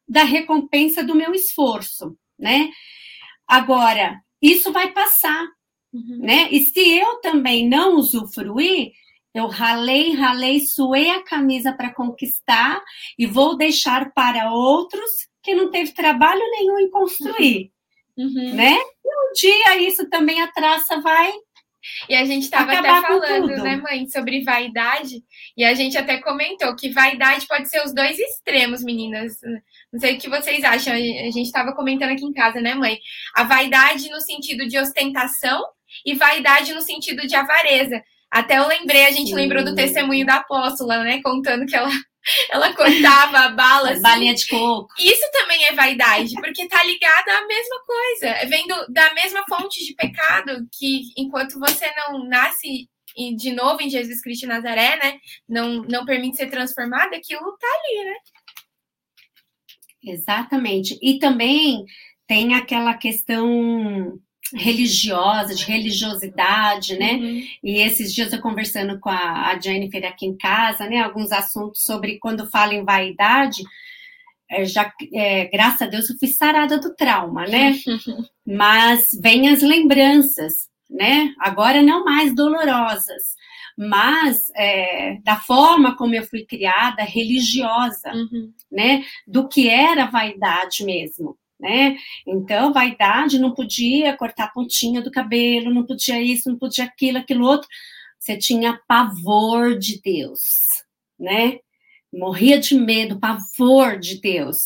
da 0.07 0.23
recompensa 0.23 1.03
do 1.03 1.15
meu 1.15 1.33
esforço, 1.33 2.15
né? 2.37 2.69
Agora, 3.47 4.19
isso 4.41 4.71
vai 4.71 4.91
passar, 4.91 5.47
uhum. 5.93 6.19
né? 6.19 6.49
E 6.51 6.59
se 6.59 6.79
eu 6.79 7.21
também 7.21 7.67
não 7.67 7.95
usufruir, 7.95 8.91
eu 9.33 9.47
ralei, 9.47 10.13
ralei, 10.13 10.59
suei 10.59 11.09
a 11.09 11.23
camisa 11.23 11.73
para 11.73 11.93
conquistar 11.93 12.81
e 13.17 13.25
vou 13.25 13.57
deixar 13.57 14.11
para 14.13 14.51
outros 14.51 15.09
que 15.41 15.55
não 15.55 15.71
teve 15.71 15.93
trabalho 15.93 16.41
nenhum 16.51 16.79
em 16.79 16.89
construir, 16.89 17.71
uhum. 18.17 18.53
né? 18.53 18.73
E 18.73 19.29
um 19.29 19.33
dia 19.33 19.77
isso 19.77 20.09
também 20.09 20.41
a 20.41 20.51
traça 20.51 21.01
vai 21.01 21.33
e 22.07 22.15
a 22.15 22.23
gente 22.23 22.43
estava 22.43 22.71
até 22.71 23.01
falando, 23.01 23.47
né, 23.61 23.75
mãe, 23.75 24.07
sobre 24.07 24.43
vaidade, 24.43 25.21
e 25.57 25.63
a 25.63 25.73
gente 25.73 25.97
até 25.97 26.17
comentou 26.17 26.75
que 26.75 26.89
vaidade 26.89 27.45
pode 27.45 27.69
ser 27.69 27.83
os 27.83 27.93
dois 27.93 28.17
extremos, 28.17 28.83
meninas. 28.83 29.33
Não 29.91 29.99
sei 29.99 30.15
o 30.15 30.19
que 30.19 30.29
vocês 30.29 30.63
acham, 30.63 30.93
a 30.93 30.97
gente 30.97 31.41
estava 31.41 31.73
comentando 31.73 32.11
aqui 32.11 32.25
em 32.25 32.33
casa, 32.33 32.61
né, 32.61 32.73
mãe? 32.73 32.97
A 33.35 33.43
vaidade 33.43 34.09
no 34.09 34.21
sentido 34.21 34.67
de 34.67 34.77
ostentação 34.77 35.61
e 36.05 36.15
vaidade 36.15 36.73
no 36.73 36.81
sentido 36.81 37.27
de 37.27 37.35
avareza. 37.35 38.01
Até 38.33 38.57
eu 38.57 38.67
lembrei, 38.67 39.05
a 39.05 39.11
gente 39.11 39.29
Sim. 39.29 39.35
lembrou 39.35 39.63
do 39.63 39.75
testemunho 39.75 40.25
da 40.25 40.37
apóstola, 40.37 41.03
né? 41.03 41.21
Contando 41.21 41.67
que 41.67 41.75
ela, 41.75 41.87
ela 42.49 42.73
cortava 42.73 43.37
a 43.37 43.49
bala. 43.49 43.91
Assim. 43.91 44.01
Balinha 44.01 44.33
de 44.33 44.47
coco. 44.47 44.91
Isso 44.97 45.21
também 45.31 45.63
é 45.65 45.73
vaidade, 45.73 46.33
porque 46.33 46.67
tá 46.67 46.83
ligada 46.83 47.31
à 47.31 47.45
mesma 47.45 47.79
coisa. 47.85 48.27
É 48.29 48.45
vendo 48.47 48.73
da 48.89 49.13
mesma 49.13 49.45
fonte 49.47 49.85
de 49.85 49.93
pecado 49.93 50.67
que 50.71 51.11
enquanto 51.15 51.59
você 51.59 51.85
não 51.95 52.27
nasce 52.27 52.89
de 53.37 53.51
novo 53.51 53.83
em 53.83 53.89
Jesus 53.91 54.19
Cristo 54.19 54.41
de 54.41 54.47
Nazaré, 54.47 54.95
né? 54.95 55.19
Não, 55.47 55.83
não 55.83 56.03
permite 56.03 56.37
ser 56.37 56.49
transformado, 56.49 57.13
aquilo 57.13 57.55
tá 57.59 57.67
ali, 57.67 58.05
né? 58.05 58.15
Exatamente. 60.05 60.97
E 61.03 61.19
também 61.19 61.85
tem 62.25 62.55
aquela 62.55 62.95
questão 62.95 64.19
religiosa, 64.53 65.55
de 65.55 65.65
religiosidade, 65.65 66.97
né? 66.97 67.13
Uhum. 67.13 67.43
E 67.63 67.77
esses 67.81 68.13
dias 68.13 68.31
eu 68.31 68.41
conversando 68.41 68.99
com 68.99 69.09
a, 69.09 69.51
a 69.51 69.59
Jennifer 69.59 70.05
aqui 70.05 70.25
em 70.25 70.37
casa, 70.37 70.87
né? 70.87 71.01
Alguns 71.01 71.31
assuntos 71.31 71.83
sobre 71.83 72.19
quando 72.19 72.49
fala 72.49 72.73
em 72.73 72.83
vaidade, 72.83 73.63
é, 74.49 74.65
já, 74.65 74.91
é, 75.13 75.45
graças 75.45 75.81
a 75.81 75.87
Deus, 75.87 76.09
eu 76.09 76.17
fui 76.17 76.27
sarada 76.27 76.77
do 76.77 76.95
trauma, 76.95 77.45
né? 77.45 77.75
Mas 78.45 79.07
vem 79.21 79.49
as 79.49 79.61
lembranças, 79.61 80.69
né? 80.89 81.33
Agora 81.39 81.81
não 81.81 82.03
mais 82.03 82.35
dolorosas, 82.35 83.33
mas 83.75 84.51
é, 84.55 85.17
da 85.23 85.35
forma 85.35 85.95
como 85.95 86.13
eu 86.13 86.23
fui 86.27 86.45
criada, 86.45 87.01
religiosa, 87.03 88.13
uhum. 88.13 88.53
né? 88.71 89.03
Do 89.25 89.47
que 89.47 89.67
era 89.67 90.05
vaidade 90.05 90.85
mesmo 90.85 91.35
né? 91.63 91.95
Então, 92.27 92.73
vaidade 92.73 93.39
não 93.39 93.53
podia 93.53 94.17
cortar 94.17 94.45
a 94.45 94.49
pontinha 94.49 95.01
do 95.01 95.09
cabelo, 95.09 95.73
não 95.73 95.85
podia 95.85 96.21
isso, 96.21 96.49
não 96.49 96.57
podia 96.57 96.83
aquilo, 96.83 97.19
aquilo 97.19 97.45
outro. 97.45 97.69
Você 98.19 98.37
tinha 98.37 98.81
pavor 98.85 99.79
de 99.79 100.01
Deus, 100.01 100.41
né? 101.17 101.59
Morria 102.13 102.59
de 102.59 102.75
medo, 102.75 103.17
pavor 103.17 103.97
de 103.97 104.19
Deus, 104.19 104.57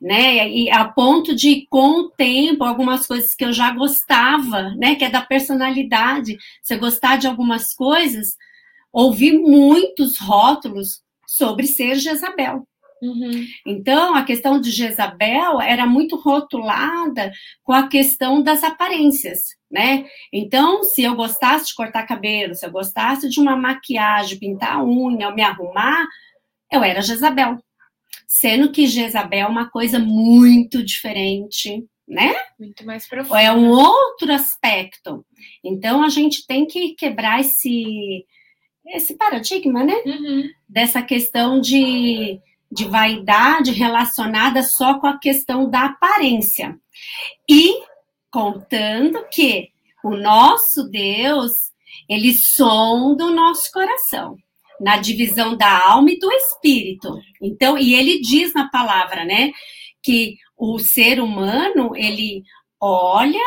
né? 0.00 0.48
E 0.50 0.68
a 0.68 0.84
ponto 0.84 1.32
de, 1.32 1.64
com 1.70 2.00
o 2.00 2.10
tempo, 2.10 2.64
algumas 2.64 3.06
coisas 3.06 3.36
que 3.36 3.44
eu 3.44 3.52
já 3.52 3.70
gostava, 3.70 4.70
né? 4.74 4.96
Que 4.96 5.04
é 5.04 5.10
da 5.10 5.22
personalidade, 5.22 6.36
você 6.60 6.76
gostar 6.76 7.18
de 7.18 7.28
algumas 7.28 7.72
coisas, 7.72 8.36
ouvi 8.92 9.30
muitos 9.38 10.18
rótulos 10.18 11.02
sobre 11.24 11.68
ser 11.68 11.94
Jezabel. 11.94 12.66
Uhum. 13.02 13.46
Então, 13.66 14.14
a 14.14 14.22
questão 14.22 14.60
de 14.60 14.70
Jezabel 14.70 15.60
era 15.60 15.84
muito 15.84 16.14
rotulada 16.14 17.32
com 17.64 17.72
a 17.72 17.88
questão 17.88 18.40
das 18.40 18.62
aparências, 18.62 19.56
né? 19.68 20.06
Então, 20.32 20.84
se 20.84 21.02
eu 21.02 21.16
gostasse 21.16 21.66
de 21.66 21.74
cortar 21.74 22.06
cabelo, 22.06 22.54
se 22.54 22.64
eu 22.64 22.70
gostasse 22.70 23.28
de 23.28 23.40
uma 23.40 23.56
maquiagem, 23.56 24.38
pintar 24.38 24.76
a 24.76 24.84
unha, 24.84 25.32
me 25.32 25.42
arrumar, 25.42 26.06
eu 26.70 26.84
era 26.84 27.02
Jezabel. 27.02 27.58
Sendo 28.28 28.70
que 28.70 28.86
Jezabel 28.86 29.46
é 29.46 29.50
uma 29.50 29.68
coisa 29.68 29.98
muito 29.98 30.82
diferente, 30.84 31.84
né? 32.06 32.34
Muito 32.56 32.86
mais 32.86 33.08
profundo. 33.08 33.36
É 33.36 33.52
um 33.52 33.68
outro 33.68 34.32
aspecto. 34.32 35.26
Então, 35.64 36.04
a 36.04 36.08
gente 36.08 36.46
tem 36.46 36.66
que 36.66 36.94
quebrar 36.94 37.40
esse, 37.40 38.24
esse 38.86 39.16
paradigma, 39.16 39.82
né? 39.82 39.94
Uhum. 40.06 40.48
Dessa 40.68 41.02
questão 41.02 41.60
de 41.60 42.40
de 42.72 42.86
vaidade 42.86 43.70
relacionada 43.72 44.62
só 44.62 44.98
com 44.98 45.06
a 45.06 45.18
questão 45.18 45.68
da 45.68 45.84
aparência. 45.86 46.76
E 47.48 47.82
contando 48.30 49.24
que 49.30 49.68
o 50.02 50.16
nosso 50.16 50.88
Deus, 50.88 51.52
ele 52.08 52.32
sonda 52.32 53.26
o 53.26 53.34
nosso 53.34 53.70
coração 53.70 54.36
na 54.80 54.96
divisão 54.96 55.56
da 55.56 55.86
alma 55.86 56.10
e 56.10 56.18
do 56.18 56.30
espírito. 56.32 57.14
Então, 57.40 57.78
e 57.78 57.94
ele 57.94 58.20
diz 58.20 58.52
na 58.52 58.68
palavra, 58.68 59.24
né, 59.24 59.52
que 60.02 60.36
o 60.56 60.78
ser 60.78 61.20
humano, 61.20 61.94
ele 61.94 62.42
olha 62.80 63.38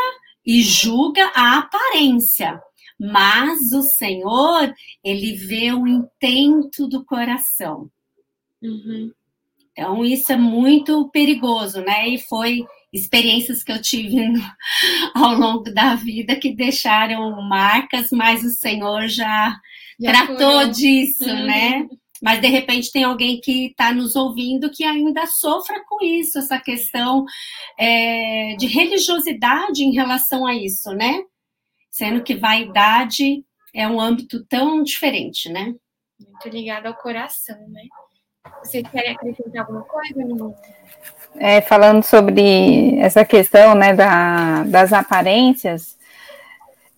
e 0.45 0.61
julga 0.61 1.29
a 1.35 1.57
aparência, 1.57 2.61
mas 2.97 3.73
o 3.73 3.81
Senhor, 3.81 4.73
ele 5.03 5.33
vê 5.33 5.73
o 5.73 5.85
intento 5.85 6.87
do 6.87 7.03
coração. 7.03 7.89
Uhum. 8.65 9.11
Então, 9.71 10.05
isso 10.05 10.31
é 10.31 10.37
muito 10.37 11.09
perigoso, 11.09 11.81
né? 11.81 12.07
E 12.07 12.17
foi 12.17 12.65
experiências 12.93 13.61
que 13.61 13.71
eu 13.71 13.81
tive 13.81 14.25
no, 14.27 14.41
ao 15.13 15.35
longo 15.35 15.73
da 15.73 15.95
vida 15.95 16.37
que 16.37 16.55
deixaram 16.55 17.41
marcas, 17.41 18.09
mas 18.11 18.43
o 18.43 18.49
Senhor 18.49 19.07
já, 19.07 19.59
já 19.99 20.11
tratou 20.11 20.69
disso, 20.69 21.25
uhum. 21.25 21.45
né? 21.45 21.87
Mas 22.21 22.39
de 22.39 22.47
repente 22.47 22.91
tem 22.91 23.03
alguém 23.03 23.41
que 23.41 23.67
está 23.67 23.93
nos 23.93 24.15
ouvindo 24.15 24.71
que 24.71 24.85
ainda 24.85 25.27
sofra 25.27 25.83
com 25.85 26.03
isso, 26.03 26.39
essa 26.39 26.57
questão 26.57 27.25
é, 27.77 28.55
de 28.57 28.67
religiosidade 28.67 29.83
em 29.83 29.93
relação 29.93 30.47
a 30.47 30.55
isso, 30.55 30.91
né? 30.91 31.21
Sendo 31.91 32.23
que 32.23 32.33
vaidade 32.33 33.43
é 33.73 33.85
um 33.87 33.99
âmbito 33.99 34.43
tão 34.45 34.81
diferente, 34.81 35.49
né? 35.49 35.75
Muito 36.17 36.47
ligado 36.47 36.85
ao 36.85 36.95
coração, 36.95 37.57
né? 37.67 37.83
Vocês 38.63 38.87
querem 38.89 39.11
acrescentar 39.11 39.61
alguma 39.61 39.81
coisa, 39.83 40.55
É, 41.37 41.61
falando 41.61 42.03
sobre 42.03 42.97
essa 42.99 43.25
questão 43.25 43.75
né, 43.75 43.93
da, 43.93 44.63
das 44.63 44.93
aparências, 44.93 45.95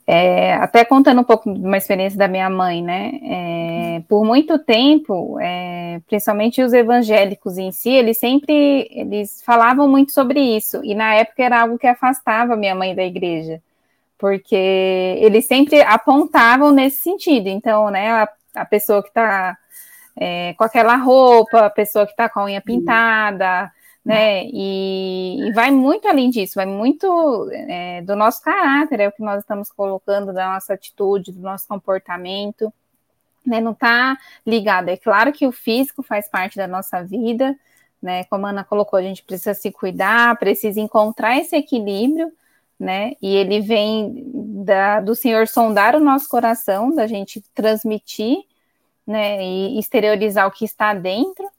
é, 0.05 0.53
até 0.53 0.85
contando 0.85 1.19
um 1.19 1.23
pouco 1.23 1.53
de 1.53 1.59
uma 1.59 1.75
experiência 1.75 2.17
da 2.17 2.29
minha 2.29 2.49
mãe, 2.49 2.81
né? 2.81 3.11
É, 3.23 4.01
por 4.07 4.23
muito 4.23 4.57
tempo, 4.57 5.37
é, 5.41 5.99
principalmente 6.07 6.61
os 6.61 6.71
evangélicos 6.71 7.57
em 7.57 7.71
si, 7.71 7.89
eles 7.89 8.17
sempre 8.17 8.87
eles 8.89 9.43
falavam 9.43 9.85
muito 9.87 10.13
sobre 10.13 10.39
isso, 10.39 10.81
e 10.81 10.95
na 10.95 11.15
época 11.15 11.43
era 11.43 11.61
algo 11.61 11.77
que 11.77 11.87
afastava 11.87 12.55
minha 12.55 12.73
mãe 12.73 12.95
da 12.95 13.03
igreja, 13.03 13.61
porque 14.17 14.55
eles 15.19 15.45
sempre 15.45 15.81
apontavam 15.81 16.71
nesse 16.71 17.01
sentido. 17.01 17.47
Então, 17.49 17.89
né, 17.89 18.09
a, 18.09 18.29
a 18.55 18.65
pessoa 18.65 19.03
que 19.03 19.09
está 19.09 19.57
é, 20.17 20.53
com 20.55 20.63
aquela 20.63 20.95
roupa, 20.95 21.65
a 21.65 21.69
pessoa 21.69 22.05
que 22.05 22.11
está 22.11 22.27
com 22.27 22.39
a 22.39 22.45
unha 22.45 22.61
pintada, 22.61 23.71
né? 24.03 24.45
E, 24.45 25.49
e, 25.49 25.51
vai 25.53 25.69
muito 25.69 26.07
além 26.07 26.29
disso, 26.29 26.55
vai 26.55 26.65
muito 26.65 27.49
é, 27.51 28.01
do 28.01 28.15
nosso 28.15 28.41
caráter, 28.41 29.01
é 29.01 29.07
o 29.07 29.11
que 29.11 29.21
nós 29.21 29.41
estamos 29.41 29.71
colocando, 29.71 30.33
da 30.33 30.53
nossa 30.53 30.73
atitude, 30.73 31.31
do 31.31 31.41
nosso 31.41 31.67
comportamento, 31.67 32.73
né? 33.45 33.61
Não 33.61 33.73
está 33.73 34.17
ligado. 34.45 34.89
É 34.89 34.97
claro 34.97 35.31
que 35.31 35.45
o 35.45 35.51
físico 35.51 36.01
faz 36.01 36.27
parte 36.27 36.57
da 36.57 36.67
nossa 36.67 37.03
vida, 37.03 37.55
né? 38.01 38.23
Como 38.25 38.47
a 38.47 38.49
Ana 38.49 38.63
colocou, 38.63 38.97
a 38.97 39.03
gente 39.03 39.23
precisa 39.23 39.53
se 39.53 39.71
cuidar, 39.71 40.37
precisa 40.39 40.79
encontrar 40.79 41.37
esse 41.37 41.55
equilíbrio, 41.55 42.31
né? 42.79 43.13
E 43.21 43.35
ele 43.35 43.59
vem 43.61 44.23
da, 44.65 44.99
do 44.99 45.13
Senhor 45.15 45.47
sondar 45.47 45.95
o 45.95 45.99
nosso 45.99 46.27
coração, 46.29 46.95
da 46.95 47.05
gente 47.05 47.41
transmitir 47.53 48.37
né, 49.07 49.41
e 49.41 49.79
exteriorizar 49.79 50.45
o 50.47 50.51
que 50.51 50.65
está 50.65 50.93
dentro, 50.93 51.49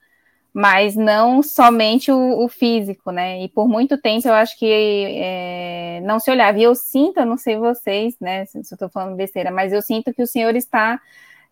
mas 0.53 0.95
não 0.95 1.43
somente 1.43 2.11
o, 2.11 2.45
o 2.45 2.49
físico, 2.49 3.11
né? 3.11 3.43
E 3.43 3.49
por 3.49 3.69
muito 3.69 3.97
tempo 3.97 4.27
eu 4.27 4.35
acho 4.35 4.59
que 4.59 4.67
é, 4.67 6.01
não 6.05 6.19
se 6.19 6.31
olhava. 6.31 6.59
E 6.59 6.65
eu 6.65 6.75
sinto, 6.75 7.21
eu 7.21 7.27
não 7.27 7.37
sei 7.37 7.57
vocês, 7.57 8.17
né? 8.21 8.45
Se 8.47 8.59
eu 8.59 8.63
estou 8.63 8.89
falando 8.89 9.17
besteira, 9.17 9.51
mas 9.51 9.73
eu 9.73 9.81
sinto 9.81 10.13
que 10.13 10.23
o 10.23 10.27
Senhor 10.27 10.57
está 10.57 11.01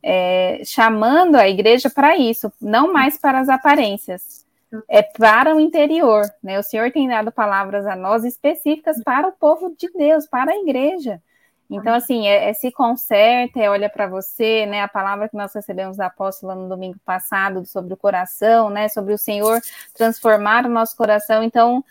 é, 0.02 0.62
chamando 0.64 1.36
a 1.36 1.48
igreja 1.48 1.90
para 1.90 2.16
isso, 2.16 2.52
não 2.60 2.92
mais 2.92 3.18
para 3.18 3.40
as 3.40 3.48
aparências, 3.48 4.44
é 4.88 5.02
para 5.02 5.54
o 5.54 5.60
interior, 5.60 6.22
né? 6.42 6.58
O 6.58 6.62
Senhor 6.62 6.90
tem 6.90 7.08
dado 7.08 7.30
palavras 7.30 7.86
a 7.86 7.94
nós 7.94 8.24
específicas 8.24 9.02
para 9.04 9.28
o 9.28 9.32
povo 9.32 9.74
de 9.76 9.90
Deus, 9.92 10.26
para 10.26 10.52
a 10.52 10.56
igreja. 10.56 11.22
Então, 11.70 11.94
assim, 11.94 12.26
é, 12.28 12.48
é 12.48 12.52
se 12.54 12.70
conserta, 12.70 13.58
é 13.60 13.68
olha 13.68 13.88
para 13.88 14.06
você, 14.06 14.66
né? 14.66 14.82
A 14.82 14.88
palavra 14.88 15.28
que 15.28 15.36
nós 15.36 15.52
recebemos 15.52 15.96
da 15.96 16.06
apóstola 16.06 16.54
no 16.54 16.68
domingo 16.68 16.98
passado 17.04 17.64
sobre 17.66 17.92
o 17.92 17.96
coração, 17.96 18.70
né? 18.70 18.88
Sobre 18.88 19.12
o 19.12 19.18
Senhor 19.18 19.60
transformar 19.94 20.64
o 20.64 20.70
nosso 20.70 20.96
coração. 20.96 21.42
Então, 21.42 21.84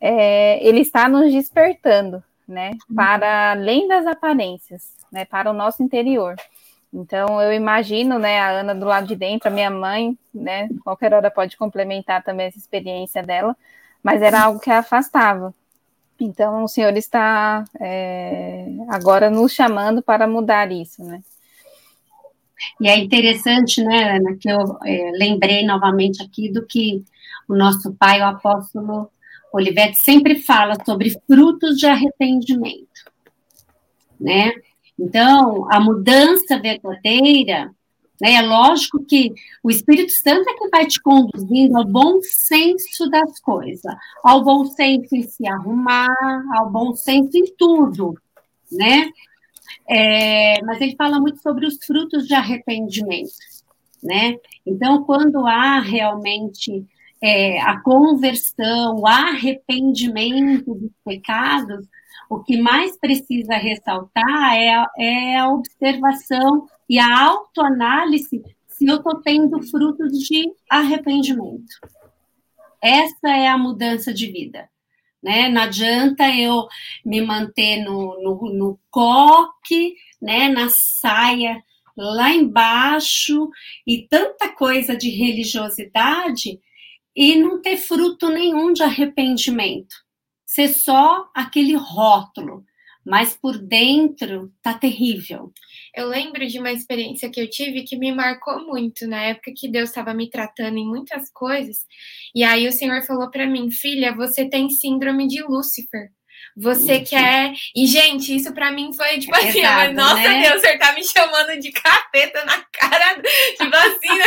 é, 0.00 0.64
ele 0.66 0.80
está 0.80 1.08
nos 1.08 1.32
despertando, 1.32 2.22
né? 2.46 2.72
Para 2.94 3.52
além 3.52 3.86
das 3.86 4.06
aparências, 4.06 4.96
né? 5.12 5.24
Para 5.24 5.50
o 5.50 5.54
nosso 5.54 5.82
interior. 5.82 6.34
Então, 6.92 7.40
eu 7.40 7.52
imagino, 7.52 8.18
né, 8.18 8.40
a 8.40 8.50
Ana 8.50 8.74
do 8.74 8.84
lado 8.84 9.06
de 9.06 9.14
dentro, 9.14 9.48
a 9.48 9.52
minha 9.52 9.70
mãe, 9.70 10.18
né, 10.34 10.68
qualquer 10.82 11.14
hora 11.14 11.30
pode 11.30 11.56
complementar 11.56 12.22
também 12.24 12.46
essa 12.46 12.58
experiência 12.58 13.22
dela, 13.22 13.56
mas 14.02 14.20
era 14.20 14.42
algo 14.42 14.58
que 14.58 14.70
a 14.70 14.80
afastava. 14.80 15.54
Então, 16.20 16.64
o 16.64 16.68
Senhor 16.68 16.94
está 16.96 17.64
é, 17.80 18.66
agora 18.88 19.30
nos 19.30 19.52
chamando 19.52 20.02
para 20.02 20.26
mudar 20.26 20.70
isso, 20.70 21.02
né? 21.02 21.22
E 22.78 22.88
é 22.88 22.98
interessante, 22.98 23.82
né, 23.82 24.16
Ana, 24.16 24.36
que 24.36 24.50
eu 24.50 24.78
é, 24.84 25.12
lembrei 25.14 25.64
novamente 25.64 26.22
aqui 26.22 26.52
do 26.52 26.66
que 26.66 27.02
o 27.48 27.56
nosso 27.56 27.94
pai, 27.94 28.20
o 28.20 28.26
apóstolo 28.26 29.10
Olivetti, 29.52 29.96
sempre 29.96 30.36
fala 30.40 30.76
sobre 30.84 31.18
frutos 31.26 31.78
de 31.78 31.86
arrependimento, 31.86 33.10
né? 34.20 34.52
Então, 34.98 35.66
a 35.72 35.80
mudança 35.80 36.58
verdadeira 36.58 37.74
né? 38.20 38.34
É 38.34 38.42
lógico 38.42 39.04
que 39.04 39.32
o 39.62 39.70
Espírito 39.70 40.12
Santo 40.12 40.48
é 40.48 40.54
que 40.54 40.68
vai 40.68 40.86
te 40.86 41.00
conduzindo 41.00 41.76
ao 41.76 41.84
bom 41.84 42.20
senso 42.22 43.08
das 43.08 43.40
coisas, 43.40 43.94
ao 44.22 44.44
bom 44.44 44.64
senso 44.66 45.16
em 45.16 45.22
se 45.22 45.48
arrumar, 45.48 46.14
ao 46.54 46.70
bom 46.70 46.94
senso 46.94 47.36
em 47.36 47.46
tudo, 47.56 48.14
né? 48.70 49.10
É, 49.88 50.62
mas 50.64 50.80
ele 50.80 50.94
fala 50.96 51.20
muito 51.20 51.40
sobre 51.40 51.66
os 51.66 51.78
frutos 51.84 52.26
de 52.26 52.34
arrependimento, 52.34 53.32
né? 54.02 54.36
Então, 54.66 55.04
quando 55.04 55.46
há 55.46 55.80
realmente 55.80 56.84
é, 57.22 57.60
a 57.60 57.80
conversão, 57.80 58.96
o 58.96 59.06
arrependimento 59.06 60.74
dos 60.74 60.90
pecados, 61.04 61.86
o 62.28 62.38
que 62.40 62.56
mais 62.56 62.96
precisa 62.96 63.54
ressaltar 63.56 64.54
é 64.56 64.84
é 64.98 65.38
a 65.38 65.48
observação 65.48 66.68
e 66.90 66.98
a 66.98 67.20
autoanálise 67.20 68.42
se 68.66 68.84
eu 68.84 68.96
estou 68.96 69.20
tendo 69.22 69.62
frutos 69.62 70.10
de 70.26 70.44
arrependimento. 70.68 71.72
Essa 72.82 73.28
é 73.28 73.46
a 73.46 73.56
mudança 73.56 74.12
de 74.12 74.26
vida. 74.26 74.68
Né? 75.22 75.48
Não 75.48 75.62
adianta 75.62 76.28
eu 76.34 76.66
me 77.04 77.20
manter 77.20 77.84
no, 77.84 78.20
no, 78.20 78.52
no 78.52 78.80
coque, 78.90 79.94
né? 80.20 80.48
na 80.48 80.68
saia 80.68 81.62
lá 81.96 82.32
embaixo 82.32 83.48
e 83.86 84.08
tanta 84.08 84.48
coisa 84.48 84.96
de 84.96 85.10
religiosidade 85.10 86.58
e 87.14 87.36
não 87.36 87.62
ter 87.62 87.76
fruto 87.76 88.30
nenhum 88.30 88.72
de 88.72 88.82
arrependimento. 88.82 89.94
Ser 90.44 90.68
só 90.68 91.30
aquele 91.34 91.76
rótulo, 91.76 92.64
mas 93.06 93.36
por 93.36 93.58
dentro 93.58 94.52
tá 94.60 94.74
terrível. 94.74 95.52
Eu 95.94 96.08
lembro 96.08 96.46
de 96.46 96.58
uma 96.58 96.72
experiência 96.72 97.30
que 97.30 97.40
eu 97.40 97.48
tive 97.48 97.84
que 97.84 97.96
me 97.96 98.12
marcou 98.12 98.64
muito 98.66 99.06
na 99.06 99.22
época 99.22 99.52
que 99.56 99.70
Deus 99.70 99.88
estava 99.88 100.14
me 100.14 100.30
tratando 100.30 100.78
em 100.78 100.86
muitas 100.86 101.30
coisas. 101.32 101.78
E 102.34 102.44
aí 102.44 102.66
o 102.68 102.72
Senhor 102.72 103.02
falou 103.02 103.30
para 103.30 103.46
mim, 103.46 103.70
filha, 103.70 104.14
você 104.14 104.48
tem 104.48 104.68
síndrome 104.70 105.26
de 105.26 105.42
Lúcifer. 105.42 106.10
Você 106.56 107.00
quer. 107.00 107.52
E, 107.74 107.86
gente, 107.86 108.34
isso 108.34 108.52
para 108.52 108.72
mim 108.72 108.92
foi 108.92 109.18
tipo 109.18 109.34
é 109.36 109.48
assim, 109.48 109.62
mas, 109.62 109.94
nossa 109.94 110.16
né? 110.16 110.42
Deus, 110.42 110.60
você 110.60 110.78
tá 110.78 110.92
me 110.92 111.04
chamando 111.04 111.58
de 111.60 111.70
capeta 111.70 112.44
na 112.44 112.60
cara. 112.72 113.20
Tipo 113.56 113.76
assim, 113.76 114.18
né? 114.18 114.26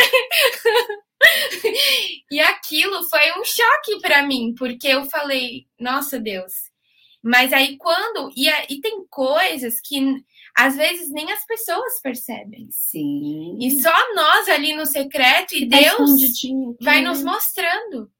e 2.32 2.39
aquilo 2.39 3.03
foi 3.09 3.32
um 3.32 3.43
choque 3.43 4.01
para 4.01 4.24
mim, 4.24 4.53
porque 4.57 4.88
eu 4.88 5.05
falei, 5.05 5.66
nossa 5.80 6.20
Deus, 6.20 6.53
mas 7.22 7.53
aí 7.53 7.78
quando. 7.78 8.32
E, 8.36 8.49
e 8.70 8.82
tem 8.82 9.05
coisas 9.09 9.80
que 9.82 10.24
às 10.56 10.76
vezes 10.76 11.10
nem 11.12 11.32
as 11.32 11.45
pessoas 11.45 11.99
percebem. 12.01 12.68
Sim. 12.70 13.58
E 13.60 13.82
só 13.82 14.14
nós 14.14 14.47
ali 14.49 14.76
no 14.76 14.86
secreto 14.86 15.56
e 15.56 15.68
tá 15.68 15.78
Deus 15.78 16.12
vai 16.82 17.01
nos 17.01 17.24
mostrando. 17.24 18.12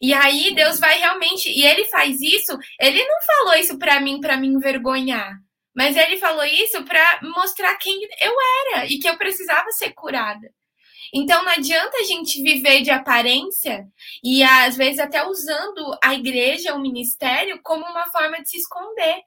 E 0.00 0.12
aí 0.12 0.54
Deus 0.54 0.78
vai 0.78 0.98
realmente, 0.98 1.50
e 1.50 1.64
ele 1.64 1.84
faz 1.86 2.20
isso, 2.20 2.56
ele 2.80 3.04
não 3.04 3.20
falou 3.22 3.54
isso 3.54 3.78
para 3.78 4.00
mim 4.00 4.20
para 4.20 4.36
me 4.36 4.46
envergonhar, 4.46 5.36
mas 5.74 5.96
ele 5.96 6.18
falou 6.18 6.44
isso 6.44 6.84
para 6.84 7.20
mostrar 7.22 7.74
quem 7.76 8.00
eu 8.20 8.32
era 8.72 8.86
e 8.86 8.98
que 8.98 9.08
eu 9.08 9.18
precisava 9.18 9.70
ser 9.72 9.92
curada. 9.94 10.48
Então 11.12 11.42
não 11.42 11.50
adianta 11.50 11.96
a 11.98 12.04
gente 12.04 12.42
viver 12.42 12.82
de 12.82 12.90
aparência 12.90 13.86
e 14.22 14.42
às 14.42 14.76
vezes 14.76 15.00
até 15.00 15.26
usando 15.26 15.98
a 16.02 16.14
igreja, 16.14 16.74
o 16.74 16.80
ministério, 16.80 17.60
como 17.62 17.84
uma 17.84 18.06
forma 18.10 18.40
de 18.42 18.50
se 18.50 18.58
esconder. 18.58 19.22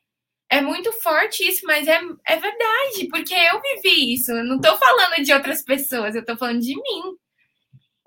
É 0.52 0.60
muito 0.60 0.92
forte 1.02 1.48
isso, 1.48 1.66
mas 1.66 1.88
é, 1.88 2.02
é 2.28 2.36
verdade, 2.36 3.08
porque 3.10 3.34
eu 3.34 3.62
vivi 3.62 4.14
isso. 4.16 4.34
Eu 4.34 4.44
não 4.44 4.58
estou 4.58 4.78
falando 4.78 5.24
de 5.24 5.32
outras 5.32 5.64
pessoas, 5.64 6.14
eu 6.14 6.20
estou 6.20 6.36
falando 6.38 6.60
de 6.60 6.76
mim. 6.76 7.16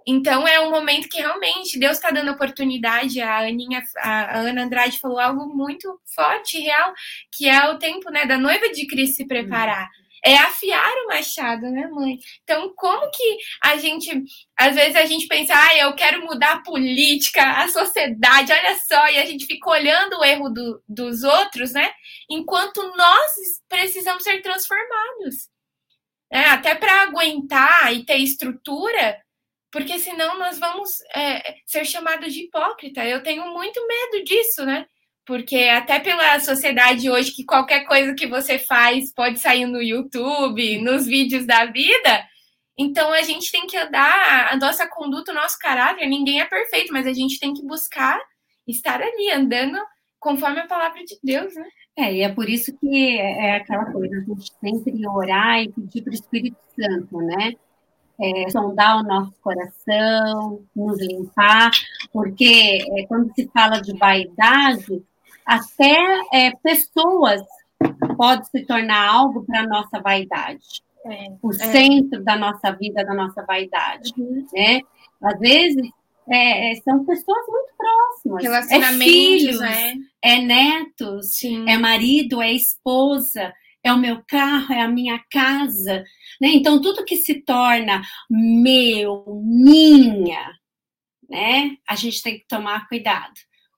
Então 0.07 0.47
é 0.47 0.61
um 0.61 0.71
momento 0.71 1.09
que 1.09 1.23
realmente 1.23 1.79
Deus 1.79 1.97
está 1.97 2.11
dando 2.11 2.31
oportunidade. 2.33 3.19
A 3.23 3.39
Aninha, 3.39 3.83
a 3.97 4.41
Ana 4.41 4.65
Andrade 4.65 5.01
falou 5.01 5.19
algo 5.19 5.57
muito 5.57 5.99
forte, 6.15 6.61
real, 6.61 6.93
que 7.33 7.49
é 7.49 7.67
o 7.71 7.79
tempo 7.79 8.11
né, 8.11 8.27
da 8.27 8.37
noiva 8.37 8.69
de 8.69 8.87
Cristo 8.87 9.17
se 9.17 9.27
preparar. 9.27 9.87
Hum 9.87 10.04
é 10.25 10.37
afiar 10.37 10.91
o 11.05 11.09
machado, 11.09 11.71
né, 11.71 11.87
mãe? 11.89 12.19
Então, 12.43 12.73
como 12.75 13.11
que 13.11 13.39
a 13.63 13.77
gente, 13.77 14.11
às 14.57 14.75
vezes 14.75 14.97
a 14.97 15.05
gente 15.05 15.27
pensa, 15.27 15.53
ah, 15.55 15.77
eu 15.77 15.95
quero 15.95 16.25
mudar 16.25 16.55
a 16.55 16.63
política, 16.63 17.43
a 17.43 17.69
sociedade, 17.69 18.53
olha 18.53 18.77
só, 18.79 19.07
e 19.09 19.19
a 19.19 19.27
gente 19.27 19.45
fica 19.47 19.71
olhando 19.71 20.19
o 20.19 20.25
erro 20.25 20.49
do, 20.49 20.83
dos 20.89 21.23
outros, 21.23 21.73
né? 21.73 21.93
Enquanto 22.31 22.83
nós 22.97 23.33
precisamos 23.69 24.23
ser 24.23 24.41
transformados. 24.41 25.53
É, 26.33 26.47
até 26.47 26.75
para 26.75 27.03
aguentar 27.03 27.95
e 27.95 28.05
ter 28.05 28.17
estrutura, 28.17 29.23
porque 29.71 29.99
senão 29.99 30.39
nós 30.39 30.59
vamos 30.59 31.01
é, 31.15 31.57
ser 31.67 31.85
chamados 31.85 32.33
de 32.33 32.45
hipócrita. 32.45 33.05
Eu 33.05 33.23
tenho 33.23 33.47
muito 33.53 33.87
medo 33.87 34.25
disso, 34.25 34.65
né? 34.65 34.87
Porque 35.27 35.57
até 35.57 35.99
pela 36.01 36.39
sociedade 36.41 37.11
hoje 37.11 37.33
que 37.33 37.45
qualquer 37.45 37.85
coisa 37.87 38.15
que 38.15 38.27
você 38.27 38.59
faz 38.59 39.13
pode 39.13 39.39
sair 39.39 39.67
no 39.67 39.83
YouTube, 39.83 40.83
nos 40.83 41.07
vídeos 41.07 41.47
da 41.47 41.67
vida, 41.67 42.27
então 42.77 43.13
a 43.13 43.23
gente 43.23 43.51
tem 43.51 43.67
que 43.67 43.77
andar 43.77 44.53
a 44.53 44.57
nossa 44.57 44.87
conduta, 44.89 45.31
o 45.31 45.35
nosso 45.35 45.59
caráter, 45.59 46.07
ninguém 46.07 46.41
é 46.41 46.45
perfeito, 46.45 46.93
mas 46.93 47.07
a 47.07 47.13
gente 47.13 47.39
tem 47.39 47.55
que 47.55 47.65
buscar 47.65 48.21
estar 48.67 49.01
ali 49.01 49.31
andando 49.31 49.79
conforme 50.19 50.61
a 50.61 50.67
palavra 50.67 51.05
de 51.05 51.19
Deus, 51.23 51.55
né? 51.55 51.67
É, 51.97 52.13
e 52.13 52.23
é 52.23 52.29
por 52.29 52.49
isso 52.49 52.77
que 52.79 53.19
é 53.19 53.57
aquela 53.57 53.85
coisa, 53.93 54.17
a 54.17 54.21
gente 54.21 54.51
sempre 54.61 55.07
orar 55.07 55.63
e 55.63 55.71
pedir 55.71 56.03
para 56.03 56.11
o 56.11 56.15
Espírito 56.15 56.57
Santo, 56.75 57.19
né? 57.19 57.53
É, 58.21 58.49
sondar 58.51 59.01
o 59.01 59.03
nosso 59.03 59.35
coração, 59.41 60.65
nos 60.75 60.99
limpar, 61.01 61.71
porque 62.13 62.79
é, 62.97 63.07
quando 63.07 63.33
se 63.35 63.49
fala 63.53 63.81
de 63.81 63.97
vaidade, 63.97 65.05
até 65.45 65.95
é, 66.33 66.53
pessoas 66.63 67.43
pode 68.17 68.49
se 68.49 68.65
tornar 68.65 69.09
algo 69.09 69.45
para 69.45 69.67
nossa 69.67 70.01
vaidade, 70.01 70.83
é, 71.07 71.27
o 71.43 71.51
é. 71.51 71.55
centro 71.55 72.23
da 72.25 72.37
nossa 72.37 72.73
vida, 72.73 73.05
da 73.05 73.15
nossa 73.15 73.45
vaidade, 73.45 74.13
uhum. 74.17 74.47
né? 74.55 74.81
Às 75.23 75.39
vezes 75.39 75.91
é, 76.31 76.73
é 76.73 76.75
são 76.77 77.05
pessoas 77.05 77.47
muito 77.49 77.73
próximas, 77.77 78.71
é 78.71 78.93
filhos, 78.93 79.61
né? 79.61 79.95
é 80.23 80.39
netos, 80.41 81.37
Sim. 81.37 81.69
é 81.69 81.77
marido, 81.77 82.41
é 82.41 82.53
esposa, 82.53 83.53
é 83.83 83.93
o 83.93 83.99
meu 83.99 84.23
carro, 84.27 84.73
é 84.73 84.81
a 84.81 84.89
minha 84.89 85.23
casa, 85.31 86.03
né? 86.41 86.49
Então 86.49 86.81
tudo 86.81 87.05
que 87.05 87.17
se 87.17 87.43
torna 87.43 88.01
meu, 88.31 89.43
minha, 89.45 90.53
né? 91.29 91.77
A 91.87 91.95
gente 91.95 92.23
tem 92.23 92.39
que 92.39 92.47
tomar 92.49 92.89
cuidado, 92.89 93.35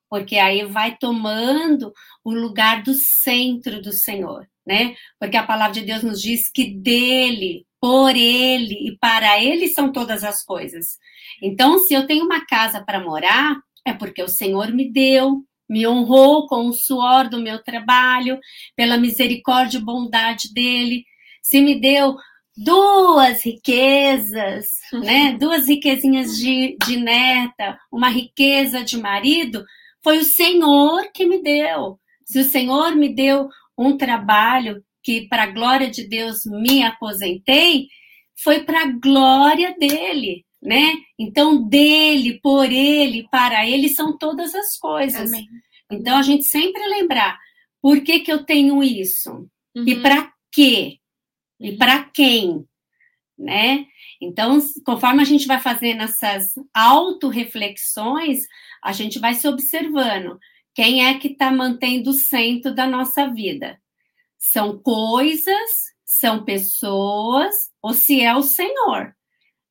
porque 0.09 0.37
aí 0.37 0.65
vai 0.65 0.97
tomando 0.97 1.93
o 2.23 2.33
lugar 2.33 2.83
do 2.83 2.93
centro 2.93 3.81
do 3.81 3.91
Senhor, 3.91 4.47
né? 4.65 4.95
Porque 5.19 5.37
a 5.37 5.45
palavra 5.45 5.73
de 5.73 5.81
Deus 5.81 6.03
nos 6.03 6.21
diz 6.21 6.49
que 6.49 6.65
dele, 6.65 7.65
por 7.79 8.15
ele 8.15 8.89
e 8.89 8.97
para 8.97 9.41
ele 9.41 9.67
são 9.67 9.91
todas 9.91 10.23
as 10.23 10.43
coisas. 10.43 10.97
Então, 11.41 11.77
se 11.79 11.93
eu 11.93 12.07
tenho 12.07 12.25
uma 12.25 12.45
casa 12.45 12.83
para 12.83 13.03
morar, 13.03 13.55
é 13.85 13.93
porque 13.93 14.21
o 14.21 14.27
Senhor 14.27 14.73
me 14.73 14.91
deu, 14.91 15.43
me 15.69 15.87
honrou 15.87 16.47
com 16.47 16.67
o 16.67 16.73
suor 16.73 17.29
do 17.29 17.39
meu 17.39 17.63
trabalho, 17.63 18.39
pela 18.75 18.97
misericórdia 18.97 19.77
e 19.77 19.83
bondade 19.83 20.53
dele. 20.53 21.05
Se 21.41 21.61
me 21.61 21.79
deu 21.79 22.17
duas 22.57 23.45
riquezas, 23.45 24.65
né? 24.91 25.33
Duas 25.39 25.67
riquezinhas 25.67 26.35
de, 26.37 26.75
de 26.83 26.97
neta, 26.97 27.77
uma 27.91 28.09
riqueza 28.09 28.83
de 28.83 28.97
marido, 28.97 29.63
foi 30.07 30.19
o 30.19 30.23
Senhor 30.23 31.11
que 31.13 31.25
me 31.25 31.43
deu. 31.43 31.99
Se 32.23 32.39
o 32.39 32.43
Senhor 32.45 32.95
me 32.95 33.13
deu 33.13 33.49
um 33.77 33.97
trabalho 33.97 34.81
que, 35.03 35.27
para 35.27 35.43
a 35.43 35.51
glória 35.51 35.91
de 35.91 36.07
Deus, 36.07 36.45
me 36.45 36.81
aposentei, 36.81 37.89
foi 38.41 38.63
para 38.63 38.83
a 38.83 38.91
glória 38.91 39.75
dele, 39.77 40.45
né? 40.61 40.93
Então, 41.19 41.61
dele, 41.61 42.39
por 42.41 42.71
ele, 42.71 43.27
para 43.29 43.67
ele, 43.67 43.89
são 43.89 44.17
todas 44.17 44.55
as 44.55 44.77
coisas. 44.77 45.27
Amém. 45.27 45.45
Então, 45.91 46.17
a 46.17 46.21
gente 46.21 46.45
sempre 46.45 46.87
lembrar, 46.87 47.37
por 47.81 47.99
que, 47.99 48.21
que 48.21 48.31
eu 48.31 48.45
tenho 48.45 48.81
isso? 48.81 49.29
Uhum. 49.75 49.83
E 49.85 50.01
para 50.01 50.31
quê? 50.53 50.99
E 51.59 51.73
para 51.73 52.05
quem? 52.05 52.63
Né? 53.37 53.85
Então, 54.21 54.57
conforme 54.85 55.21
a 55.21 55.25
gente 55.25 55.45
vai 55.45 55.59
fazendo 55.59 56.03
essas 56.03 56.53
autorreflexões, 56.73 58.47
a 58.87 58.91
gente 58.91 59.19
vai 59.19 59.33
se 59.33 59.47
observando 59.47 60.39
quem 60.73 61.05
é 61.05 61.17
que 61.17 61.29
está 61.29 61.51
mantendo 61.51 62.11
o 62.11 62.13
centro 62.13 62.73
da 62.73 62.87
nossa 62.87 63.27
vida. 63.27 63.79
São 64.37 64.77
coisas, 64.77 65.71
são 66.05 66.45
pessoas, 66.45 67.53
ou 67.81 67.93
se 67.93 68.21
é 68.21 68.35
o 68.35 68.43
Senhor 68.43 69.15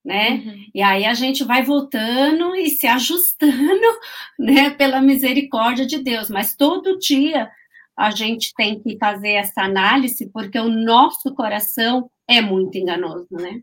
né? 0.07 0.31
Uhum. 0.31 0.67
E 0.73 0.81
aí 0.81 1.05
a 1.05 1.15
gente 1.15 1.43
vai 1.43 1.65
voltando 1.65 2.55
e 2.55 2.71
se 2.71 2.87
ajustando, 2.87 3.99
né, 4.39 4.71
pela 4.71 5.03
misericórdia 5.03 5.85
de 5.85 5.99
Deus. 5.99 6.31
Mas 6.31 6.55
todo 6.55 6.97
dia 7.01 7.51
a 7.97 8.13
gente 8.13 8.55
tem 8.55 8.81
que 8.81 8.97
fazer 8.99 9.33
essa 9.33 9.63
análise, 9.63 10.31
porque 10.31 10.61
o 10.61 10.69
nosso 10.69 11.35
coração 11.35 12.09
é 12.29 12.41
muito 12.41 12.79
enganoso, 12.79 13.27
né? 13.33 13.61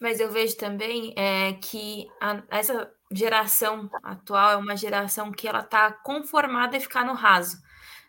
Mas 0.00 0.18
eu 0.18 0.32
vejo 0.32 0.56
também 0.56 1.14
é, 1.16 1.52
que 1.52 2.08
a, 2.20 2.42
essa 2.50 2.90
geração 3.14 3.88
atual 4.02 4.52
é 4.52 4.56
uma 4.56 4.76
geração 4.76 5.30
que 5.30 5.46
ela 5.48 5.60
está 5.60 5.92
conformada 5.92 6.76
em 6.76 6.80
ficar 6.80 7.04
no 7.04 7.14
raso, 7.14 7.58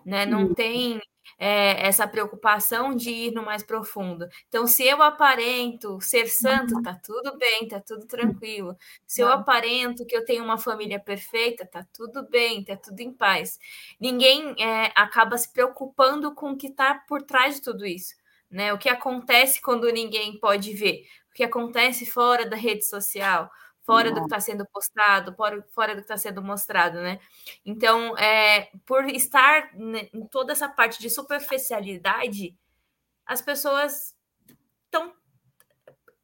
né? 0.06 0.26
Não 0.26 0.48
uhum. 0.48 0.54
tem 0.54 1.02
é, 1.38 1.88
essa 1.88 2.08
preocupação 2.08 2.96
de 2.96 3.10
ir 3.10 3.32
no 3.32 3.44
mais 3.44 3.64
profundo. 3.64 4.28
Então, 4.48 4.66
se 4.66 4.86
eu 4.86 5.02
aparento 5.02 6.00
ser 6.02 6.28
santo, 6.28 6.76
uhum. 6.76 6.82
tá 6.82 7.00
tudo 7.04 7.38
bem, 7.38 7.68
tá 7.68 7.80
tudo 7.80 8.06
tranquilo. 8.06 8.76
Se 9.06 9.22
eu 9.22 9.28
aparento 9.28 10.06
que 10.06 10.16
eu 10.16 10.24
tenho 10.24 10.44
uma 10.44 10.58
família 10.58 11.00
perfeita, 11.00 11.66
tá 11.66 11.86
tudo 11.94 12.28
bem, 12.30 12.64
tá 12.64 12.78
tudo 12.78 13.00
em 13.02 13.12
paz. 13.12 13.60
Ninguém 14.00 14.56
é, 14.60 14.92
acaba 14.96 15.38
se 15.38 15.52
preocupando 15.52 16.34
com 16.34 16.52
o 16.52 16.58
que 16.58 16.68
está 16.68 16.96
por 17.08 17.22
trás 17.22 17.56
de 17.56 17.62
tudo 17.62 17.86
isso. 17.86 18.16
Né? 18.50 18.72
O 18.74 18.78
que 18.78 18.90
acontece 18.90 19.62
quando 19.62 19.92
ninguém 19.92 20.40
pode 20.40 20.74
ver? 20.74 21.04
O 21.30 21.34
que 21.34 21.44
acontece 21.44 22.06
fora 22.06 22.48
da 22.48 22.56
rede 22.56 22.86
social? 22.86 23.50
Fora 23.86 24.12
do 24.12 24.20
que 24.22 24.26
está 24.26 24.40
sendo 24.40 24.66
postado, 24.66 25.34
fora, 25.36 25.66
fora 25.72 25.94
do 25.94 25.98
que 25.98 26.06
está 26.06 26.18
sendo 26.18 26.42
mostrado, 26.42 27.00
né? 27.02 27.20
Então, 27.64 28.18
é, 28.18 28.72
por 28.86 29.08
estar 29.10 29.72
em 29.76 30.26
toda 30.28 30.52
essa 30.52 30.68
parte 30.68 31.00
de 31.00 31.10
superficialidade, 31.10 32.58
as 33.26 33.42
pessoas 33.42 34.16
estão 34.86 35.14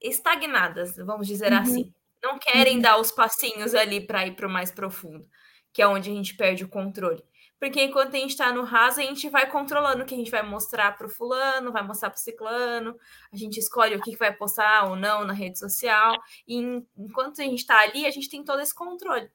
estagnadas, 0.02 0.96
vamos 0.98 1.28
dizer 1.28 1.52
uhum. 1.54 1.60
assim. 1.60 1.94
Não 2.22 2.38
querem 2.38 2.76
uhum. 2.76 2.82
dar 2.82 2.98
os 2.98 3.12
passinhos 3.12 3.74
ali 3.74 4.06
para 4.06 4.26
ir 4.26 4.36
para 4.36 4.48
o 4.48 4.52
mais 4.52 4.72
profundo, 4.72 5.28
que 5.72 5.82
é 5.82 5.88
onde 5.88 6.10
a 6.10 6.14
gente 6.14 6.36
perde 6.36 6.64
o 6.64 6.70
controle. 6.70 7.24
Porque 7.62 7.84
enquanto 7.84 8.16
a 8.16 8.18
gente 8.18 8.32
está 8.32 8.52
no 8.52 8.64
raso, 8.64 9.00
a 9.00 9.04
gente 9.04 9.30
vai 9.30 9.48
controlando 9.48 10.02
o 10.02 10.06
que 10.06 10.16
a 10.16 10.18
gente 10.18 10.32
vai 10.32 10.42
mostrar 10.42 10.98
para 10.98 11.06
o 11.06 11.10
fulano, 11.10 11.72
vai 11.72 11.84
mostrar 11.84 12.10
para 12.10 12.18
o 12.18 12.20
ciclano, 12.20 12.98
a 13.32 13.38
gente 13.38 13.60
escolhe 13.60 13.96
o 13.96 14.02
que 14.02 14.18
vai 14.18 14.36
postar 14.36 14.90
ou 14.90 14.96
não 14.96 15.24
na 15.24 15.32
rede 15.32 15.60
social. 15.60 16.16
E 16.48 16.58
enquanto 16.98 17.40
a 17.40 17.44
gente 17.44 17.60
está 17.60 17.80
ali, 17.82 18.08
a 18.08 18.10
gente 18.10 18.28
tem 18.28 18.44
todo 18.44 18.62
esse 18.62 18.74
controle. 18.74 19.30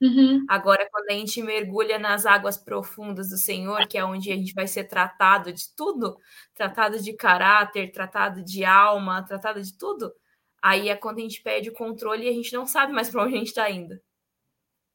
Uhum. 0.00 0.46
Agora, 0.48 0.88
quando 0.90 1.10
a 1.10 1.12
gente 1.12 1.42
mergulha 1.42 1.98
nas 1.98 2.24
águas 2.24 2.56
profundas 2.56 3.28
do 3.28 3.36
Senhor, 3.36 3.86
que 3.86 3.98
é 3.98 4.04
onde 4.04 4.32
a 4.32 4.36
gente 4.36 4.54
vai 4.54 4.66
ser 4.66 4.84
tratado 4.84 5.52
de 5.52 5.74
tudo, 5.74 6.16
tratado 6.54 6.98
de 6.98 7.12
caráter, 7.12 7.92
tratado 7.92 8.42
de 8.42 8.64
alma, 8.64 9.22
tratado 9.22 9.60
de 9.60 9.76
tudo, 9.76 10.14
aí 10.62 10.88
é 10.88 10.96
quando 10.96 11.18
a 11.18 11.20
gente 11.22 11.42
perde 11.42 11.68
o 11.68 11.74
controle 11.74 12.24
e 12.24 12.28
a 12.30 12.32
gente 12.32 12.54
não 12.54 12.66
sabe 12.66 12.94
mais 12.94 13.10
para 13.10 13.22
onde 13.22 13.34
a 13.34 13.38
gente 13.38 13.48
está 13.48 13.70
indo. 13.70 14.00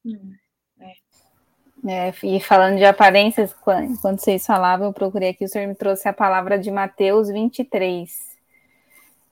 Hum. 0.04 0.34
É, 1.86 2.12
e 2.22 2.40
falando 2.40 2.78
de 2.78 2.84
aparências, 2.84 3.52
quando 3.62 4.20
vocês 4.20 4.46
falavam, 4.46 4.86
eu 4.86 4.92
procurei 4.92 5.30
aqui, 5.30 5.44
o 5.44 5.48
senhor 5.48 5.66
me 5.66 5.74
trouxe 5.74 6.08
a 6.08 6.12
palavra 6.12 6.58
de 6.58 6.70
Mateus 6.70 7.28
23. 7.28 8.32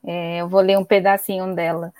É, 0.04 0.38
eu 0.38 0.48
vou 0.48 0.60
ler 0.60 0.78
um 0.78 0.84
pedacinho 0.84 1.54
dela. 1.54 1.92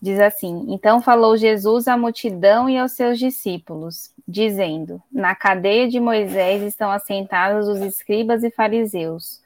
Diz 0.00 0.18
assim: 0.18 0.66
Então 0.68 1.00
falou 1.00 1.36
Jesus 1.36 1.86
à 1.86 1.96
multidão 1.96 2.68
e 2.68 2.76
aos 2.76 2.92
seus 2.92 3.18
discípulos, 3.18 4.12
dizendo: 4.26 5.00
Na 5.12 5.34
cadeia 5.34 5.88
de 5.88 6.00
Moisés 6.00 6.62
estão 6.62 6.90
assentados 6.90 7.68
os 7.68 7.80
escribas 7.80 8.42
e 8.42 8.50
fariseus. 8.50 9.41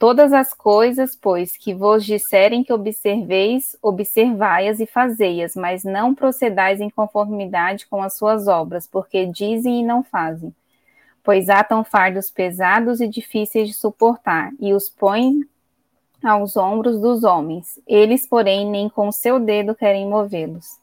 Todas 0.00 0.32
as 0.32 0.54
coisas, 0.54 1.14
pois, 1.14 1.58
que 1.58 1.74
vos 1.74 2.06
disserem 2.06 2.64
que 2.64 2.72
observeis, 2.72 3.76
observai-as 3.82 4.80
e 4.80 4.86
fazei-as, 4.86 5.54
mas 5.54 5.84
não 5.84 6.14
procedais 6.14 6.80
em 6.80 6.88
conformidade 6.88 7.86
com 7.86 8.02
as 8.02 8.16
suas 8.16 8.48
obras, 8.48 8.86
porque 8.86 9.26
dizem 9.26 9.80
e 9.80 9.84
não 9.84 10.02
fazem. 10.02 10.54
Pois 11.22 11.50
atam 11.50 11.84
fardos 11.84 12.30
pesados 12.30 13.02
e 13.02 13.06
difíceis 13.06 13.68
de 13.68 13.74
suportar, 13.74 14.50
e 14.58 14.72
os 14.72 14.88
põem 14.88 15.44
aos 16.24 16.56
ombros 16.56 16.98
dos 16.98 17.22
homens. 17.22 17.78
Eles, 17.86 18.26
porém, 18.26 18.66
nem 18.66 18.88
com 18.88 19.12
seu 19.12 19.38
dedo 19.38 19.74
querem 19.74 20.08
movê-los. 20.08 20.78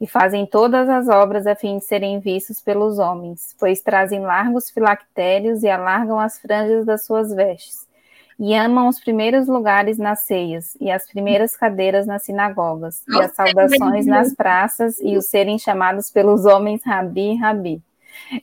E 0.00 0.06
fazem 0.06 0.46
todas 0.46 0.88
as 0.88 1.08
obras 1.08 1.46
a 1.46 1.54
fim 1.54 1.76
de 1.76 1.84
serem 1.84 2.20
vistos 2.20 2.58
pelos 2.58 2.98
homens, 2.98 3.54
pois 3.60 3.82
trazem 3.82 4.20
largos 4.20 4.70
filactérios 4.70 5.62
e 5.62 5.68
alargam 5.68 6.18
as 6.18 6.40
franjas 6.40 6.86
das 6.86 7.04
suas 7.04 7.34
vestes 7.34 7.91
e 8.38 8.54
amam 8.54 8.88
os 8.88 8.98
primeiros 8.98 9.46
lugares 9.46 9.98
nas 9.98 10.20
ceias, 10.20 10.76
e 10.80 10.90
as 10.90 11.06
primeiras 11.06 11.56
cadeiras 11.56 12.06
nas 12.06 12.24
sinagogas, 12.24 13.02
e 13.08 13.20
as 13.20 13.34
saudações 13.34 14.06
nas 14.06 14.34
praças, 14.34 14.98
e 15.00 15.16
os 15.16 15.26
serem 15.26 15.58
chamados 15.58 16.10
pelos 16.10 16.44
homens 16.44 16.82
Rabi, 16.84 17.36
Rabi. 17.36 17.82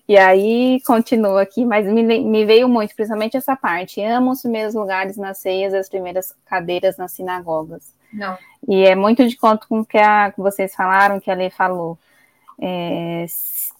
E 0.07 0.17
aí 0.17 0.81
continua 0.85 1.41
aqui, 1.41 1.65
mas 1.65 1.85
me, 1.85 2.03
me 2.03 2.45
veio 2.45 2.67
muito, 2.67 2.95
principalmente 2.95 3.37
essa 3.37 3.55
parte. 3.55 4.01
Amam 4.01 4.31
os 4.31 4.41
primeiros 4.41 4.73
lugares 4.73 5.17
nas 5.17 5.37
ceias, 5.37 5.73
as 5.73 5.89
primeiras 5.89 6.35
cadeiras 6.45 6.97
nas 6.97 7.11
sinagogas. 7.11 7.93
Não. 8.11 8.37
E 8.67 8.83
é 8.83 8.95
muito 8.95 9.27
de 9.27 9.37
conta 9.37 9.65
com 9.67 9.79
o 9.79 9.85
que, 9.85 9.97
a, 9.97 10.31
que 10.31 10.41
vocês 10.41 10.75
falaram, 10.75 11.19
que 11.19 11.31
a 11.31 11.35
Lê 11.35 11.49
falou. 11.49 11.97
É, 12.61 13.25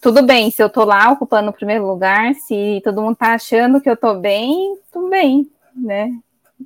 tudo 0.00 0.22
bem, 0.22 0.50
se 0.50 0.62
eu 0.62 0.70
tô 0.70 0.84
lá 0.84 1.10
ocupando 1.10 1.50
o 1.50 1.52
primeiro 1.52 1.86
lugar, 1.86 2.34
se 2.34 2.80
todo 2.82 3.02
mundo 3.02 3.16
tá 3.16 3.34
achando 3.34 3.80
que 3.80 3.90
eu 3.90 3.96
tô 3.96 4.14
bem, 4.14 4.78
tudo 4.90 5.10
bem 5.10 5.50
né? 5.74 6.10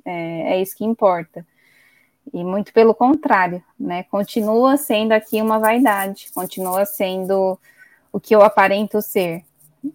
É, 0.03 0.53
é 0.53 0.61
isso 0.61 0.75
que 0.75 0.85
importa. 0.85 1.45
E 2.33 2.43
muito 2.43 2.73
pelo 2.73 2.93
contrário, 2.93 3.63
né? 3.79 4.03
Continua 4.03 4.77
sendo 4.77 5.11
aqui 5.11 5.41
uma 5.41 5.59
vaidade, 5.59 6.31
continua 6.33 6.85
sendo 6.85 7.57
o 8.11 8.19
que 8.19 8.35
eu 8.35 8.41
aparento 8.41 9.01
ser, 9.01 9.43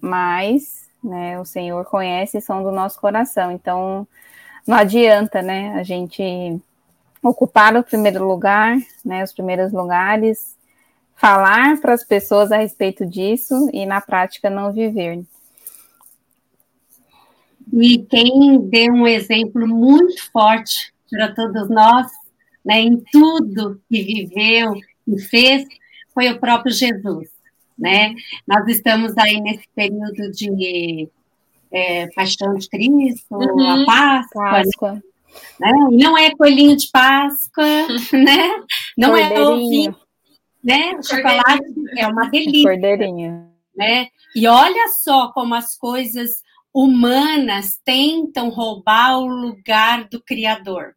mas, 0.00 0.88
né, 1.02 1.40
o 1.40 1.44
Senhor 1.44 1.84
conhece 1.86 2.36
o 2.36 2.42
som 2.42 2.62
do 2.62 2.70
nosso 2.70 3.00
coração, 3.00 3.50
então 3.50 4.06
não 4.66 4.76
adianta, 4.76 5.40
né, 5.40 5.72
a 5.74 5.82
gente 5.82 6.61
ocupar 7.22 7.74
o 7.76 7.82
primeiro 7.82 8.26
lugar, 8.26 8.76
né, 9.02 9.24
os 9.24 9.32
primeiros 9.32 9.72
lugares, 9.72 10.54
falar 11.16 11.80
para 11.80 11.94
as 11.94 12.04
pessoas 12.04 12.52
a 12.52 12.58
respeito 12.58 13.06
disso 13.06 13.70
e 13.72 13.84
na 13.86 14.00
prática 14.00 14.48
não 14.50 14.70
viver. 14.72 15.24
E 17.72 17.98
quem 17.98 18.60
deu 18.68 18.92
um 18.92 19.06
exemplo 19.06 19.66
muito 19.66 20.30
forte 20.30 20.92
para 21.10 21.32
todos 21.34 21.68
nós, 21.68 22.10
né, 22.64 22.80
em 22.80 23.02
tudo 23.12 23.80
que 23.88 24.02
viveu 24.02 24.74
e 25.06 25.20
fez, 25.20 25.66
foi 26.12 26.30
o 26.30 26.38
próprio 26.38 26.72
Jesus, 26.72 27.28
né? 27.78 28.14
Nós 28.46 28.66
estamos 28.68 29.16
aí 29.16 29.40
nesse 29.40 29.66
período 29.74 30.30
de 30.32 31.08
é, 31.72 32.06
Paixão 32.08 32.54
de 32.54 32.68
Cristo, 32.68 33.34
uhum. 33.34 33.82
a 33.82 33.86
Páscoa, 33.86 34.50
Páscoa. 34.50 35.02
Né? 35.60 35.72
Não 35.92 36.18
é 36.18 36.34
coelhinho 36.34 36.76
de 36.76 36.88
Páscoa, 36.90 37.64
né? 38.12 38.62
Não 38.98 39.16
é 39.16 39.40
ovinho, 39.40 39.96
né? 40.62 40.94
O 40.98 41.02
chocolate 41.02 41.64
é 41.96 42.06
uma 42.06 42.28
delícia. 42.28 42.70
Cordeirinho. 42.70 43.48
Né? 43.76 44.08
E 44.34 44.46
olha 44.46 44.88
só 45.02 45.32
como 45.32 45.54
as 45.54 45.76
coisas 45.76 46.42
humanas 46.74 47.80
tentam 47.84 48.48
roubar 48.48 49.18
o 49.18 49.26
lugar 49.26 50.08
do 50.08 50.22
Criador. 50.22 50.94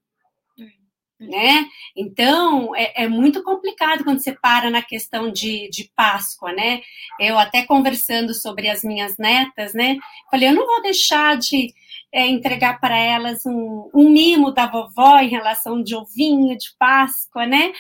Né? 1.20 1.66
Então, 1.96 2.76
é, 2.76 3.04
é, 3.04 3.08
muito 3.08 3.44
complicado 3.44 4.04
quando 4.04 4.20
você 4.20 4.34
para 4.34 4.70
na 4.70 4.82
questão 4.82 5.32
de, 5.32 5.70
de 5.70 5.90
Páscoa, 5.96 6.52
né? 6.52 6.82
Eu 7.18 7.40
até 7.40 7.66
conversando 7.66 8.34
sobre 8.34 8.68
as 8.68 8.84
minhas 8.84 9.18
netas, 9.18 9.74
né? 9.74 9.98
Falei, 10.30 10.50
eu 10.50 10.54
não 10.54 10.66
vou 10.66 10.82
deixar 10.82 11.38
de 11.38 11.74
é, 12.12 12.28
entregar 12.28 12.78
para 12.82 12.98
elas 12.98 13.46
um, 13.46 13.90
um, 13.94 14.10
mimo 14.10 14.52
da 14.52 14.68
vovó 14.68 15.20
em 15.20 15.30
relação 15.30 15.82
de 15.82 15.96
ovinho, 15.96 16.58
de 16.58 16.76
Páscoa, 16.78 17.46
né? 17.46 17.72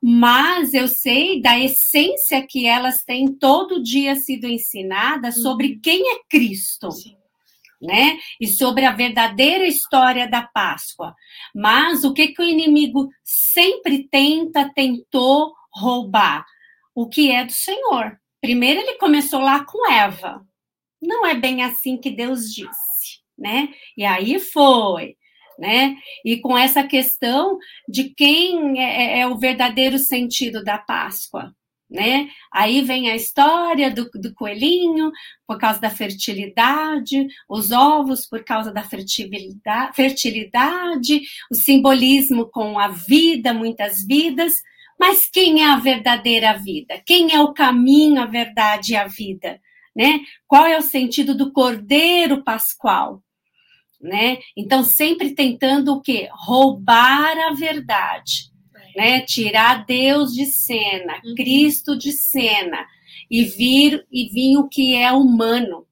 Mas 0.00 0.72
eu 0.72 0.86
sei 0.86 1.42
da 1.42 1.58
essência 1.58 2.46
que 2.46 2.68
elas 2.68 3.02
têm 3.02 3.26
todo 3.26 3.82
dia 3.82 4.14
sido 4.14 4.46
ensinadas 4.46 5.42
sobre 5.42 5.72
uhum. 5.72 5.80
quem 5.82 6.14
é 6.14 6.20
Cristo. 6.30 6.92
Sim 6.92 7.21
né? 7.82 8.18
E 8.40 8.46
sobre 8.46 8.84
a 8.84 8.92
verdadeira 8.92 9.66
história 9.66 10.28
da 10.28 10.42
Páscoa. 10.42 11.14
Mas 11.54 12.04
o 12.04 12.14
que, 12.14 12.28
que 12.28 12.40
o 12.40 12.44
inimigo 12.44 13.08
sempre 13.24 14.08
tenta, 14.08 14.72
tentou 14.72 15.52
roubar? 15.74 16.46
O 16.94 17.08
que 17.08 17.30
é 17.32 17.44
do 17.44 17.52
Senhor. 17.52 18.16
Primeiro 18.40 18.80
ele 18.80 18.98
começou 18.98 19.40
lá 19.40 19.64
com 19.64 19.90
Eva. 19.90 20.46
Não 21.00 21.26
é 21.26 21.34
bem 21.34 21.64
assim 21.64 21.96
que 21.96 22.10
Deus 22.10 22.54
disse, 22.54 23.20
né? 23.36 23.68
E 23.96 24.04
aí 24.04 24.38
foi, 24.38 25.16
né? 25.58 25.96
E 26.24 26.40
com 26.40 26.56
essa 26.56 26.84
questão 26.84 27.58
de 27.88 28.10
quem 28.14 28.80
é, 28.80 29.18
é, 29.18 29.20
é 29.20 29.26
o 29.26 29.38
verdadeiro 29.38 29.98
sentido 29.98 30.62
da 30.62 30.78
Páscoa 30.78 31.52
né? 31.92 32.30
Aí 32.50 32.80
vem 32.80 33.10
a 33.10 33.14
história 33.14 33.90
do, 33.90 34.08
do, 34.14 34.32
coelhinho 34.34 35.12
por 35.46 35.58
causa 35.58 35.78
da 35.78 35.90
fertilidade, 35.90 37.26
os 37.46 37.70
ovos 37.70 38.26
por 38.26 38.42
causa 38.42 38.72
da 38.72 38.82
fertilidade, 38.82 39.94
fertilidade, 39.94 41.20
o 41.50 41.54
simbolismo 41.54 42.46
com 42.50 42.78
a 42.78 42.88
vida, 42.88 43.52
muitas 43.52 44.06
vidas. 44.06 44.54
Mas 44.98 45.28
quem 45.30 45.62
é 45.62 45.66
a 45.66 45.76
verdadeira 45.76 46.54
vida? 46.54 47.00
Quem 47.04 47.34
é 47.34 47.40
o 47.40 47.52
caminho, 47.52 48.22
a 48.22 48.26
verdade 48.26 48.92
e 48.92 48.96
a 48.96 49.06
vida? 49.06 49.60
Né? 49.94 50.20
Qual 50.46 50.64
é 50.64 50.78
o 50.78 50.82
sentido 50.82 51.36
do 51.36 51.52
cordeiro 51.52 52.42
pascual? 52.42 53.22
Né? 54.00 54.38
Então, 54.56 54.82
sempre 54.82 55.34
tentando 55.34 55.92
o 55.92 56.00
quê? 56.00 56.28
Roubar 56.32 57.38
a 57.38 57.52
verdade 57.52 58.51
né? 58.96 59.20
Tirar 59.22 59.84
Deus 59.86 60.32
de 60.32 60.46
cena, 60.46 61.20
uhum. 61.24 61.34
Cristo 61.34 61.96
de 61.96 62.12
cena 62.12 62.86
e 63.30 63.44
vir 63.44 64.06
e 64.10 64.28
vir 64.28 64.58
o 64.58 64.68
que 64.68 64.94
é 64.94 65.10
humano, 65.12 65.86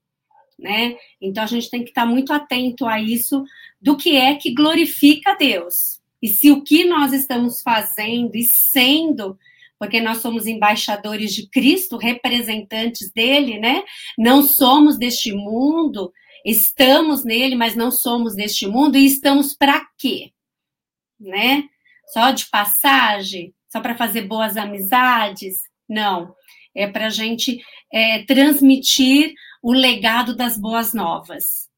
né? 0.57 0.95
Então 1.19 1.43
a 1.43 1.47
gente 1.47 1.69
tem 1.69 1.83
que 1.83 1.89
estar 1.89 2.05
muito 2.05 2.31
atento 2.33 2.85
a 2.85 3.01
isso 3.01 3.43
do 3.81 3.97
que 3.97 4.15
é 4.15 4.35
que 4.35 4.53
glorifica 4.53 5.35
Deus. 5.35 5.99
E 6.21 6.27
se 6.27 6.51
o 6.51 6.63
que 6.63 6.85
nós 6.85 7.13
estamos 7.13 7.61
fazendo 7.61 8.35
e 8.35 8.43
sendo 8.71 9.37
porque 9.81 9.99
nós 9.99 10.19
somos 10.19 10.45
embaixadores 10.45 11.33
de 11.33 11.49
Cristo, 11.49 11.97
representantes 11.97 13.11
dele, 13.11 13.57
né? 13.57 13.83
Não 14.15 14.43
somos 14.43 14.95
deste 14.95 15.33
mundo, 15.33 16.13
estamos 16.45 17.25
nele, 17.25 17.55
mas 17.55 17.75
não 17.75 17.89
somos 17.89 18.35
deste 18.35 18.67
mundo 18.67 18.95
e 18.95 19.07
estamos 19.07 19.55
para 19.55 19.83
quê? 19.97 20.33
Né? 21.19 21.63
Só 22.11 22.31
de 22.31 22.49
passagem, 22.49 23.53
só 23.71 23.79
para 23.79 23.95
fazer 23.95 24.23
boas 24.23 24.57
amizades. 24.57 25.61
Não, 25.87 26.33
é 26.75 26.87
para 26.87 27.07
a 27.07 27.09
gente 27.09 27.61
é, 27.91 28.23
transmitir 28.23 29.33
o 29.61 29.71
legado 29.71 30.35
das 30.35 30.57
boas 30.57 30.93
novas, 30.93 31.69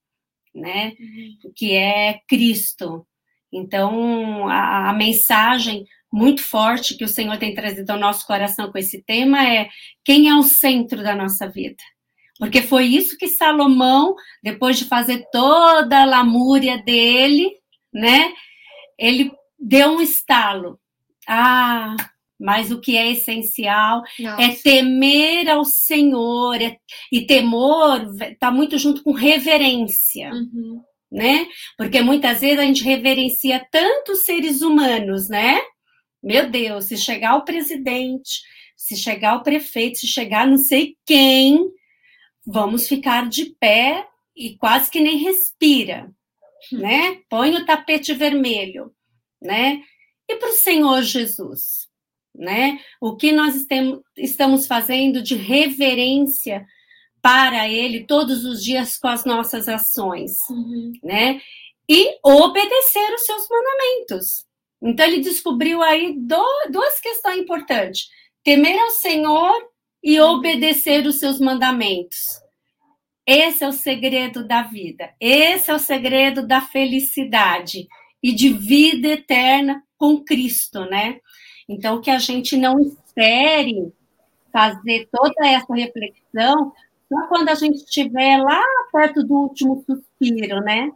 né? 0.53 0.93
Uhum. 0.99 1.51
Que 1.55 1.73
é 1.73 2.19
Cristo. 2.27 3.05
Então, 3.51 4.47
a, 4.47 4.89
a, 4.89 4.93
mensagem 4.93 5.85
muito 6.11 6.41
forte 6.41 6.95
que 6.95 7.03
o 7.03 7.07
Senhor 7.07 7.37
tem 7.37 7.53
trazido 7.53 7.91
ao 7.91 7.99
nosso 7.99 8.25
coração 8.25 8.71
com 8.71 8.77
esse 8.77 9.03
tema 9.03 9.47
é 9.47 9.69
quem 10.03 10.29
é 10.29 10.35
o 10.35 10.43
centro 10.43 11.03
da 11.03 11.15
nossa 11.15 11.47
vida. 11.47 11.83
Porque 12.39 12.61
foi 12.61 12.85
isso 12.85 13.17
que 13.17 13.27
Salomão, 13.27 14.15
depois 14.41 14.77
de 14.79 14.85
fazer 14.85 15.27
toda 15.31 16.01
a 16.01 16.05
lamúria 16.05 16.81
dele, 16.83 17.51
né? 17.93 18.33
Ele 18.97 19.31
deu 19.63 19.91
um 19.91 20.01
estalo. 20.01 20.79
Ah, 21.27 21.95
mas 22.39 22.71
o 22.71 22.81
que 22.81 22.97
é 22.97 23.11
essencial 23.11 24.03
Nossa. 24.19 24.41
é 24.41 24.55
temer 24.55 25.49
ao 25.49 25.63
Senhor, 25.63 26.61
é, 26.61 26.77
e 27.11 27.25
temor 27.25 28.05
está 28.21 28.51
muito 28.51 28.77
junto 28.77 29.01
com 29.01 29.13
reverência, 29.13 30.29
uhum. 30.31 30.81
né? 31.09 31.47
Porque 31.77 32.01
muitas 32.01 32.41
vezes 32.41 32.59
a 32.59 32.65
gente 32.65 32.83
reverencia 32.83 33.65
tantos 33.71 34.25
seres 34.25 34.61
humanos, 34.61 35.29
né? 35.29 35.61
Meu 36.21 36.49
Deus, 36.49 36.85
se 36.85 36.97
chegar 36.97 37.35
o 37.37 37.45
presidente, 37.45 38.41
se 38.75 38.97
chegar 38.97 39.37
o 39.37 39.43
prefeito, 39.43 39.99
se 39.99 40.07
chegar 40.07 40.45
não 40.45 40.57
sei 40.57 40.97
quem, 41.05 41.65
vamos 42.45 42.87
ficar 42.87 43.29
de 43.29 43.55
pé 43.57 44.05
e 44.35 44.57
quase 44.57 44.91
que 44.91 44.99
nem 44.99 45.17
respira, 45.17 46.11
né? 46.73 47.19
Põe 47.29 47.55
o 47.55 47.65
tapete 47.65 48.13
vermelho 48.13 48.91
né? 49.43 49.81
E 50.27 50.35
para 50.37 50.49
o 50.49 50.53
Senhor 50.53 51.01
Jesus, 51.03 51.87
né? 52.33 52.79
O 52.99 53.15
que 53.15 53.31
nós 53.31 53.67
estamos 54.17 54.65
fazendo 54.65 55.21
de 55.21 55.35
reverência 55.35 56.65
para 57.21 57.69
Ele 57.69 58.05
todos 58.05 58.45
os 58.45 58.63
dias 58.63 58.97
com 58.97 59.07
as 59.07 59.25
nossas 59.25 59.67
ações, 59.67 60.39
uhum. 60.49 60.93
né? 61.03 61.41
E 61.87 62.17
obedecer 62.23 63.13
os 63.13 63.25
seus 63.25 63.47
mandamentos. 63.49 64.45
Então 64.81 65.05
ele 65.05 65.19
descobriu 65.19 65.81
aí 65.81 66.15
duas 66.69 66.99
questões 67.01 67.37
importantes: 67.37 68.07
temer 68.43 68.79
ao 68.79 68.91
Senhor 68.91 69.53
e 70.01 70.19
uhum. 70.19 70.31
obedecer 70.31 71.05
os 71.05 71.19
seus 71.19 71.39
mandamentos. 71.39 72.41
Esse 73.25 73.63
é 73.63 73.67
o 73.67 73.73
segredo 73.73 74.45
da 74.45 74.63
vida. 74.63 75.13
Esse 75.19 75.71
é 75.71 75.73
o 75.73 75.79
segredo 75.79 76.45
da 76.45 76.61
felicidade 76.61 77.87
e 78.23 78.31
de 78.31 78.53
vida 78.53 79.09
eterna 79.09 79.83
com 79.97 80.23
Cristo, 80.23 80.85
né? 80.85 81.19
Então, 81.67 81.99
que 81.99 82.09
a 82.09 82.17
gente 82.17 82.55
não 82.55 82.79
espere 82.79 83.91
fazer 84.51 85.09
toda 85.11 85.45
essa 85.45 85.73
reflexão 85.73 86.71
só 87.09 87.27
quando 87.27 87.49
a 87.49 87.55
gente 87.55 87.77
estiver 87.77 88.37
lá 88.37 88.61
perto 88.91 89.23
do 89.23 89.33
último 89.33 89.83
suspiro, 89.85 90.61
né? 90.61 90.91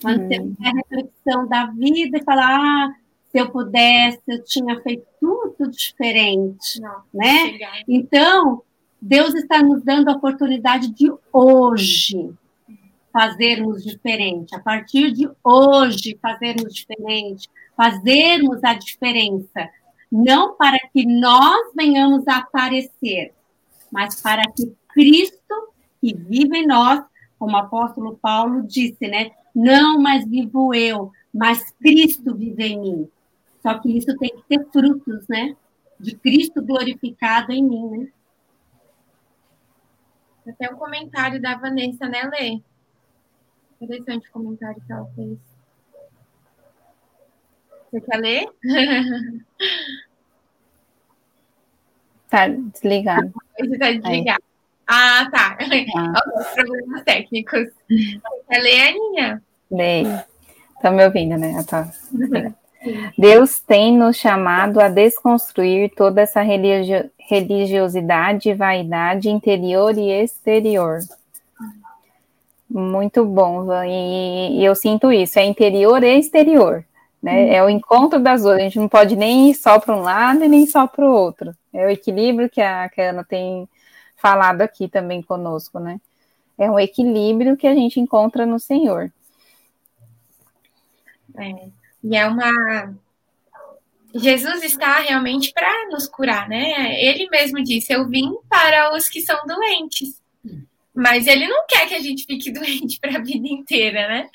Quando 0.00 0.22
hum. 0.22 0.28
você 0.28 0.40
fizer 0.40 0.68
a 0.68 0.72
reflexão 0.72 1.48
da 1.48 1.66
vida 1.66 2.18
e 2.18 2.24
falar, 2.24 2.60
ah, 2.60 2.94
se 3.30 3.38
eu 3.38 3.50
pudesse, 3.50 4.20
eu 4.28 4.44
tinha 4.44 4.80
feito 4.80 5.04
tudo 5.20 5.70
diferente, 5.70 6.80
não, 6.80 7.02
né? 7.12 7.58
Então, 7.88 8.62
Deus 9.00 9.34
está 9.34 9.62
nos 9.62 9.82
dando 9.82 10.08
a 10.08 10.12
oportunidade 10.12 10.88
de 10.94 11.12
hoje 11.32 12.32
fazermos 13.14 13.84
diferente, 13.84 14.56
a 14.56 14.58
partir 14.58 15.12
de 15.12 15.30
hoje 15.44 16.18
fazermos 16.20 16.74
diferente, 16.74 17.48
fazermos 17.76 18.64
a 18.64 18.74
diferença, 18.74 19.70
não 20.10 20.56
para 20.56 20.80
que 20.92 21.06
nós 21.06 21.72
venhamos 21.76 22.26
a 22.26 22.38
aparecer, 22.38 23.32
mas 23.88 24.20
para 24.20 24.42
que 24.50 24.74
Cristo, 24.88 25.72
que 26.00 26.12
vive 26.12 26.58
em 26.58 26.66
nós, 26.66 27.04
como 27.38 27.52
o 27.52 27.60
apóstolo 27.60 28.18
Paulo 28.20 28.66
disse, 28.66 29.06
né? 29.06 29.30
Não 29.54 30.00
mais 30.00 30.28
vivo 30.28 30.74
eu, 30.74 31.12
mas 31.32 31.70
Cristo 31.80 32.34
vive 32.34 32.64
em 32.64 32.80
mim. 32.80 33.08
Só 33.62 33.78
que 33.78 33.96
isso 33.96 34.16
tem 34.18 34.30
que 34.30 34.42
ter 34.48 34.66
frutos, 34.72 35.28
né? 35.28 35.56
De 36.00 36.16
Cristo 36.16 36.60
glorificado 36.60 37.52
em 37.52 37.62
mim, 37.62 37.90
né? 37.90 38.08
Tem 40.58 40.72
um 40.72 40.76
comentário 40.76 41.40
da 41.40 41.56
Vanessa, 41.56 42.08
né, 42.08 42.22
Lê? 42.24 42.60
Interessante 43.84 44.28
o 44.28 44.32
comentário 44.32 44.82
que 44.86 44.92
ela 44.92 45.06
fez. 45.14 45.38
Você 47.90 48.00
quer 48.00 48.16
ler? 48.18 48.48
Tá 52.30 52.48
desligado. 52.48 53.32
Você 53.60 53.78
tá 53.78 53.92
desligado. 53.92 54.42
Ah, 54.88 55.30
tá. 55.30 55.56
Ah. 55.96 56.12
Alguns 56.26 56.46
problemas 56.48 57.04
técnicos. 57.04 57.68
Você 57.88 58.20
quer 58.48 58.58
ler, 58.60 58.88
Aninha? 58.88 59.42
Leio. 59.70 60.20
Tá 60.82 60.90
me 60.90 61.04
ouvindo, 61.04 61.38
né? 61.38 61.62
Tá. 61.62 61.88
Deus 63.16 63.60
tem 63.60 63.96
nos 63.96 64.16
chamado 64.16 64.80
a 64.80 64.88
desconstruir 64.88 65.92
toda 65.94 66.22
essa 66.22 66.42
religio 66.42 67.08
religiosidade 67.18 68.50
e 68.50 68.54
vaidade 68.54 69.30
interior 69.30 69.96
e 69.96 70.10
exterior. 70.10 70.98
Muito 72.76 73.24
bom, 73.24 73.72
e, 73.84 74.58
e, 74.58 74.64
eu 74.64 74.74
sinto 74.74 75.12
isso, 75.12 75.38
é 75.38 75.44
interior 75.44 76.02
e 76.02 76.18
exterior, 76.18 76.84
né? 77.22 77.44
Hum. 77.44 77.52
É 77.52 77.62
o 77.62 77.68
encontro 77.68 78.18
das 78.18 78.42
duas, 78.42 78.56
a 78.56 78.58
gente 78.58 78.80
não 78.80 78.88
pode 78.88 79.14
nem 79.14 79.50
ir 79.50 79.54
só 79.54 79.78
para 79.78 79.96
um 79.96 80.00
lado 80.00 80.42
e 80.42 80.48
nem 80.48 80.66
só 80.66 80.84
para 80.84 81.04
o 81.04 81.14
outro. 81.14 81.54
É 81.72 81.86
o 81.86 81.88
equilíbrio 81.88 82.50
que 82.50 82.60
a, 82.60 82.88
que 82.88 83.00
a 83.00 83.10
Ana 83.10 83.22
tem 83.22 83.68
falado 84.16 84.60
aqui 84.62 84.88
também 84.88 85.22
conosco, 85.22 85.78
né? 85.78 86.00
É 86.58 86.68
um 86.68 86.76
equilíbrio 86.76 87.56
que 87.56 87.68
a 87.68 87.74
gente 87.76 88.00
encontra 88.00 88.44
no 88.44 88.58
Senhor. 88.58 89.12
É, 91.38 91.68
e 92.02 92.16
é 92.16 92.26
uma. 92.26 92.92
Jesus 94.16 94.64
está 94.64 94.98
realmente 94.98 95.52
para 95.52 95.90
nos 95.90 96.08
curar, 96.08 96.48
né? 96.48 97.00
Ele 97.00 97.28
mesmo 97.30 97.62
disse: 97.62 97.92
Eu 97.92 98.08
vim 98.08 98.34
para 98.48 98.92
os 98.96 99.08
que 99.08 99.20
são 99.20 99.38
doentes. 99.46 100.23
Mas 100.94 101.26
ele 101.26 101.48
não 101.48 101.66
quer 101.66 101.88
que 101.88 101.94
a 101.94 102.00
gente 102.00 102.24
fique 102.24 102.52
doente 102.52 103.00
para 103.00 103.16
a 103.16 103.22
vida 103.22 103.48
inteira, 103.48 104.08
né? 104.08 104.28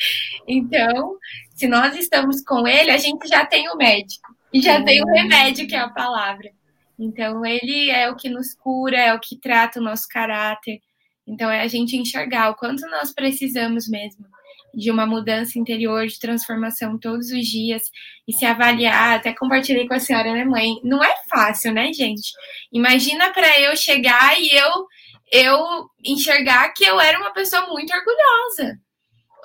Então, 0.48 1.18
se 1.56 1.68
nós 1.68 1.96
estamos 1.96 2.42
com 2.44 2.68
ele, 2.68 2.92
a 2.92 2.98
gente 2.98 3.28
já 3.28 3.46
tem 3.46 3.70
o 3.70 3.78
médico 3.78 4.36
e 4.54 4.62
já 4.62 4.84
tem 4.84 5.02
o 5.02 5.08
remédio, 5.08 5.68
que 5.68 5.76
é 5.76 5.80
a 5.80 5.90
palavra. 5.90 6.52
Então, 6.98 7.46
ele 7.46 7.90
é 7.90 8.10
o 8.10 8.16
que 8.16 8.28
nos 8.28 8.54
cura, 8.54 8.98
é 8.98 9.14
o 9.14 9.20
que 9.20 9.38
trata 9.38 9.80
o 9.80 9.84
nosso 9.84 10.08
caráter. 10.10 10.82
Então, 11.26 11.50
é 11.50 11.62
a 11.62 11.68
gente 11.68 11.96
enxergar 11.96 12.50
o 12.50 12.56
quanto 12.56 12.82
nós 12.90 13.14
precisamos 13.14 13.88
mesmo 13.88 14.26
de 14.74 14.92
uma 14.92 15.06
mudança 15.06 15.58
interior, 15.58 16.06
de 16.06 16.20
transformação 16.20 16.98
todos 16.98 17.32
os 17.32 17.46
dias 17.48 17.84
e 18.28 18.34
se 18.34 18.46
avaliar. 18.46 19.18
Até 19.18 19.34
compartilhei 19.34 19.88
com 19.88 19.94
a 19.94 20.00
senhora, 20.00 20.34
né, 20.34 20.46
mãe? 20.46 20.80
Não 20.84 21.04
é 21.04 21.16
fácil, 21.30 21.74
né, 21.74 21.92
gente? 21.94 22.32
Imagina 22.72 23.32
para 23.32 23.60
eu 23.60 23.76
chegar 23.76 24.40
e 24.40 24.50
eu 24.52 24.88
eu 25.32 25.90
enxergar 26.04 26.70
que 26.70 26.84
eu 26.84 27.00
era 27.00 27.18
uma 27.20 27.34
pessoa 27.34 27.68
muito 27.68 27.94
orgulhosa. 27.94 28.80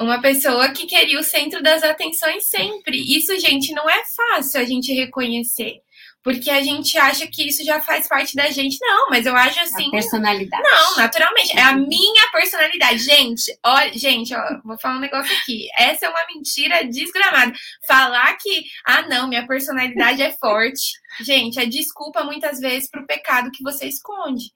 Uma 0.01 0.21
pessoa 0.21 0.71
que 0.71 0.87
queria 0.87 1.21
o 1.21 1.25
centro 1.25 1.63
das 1.63 1.83
atenções 1.83 2.49
sempre. 2.49 2.97
Isso, 3.17 3.39
gente, 3.39 3.73
não 3.73 3.89
é 3.89 4.03
fácil 4.17 4.61
a 4.61 4.65
gente 4.65 4.93
reconhecer 4.93 5.85
porque 6.25 6.51
a 6.51 6.63
gente 6.63 6.97
acha 6.97 7.27
que 7.27 7.47
isso 7.47 7.63
já 7.63 7.83
faz 7.83 8.09
parte 8.09 8.35
da 8.35 8.51
gente. 8.51 8.79
Não, 8.81 9.11
mas 9.11 9.27
eu 9.27 9.37
acho 9.37 9.61
assim. 9.61 9.89
A 9.89 9.91
personalidade. 9.91 10.63
Não, 10.63 10.97
naturalmente. 10.97 11.57
É 11.57 11.61
a 11.61 11.77
minha 11.77 12.31
personalidade. 12.33 12.99
Gente, 12.99 13.57
olha, 13.63 13.93
gente, 13.93 14.35
ó, 14.35 14.61
vou 14.65 14.79
falar 14.79 14.97
um 14.97 15.01
negócio 15.01 15.31
aqui. 15.37 15.69
Essa 15.79 16.07
é 16.07 16.09
uma 16.09 16.27
mentira 16.35 16.83
desgramada. 16.85 17.53
Falar 17.87 18.35
que, 18.39 18.65
ah, 18.87 19.03
não, 19.03 19.29
minha 19.29 19.47
personalidade 19.47 20.23
é 20.23 20.33
forte. 20.33 20.95
Gente, 21.21 21.61
é 21.61 21.67
desculpa 21.67 22.25
muitas 22.25 22.59
vezes 22.59 22.89
pro 22.91 23.07
pecado 23.07 23.51
que 23.53 23.63
você 23.63 23.87
esconde. 23.87 24.54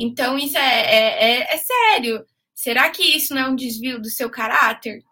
Então, 0.00 0.38
isso 0.38 0.56
é, 0.56 0.80
é, 0.80 1.24
é, 1.24 1.54
é 1.54 1.58
sério. 1.58 2.24
Será 2.54 2.88
que 2.88 3.02
isso 3.02 3.34
não 3.34 3.42
é 3.42 3.48
um 3.48 3.54
desvio 3.54 4.00
do 4.00 4.08
seu 4.08 4.30
caráter? 4.30 5.02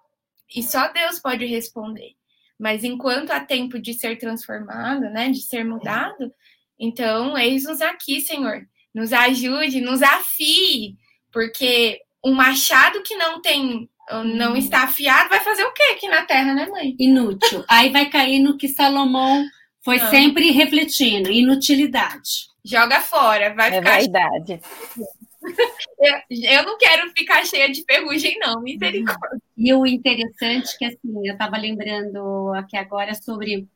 E 0.56 0.62
só 0.62 0.88
Deus 0.88 1.20
pode 1.20 1.44
responder. 1.44 2.12
Mas 2.58 2.82
enquanto 2.82 3.30
há 3.30 3.38
tempo 3.38 3.78
de 3.78 3.92
ser 3.92 4.16
transformado, 4.16 5.02
né, 5.10 5.28
de 5.28 5.42
ser 5.42 5.62
mudado, 5.62 6.32
então 6.80 7.36
eis-nos 7.36 7.82
aqui, 7.82 8.22
Senhor. 8.22 8.66
Nos 8.94 9.12
ajude, 9.12 9.82
nos 9.82 10.02
afie, 10.02 10.96
porque 11.30 12.00
um 12.24 12.32
machado 12.32 13.02
que 13.02 13.14
não 13.14 13.42
tem 13.42 13.88
não 14.10 14.52
uhum. 14.52 14.56
está 14.56 14.84
afiado 14.84 15.28
vai 15.28 15.40
fazer 15.40 15.64
o 15.64 15.72
quê 15.74 15.82
aqui 15.92 16.08
na 16.08 16.24
terra, 16.24 16.54
né, 16.54 16.66
mãe? 16.66 16.96
Inútil. 16.98 17.62
Aí 17.68 17.90
vai 17.90 18.08
cair 18.08 18.40
no 18.40 18.56
que 18.56 18.66
Salomão 18.66 19.44
foi 19.88 19.98
ah. 20.00 20.10
sempre 20.10 20.50
refletindo, 20.50 21.32
inutilidade. 21.32 22.50
Joga 22.62 23.00
fora, 23.00 23.54
vai 23.54 23.74
é 23.74 23.78
ficar. 23.78 23.96
Verdade. 23.96 24.60
Eu, 26.30 26.62
não 26.62 26.76
quero 26.76 27.10
ficar 27.16 27.42
cheia 27.46 27.72
de 27.72 27.82
ferrugem, 27.84 28.38
não, 28.38 28.60
misericórdia. 28.60 29.40
E 29.56 29.72
o 29.72 29.86
interessante 29.86 30.74
é 30.74 30.78
que, 30.78 30.84
assim, 30.84 31.26
eu 31.26 31.32
estava 31.32 31.56
lembrando 31.56 32.52
aqui 32.54 32.76
agora 32.76 33.14
sobre 33.14 33.66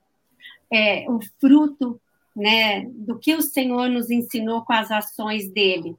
é, 0.70 1.10
o 1.10 1.18
fruto 1.40 1.98
né, 2.36 2.84
do 2.90 3.18
que 3.18 3.34
o 3.34 3.40
Senhor 3.40 3.88
nos 3.88 4.10
ensinou 4.10 4.62
com 4.66 4.74
as 4.74 4.90
ações 4.90 5.48
dele. 5.48 5.96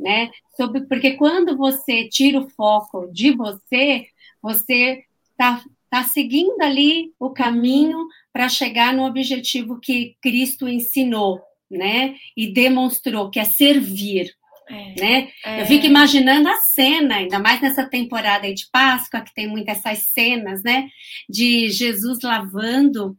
Né? 0.00 0.32
Sobre, 0.56 0.80
porque 0.86 1.12
quando 1.12 1.56
você 1.56 2.08
tira 2.08 2.40
o 2.40 2.50
foco 2.50 3.06
de 3.12 3.30
você, 3.30 4.08
você 4.42 5.04
está 5.30 5.62
tá 5.88 6.02
seguindo 6.02 6.60
ali 6.60 7.12
o 7.20 7.30
caminho 7.30 8.08
para 8.34 8.48
chegar 8.48 8.92
no 8.92 9.06
objetivo 9.06 9.78
que 9.80 10.16
Cristo 10.20 10.68
ensinou, 10.68 11.40
né? 11.70 12.16
E 12.36 12.52
demonstrou 12.52 13.30
que 13.30 13.38
é 13.38 13.44
servir. 13.44 14.34
É, 14.68 15.00
né? 15.00 15.28
É. 15.44 15.62
Eu 15.62 15.66
fico 15.66 15.86
imaginando 15.86 16.48
a 16.48 16.56
cena, 16.56 17.16
ainda 17.16 17.38
mais 17.38 17.60
nessa 17.60 17.88
temporada 17.88 18.52
de 18.52 18.66
Páscoa, 18.72 19.20
que 19.20 19.32
tem 19.32 19.46
muitas 19.46 19.78
essas 19.78 20.06
cenas, 20.06 20.64
né? 20.64 20.88
De 21.28 21.70
Jesus 21.70 22.18
lavando 22.24 23.16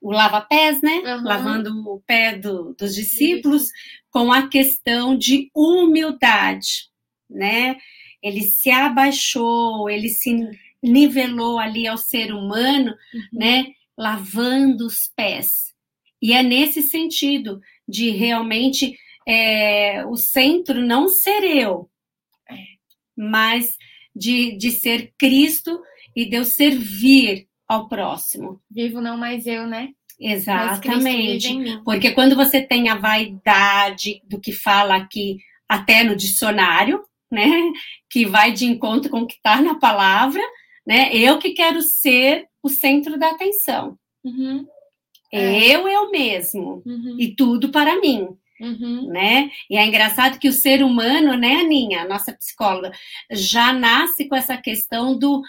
o 0.00 0.12
lava-pés, 0.12 0.80
né? 0.80 0.98
Uhum. 0.98 1.24
Lavando 1.24 1.70
o 1.90 2.00
pé 2.06 2.38
do, 2.38 2.76
dos 2.78 2.94
discípulos, 2.94 3.64
com 4.08 4.32
a 4.32 4.46
questão 4.46 5.18
de 5.18 5.50
humildade, 5.52 6.90
né? 7.28 7.76
Ele 8.22 8.42
se 8.42 8.70
abaixou, 8.70 9.90
ele 9.90 10.10
se 10.10 10.48
nivelou 10.80 11.58
ali 11.58 11.88
ao 11.88 11.96
ser 11.96 12.32
humano, 12.32 12.94
uhum. 13.12 13.20
né? 13.32 13.66
Lavando 13.96 14.86
os 14.86 15.10
pés. 15.14 15.72
E 16.20 16.32
é 16.32 16.42
nesse 16.42 16.82
sentido 16.82 17.60
de 17.86 18.10
realmente 18.10 18.96
é, 19.26 20.04
o 20.06 20.16
centro 20.16 20.80
não 20.80 21.08
ser 21.08 21.44
eu, 21.44 21.88
mas 23.16 23.76
de, 24.14 24.56
de 24.56 24.70
ser 24.70 25.12
Cristo 25.18 25.80
e 26.14 26.24
de 26.28 26.36
eu 26.36 26.44
servir 26.44 27.46
ao 27.68 27.88
próximo. 27.88 28.60
Vivo 28.70 29.00
não 29.00 29.16
mais 29.16 29.46
eu, 29.46 29.66
né? 29.66 29.90
Exatamente. 30.18 31.82
Porque 31.84 32.12
quando 32.12 32.36
você 32.36 32.62
tem 32.62 32.88
a 32.88 32.94
vaidade 32.94 34.22
do 34.24 34.40
que 34.40 34.52
fala 34.52 34.96
aqui, 34.96 35.38
até 35.68 36.04
no 36.04 36.14
dicionário, 36.14 37.02
né? 37.30 37.50
Que 38.08 38.24
vai 38.24 38.52
de 38.52 38.64
encontro 38.64 39.10
com 39.10 39.20
o 39.20 39.26
que 39.26 39.34
está 39.34 39.60
na 39.60 39.74
palavra, 39.78 40.42
né? 40.86 41.14
Eu 41.14 41.38
que 41.38 41.52
quero 41.52 41.82
ser 41.82 42.46
o 42.62 42.68
centro 42.68 43.18
da 43.18 43.30
atenção. 43.30 43.98
Uhum. 44.24 44.66
É. 45.32 45.74
Eu, 45.74 45.88
eu 45.88 46.10
mesmo. 46.10 46.82
Uhum. 46.86 47.16
E 47.18 47.34
tudo 47.34 47.70
para 47.70 48.00
mim. 48.00 48.28
Uhum. 48.60 49.08
Né? 49.08 49.50
E 49.68 49.76
é 49.76 49.84
engraçado 49.84 50.38
que 50.38 50.48
o 50.48 50.52
ser 50.52 50.82
humano, 50.82 51.36
né, 51.36 51.56
Aninha, 51.56 52.06
nossa 52.06 52.32
psicóloga, 52.32 52.92
já 53.30 53.72
nasce 53.72 54.28
com 54.28 54.36
essa 54.36 54.56
questão 54.56 55.18
do 55.18 55.42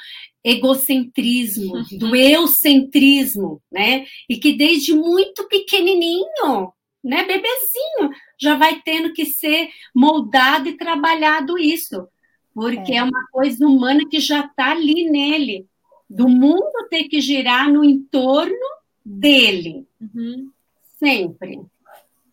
egocentrismo, 0.43 1.75
uhum. 1.75 1.97
do 1.97 2.15
eucentrismo, 2.15 3.61
né? 3.71 4.05
E 4.29 4.38
que 4.38 4.53
desde 4.53 4.93
muito 4.93 5.47
pequenininho, 5.47 6.71
né, 7.03 7.23
bebezinho, 7.23 8.11
já 8.39 8.55
vai 8.55 8.81
tendo 8.83 9.13
que 9.13 9.25
ser 9.25 9.69
moldado 9.93 10.69
e 10.69 10.77
trabalhado 10.77 11.57
isso, 11.57 12.07
porque 12.56 12.93
é, 12.93 12.97
é 12.97 13.03
uma 13.03 13.28
coisa 13.28 13.68
humana 13.68 13.99
que 14.10 14.20
já 14.20 14.45
está 14.45 14.72
ali 14.72 15.10
nele, 15.10 15.68
do 16.10 16.30
mundo 16.30 16.88
ter 16.89 17.03
que 17.03 17.20
girar 17.20 17.70
no 17.70 17.84
entorno 17.84 18.56
dele, 19.03 19.86
uhum. 19.99 20.49
sempre. 20.97 21.60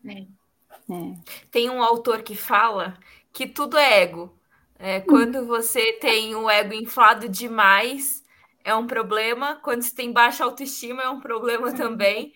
É. 0.07 0.21
É. 0.21 1.15
Tem 1.51 1.69
um 1.69 1.83
autor 1.83 2.23
que 2.23 2.37
fala 2.37 2.97
que 3.33 3.49
tudo 3.49 3.77
é 3.77 4.03
ego. 4.03 4.33
É, 4.79 5.01
quando 5.01 5.47
você 5.47 5.95
tem 5.95 6.35
o 6.35 6.49
ego 6.49 6.75
inflado 6.75 7.29
demais, 7.29 8.23
é 8.65 8.75
um 8.75 8.87
problema. 8.87 9.57
Quando 9.57 9.83
você 9.83 9.95
tem 9.95 10.13
baixa 10.13 10.45
autoestima, 10.45 11.03
é 11.03 11.09
um 11.09 11.21
problema 11.21 11.73
também. 11.73 12.33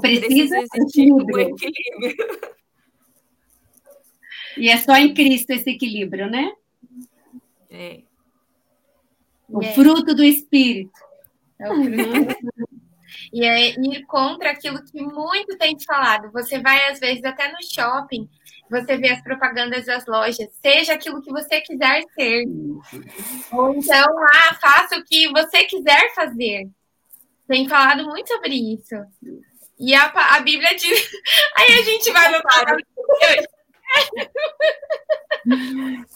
Precisa, 0.00 0.26
Precisa 0.26 0.58
existir 0.58 1.12
um 1.12 1.20
equilíbrio. 1.38 2.54
E 4.56 4.68
é 4.68 4.76
só 4.78 4.96
em 4.96 5.12
Cristo 5.14 5.50
esse 5.50 5.70
equilíbrio, 5.70 6.30
né? 6.30 6.52
É. 7.74 8.02
O 9.48 9.62
é. 9.62 9.72
fruto 9.72 10.14
do 10.14 10.24
Espírito. 10.24 10.98
É 11.58 11.70
o 11.70 11.84
fruto 11.84 12.64
e 13.32 13.44
é 13.44 13.70
ir 13.70 14.04
contra 14.06 14.50
aquilo 14.50 14.82
que 14.84 15.02
muito 15.02 15.56
tem 15.58 15.74
te 15.74 15.84
falado. 15.84 16.30
Você 16.32 16.60
vai, 16.60 16.90
às 16.90 16.98
vezes, 16.98 17.24
até 17.24 17.50
no 17.50 17.58
shopping, 17.62 18.28
você 18.70 18.96
vê 18.96 19.10
as 19.10 19.22
propagandas 19.22 19.86
das 19.86 20.06
lojas, 20.06 20.48
seja 20.62 20.94
aquilo 20.94 21.22
que 21.22 21.30
você 21.30 21.60
quiser 21.60 22.02
ser. 22.14 22.44
Ou 23.52 23.74
então, 23.74 24.18
ah, 24.18 24.54
faça 24.60 24.96
o 24.96 25.04
que 25.04 25.28
você 25.32 25.64
quiser 25.64 26.14
fazer. 26.14 26.68
Tem 27.48 27.68
falado 27.68 28.04
muito 28.04 28.28
sobre 28.28 28.54
isso. 28.54 28.94
E 29.78 29.94
a, 29.94 30.06
a 30.06 30.40
Bíblia 30.40 30.74
diz. 30.76 31.10
Aí 31.58 31.78
a 31.78 31.82
gente 31.82 32.10
vai 32.12 32.30
no 32.30 32.40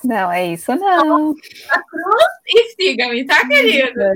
Não, 0.05 0.33
é 0.33 0.47
isso 0.47 0.75
não. 0.75 1.35
A 1.71 1.83
cruz 1.83 2.25
e 2.47 2.75
siga-me, 2.75 3.27
tá, 3.27 3.47
querido? 3.47 4.01
É. 4.01 4.15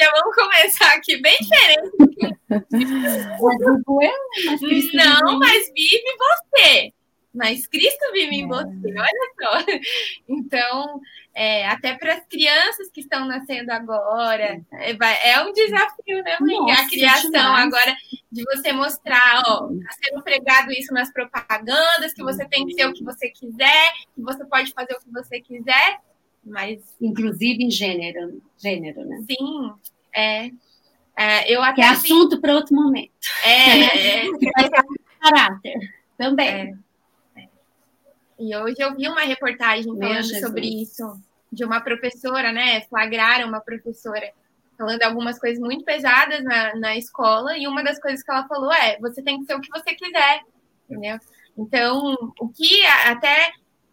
Já 0.00 0.10
vamos 0.12 0.34
começar 0.34 0.92
aqui 0.94 1.16
bem 1.22 1.36
diferente. 1.40 1.90
não, 4.94 5.38
mas 5.38 5.70
vive 5.74 6.16
você. 6.18 6.92
Mas 7.32 7.66
Cristo 7.66 8.12
vive 8.12 8.36
em 8.36 8.48
você, 8.48 8.66
olha 8.66 9.32
só. 9.40 9.64
Então, 10.28 11.00
é, 11.34 11.66
até 11.66 11.96
para 11.96 12.14
as 12.14 12.26
crianças 12.26 12.90
que 12.90 13.00
estão 13.00 13.24
nascendo 13.24 13.70
agora, 13.70 14.60
é, 14.72 15.30
é 15.30 15.40
um 15.42 15.52
desafio, 15.52 16.22
né, 16.24 16.36
mãe? 16.40 16.56
Nossa, 16.56 16.82
a 16.82 16.88
criação 16.88 17.30
demais. 17.30 17.66
agora 17.66 17.96
de 18.30 18.44
você 18.44 18.72
mostrar, 18.72 19.42
ó, 19.46 19.68
tá 19.68 19.92
sendo 20.02 20.22
pregado 20.22 20.72
isso 20.72 20.92
nas 20.92 21.12
propagandas, 21.12 22.12
que 22.12 22.22
você 22.22 22.46
tem 22.48 22.66
que 22.66 22.74
ser 22.74 22.86
o 22.86 22.92
que 22.92 23.04
você 23.04 23.30
quiser, 23.30 23.92
que 24.14 24.22
você 24.22 24.44
pode 24.44 24.72
fazer 24.72 24.94
o 24.94 25.00
que 25.00 25.12
você 25.12 25.40
quiser, 25.40 26.00
mas. 26.44 26.80
Inclusive 27.00 27.62
em 27.62 27.70
gênero, 27.70 28.42
gênero, 28.58 29.04
né? 29.04 29.24
Sim, 29.28 29.72
é. 30.12 30.50
é 31.16 31.52
eu 31.52 31.62
até 31.62 31.76
que 31.76 31.82
é 31.82 31.88
assunto 31.88 32.40
para 32.40 32.54
outro 32.54 32.74
momento. 32.74 33.12
É, 33.44 34.24
é. 34.24 34.30
caráter 35.20 35.78
também. 36.16 36.76
E 38.40 38.56
hoje 38.56 38.76
eu 38.78 38.96
vi 38.96 39.06
uma 39.06 39.20
reportagem 39.20 39.84
falando 39.98 40.40
sobre 40.40 40.66
isso, 40.66 41.20
de 41.52 41.62
uma 41.62 41.80
professora, 41.80 42.50
né? 42.52 42.80
Flagraram 42.88 43.46
uma 43.46 43.60
professora 43.60 44.32
falando 44.78 45.02
algumas 45.02 45.38
coisas 45.38 45.58
muito 45.58 45.84
pesadas 45.84 46.42
na, 46.42 46.74
na 46.74 46.96
escola, 46.96 47.54
e 47.58 47.68
uma 47.68 47.84
das 47.84 48.00
coisas 48.00 48.22
que 48.22 48.30
ela 48.30 48.48
falou 48.48 48.72
é: 48.72 48.98
você 48.98 49.22
tem 49.22 49.38
que 49.38 49.44
ser 49.44 49.54
o 49.54 49.60
que 49.60 49.68
você 49.68 49.94
quiser, 49.94 50.40
entendeu? 50.88 51.18
Então, 51.58 52.14
o 52.40 52.48
que 52.48 52.86
até 53.06 53.52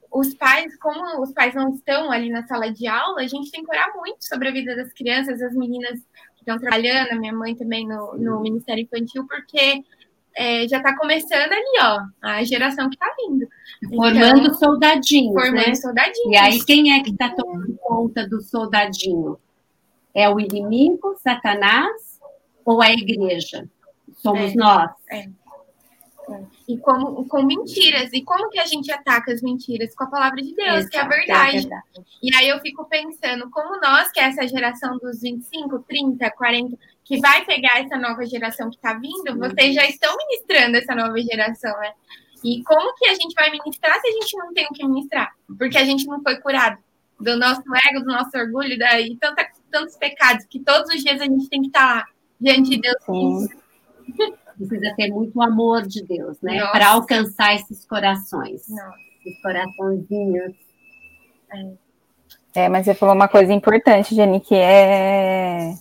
os 0.09 0.33
pais, 0.33 0.77
como 0.77 1.21
os 1.21 1.33
pais 1.33 1.53
não 1.53 1.73
estão 1.73 2.09
ali 2.09 2.29
na 2.29 2.47
sala 2.47 2.71
de 2.71 2.87
aula, 2.87 3.19
a 3.19 3.27
gente 3.27 3.51
tem 3.51 3.61
que 3.61 3.69
orar 3.69 3.93
muito 3.97 4.23
sobre 4.25 4.47
a 4.47 4.51
vida 4.53 4.77
das 4.77 4.93
crianças, 4.93 5.41
as 5.41 5.53
meninas 5.53 5.99
que 6.35 6.39
estão 6.39 6.57
trabalhando, 6.57 7.11
a 7.11 7.15
minha 7.15 7.33
mãe 7.33 7.53
também 7.53 7.85
no, 7.85 8.17
no 8.17 8.39
Ministério 8.39 8.83
Infantil, 8.83 9.27
porque 9.27 9.83
é, 10.37 10.67
já 10.67 10.77
está 10.77 10.95
começando 10.95 11.51
ali, 11.51 11.79
ó, 11.81 11.99
a 12.21 12.43
geração 12.43 12.87
que 12.89 12.95
está 12.95 13.11
vindo. 13.17 13.47
Formando 13.89 14.41
então, 14.41 14.53
soldadinhos. 14.53 15.33
Formando 15.33 15.67
né? 15.67 15.75
soldadinhos. 15.75 16.31
E 16.31 16.37
aí, 16.37 16.63
quem 16.63 16.93
é 16.93 17.03
que 17.03 17.09
está 17.09 17.29
tomando 17.29 17.75
conta 17.81 18.27
do 18.27 18.39
soldadinho? 18.39 19.39
É 20.13 20.29
o 20.29 20.39
inimigo, 20.39 21.15
Satanás, 21.23 22.19
ou 22.63 22.83
é 22.83 22.89
a 22.89 22.93
igreja? 22.93 23.67
Somos 24.13 24.51
é, 24.51 24.55
nós. 24.55 24.91
É. 25.11 25.27
E 26.67 26.77
como, 26.77 27.25
com 27.27 27.43
mentiras. 27.43 28.11
E 28.13 28.21
como 28.21 28.49
que 28.49 28.59
a 28.59 28.65
gente 28.65 28.91
ataca 28.91 29.31
as 29.31 29.41
mentiras? 29.41 29.95
Com 29.95 30.03
a 30.03 30.07
palavra 30.07 30.41
de 30.41 30.53
Deus, 30.53 30.79
Exato, 30.79 30.89
que 30.89 30.97
é 30.97 31.01
a 31.01 31.07
verdade. 31.07 31.57
É 31.57 31.61
verdade. 31.61 32.05
E 32.21 32.35
aí 32.35 32.49
eu 32.49 32.59
fico 32.59 32.85
pensando, 32.85 33.49
como 33.49 33.79
nós, 33.79 34.11
que 34.11 34.19
é 34.19 34.25
essa 34.25 34.47
geração 34.47 34.97
dos 34.97 35.21
25, 35.21 35.79
30, 35.87 36.29
40, 36.31 36.77
que 37.07 37.19
vai 37.21 37.45
pegar 37.45 37.79
essa 37.79 37.97
nova 37.97 38.25
geração 38.25 38.69
que 38.69 38.75
está 38.75 38.93
vindo, 38.93 39.39
vocês 39.39 39.73
já 39.73 39.85
estão 39.87 40.13
ministrando 40.17 40.75
essa 40.75 40.93
nova 40.93 41.17
geração, 41.21 41.71
né? 41.79 41.93
E 42.43 42.61
como 42.63 42.93
que 42.95 43.07
a 43.07 43.13
gente 43.13 43.33
vai 43.33 43.49
ministrar 43.49 43.99
se 44.01 44.07
a 44.07 44.11
gente 44.11 44.37
não 44.37 44.53
tem 44.53 44.65
o 44.65 44.73
que 44.73 44.85
ministrar? 44.85 45.33
Porque 45.57 45.77
a 45.77 45.85
gente 45.85 46.05
não 46.05 46.21
foi 46.21 46.35
curado 46.41 46.77
do 47.17 47.37
nosso 47.37 47.63
ego, 47.89 48.01
do 48.01 48.07
nosso 48.07 48.37
orgulho, 48.37 48.77
daí 48.77 49.17
tanta, 49.19 49.47
tantos 49.71 49.95
pecados 49.95 50.45
que 50.45 50.59
todos 50.59 50.93
os 50.93 51.01
dias 51.01 51.21
a 51.21 51.23
gente 51.23 51.49
tem 51.49 51.61
que 51.61 51.67
estar 51.67 51.95
lá 51.95 52.05
diante 52.39 52.71
de 52.71 52.81
Deus. 52.81 52.97
Sim. 53.05 53.47
Precisa 54.57 54.93
ter 54.97 55.09
muito 55.09 55.41
amor 55.41 55.87
de 55.87 56.03
Deus, 56.03 56.37
né? 56.41 56.59
Para 56.67 56.89
alcançar 56.89 57.55
esses 57.55 57.85
corações. 57.85 58.67
Nossa. 58.67 58.95
Esses 59.25 59.41
coraçõezinhos. 59.41 60.53
É. 62.55 62.65
é, 62.65 62.69
mas 62.69 62.85
você 62.85 62.93
falou 62.93 63.15
uma 63.15 63.29
coisa 63.29 63.53
importante, 63.53 64.13
Jenny, 64.13 64.41
que 64.41 64.55
é 64.55 65.73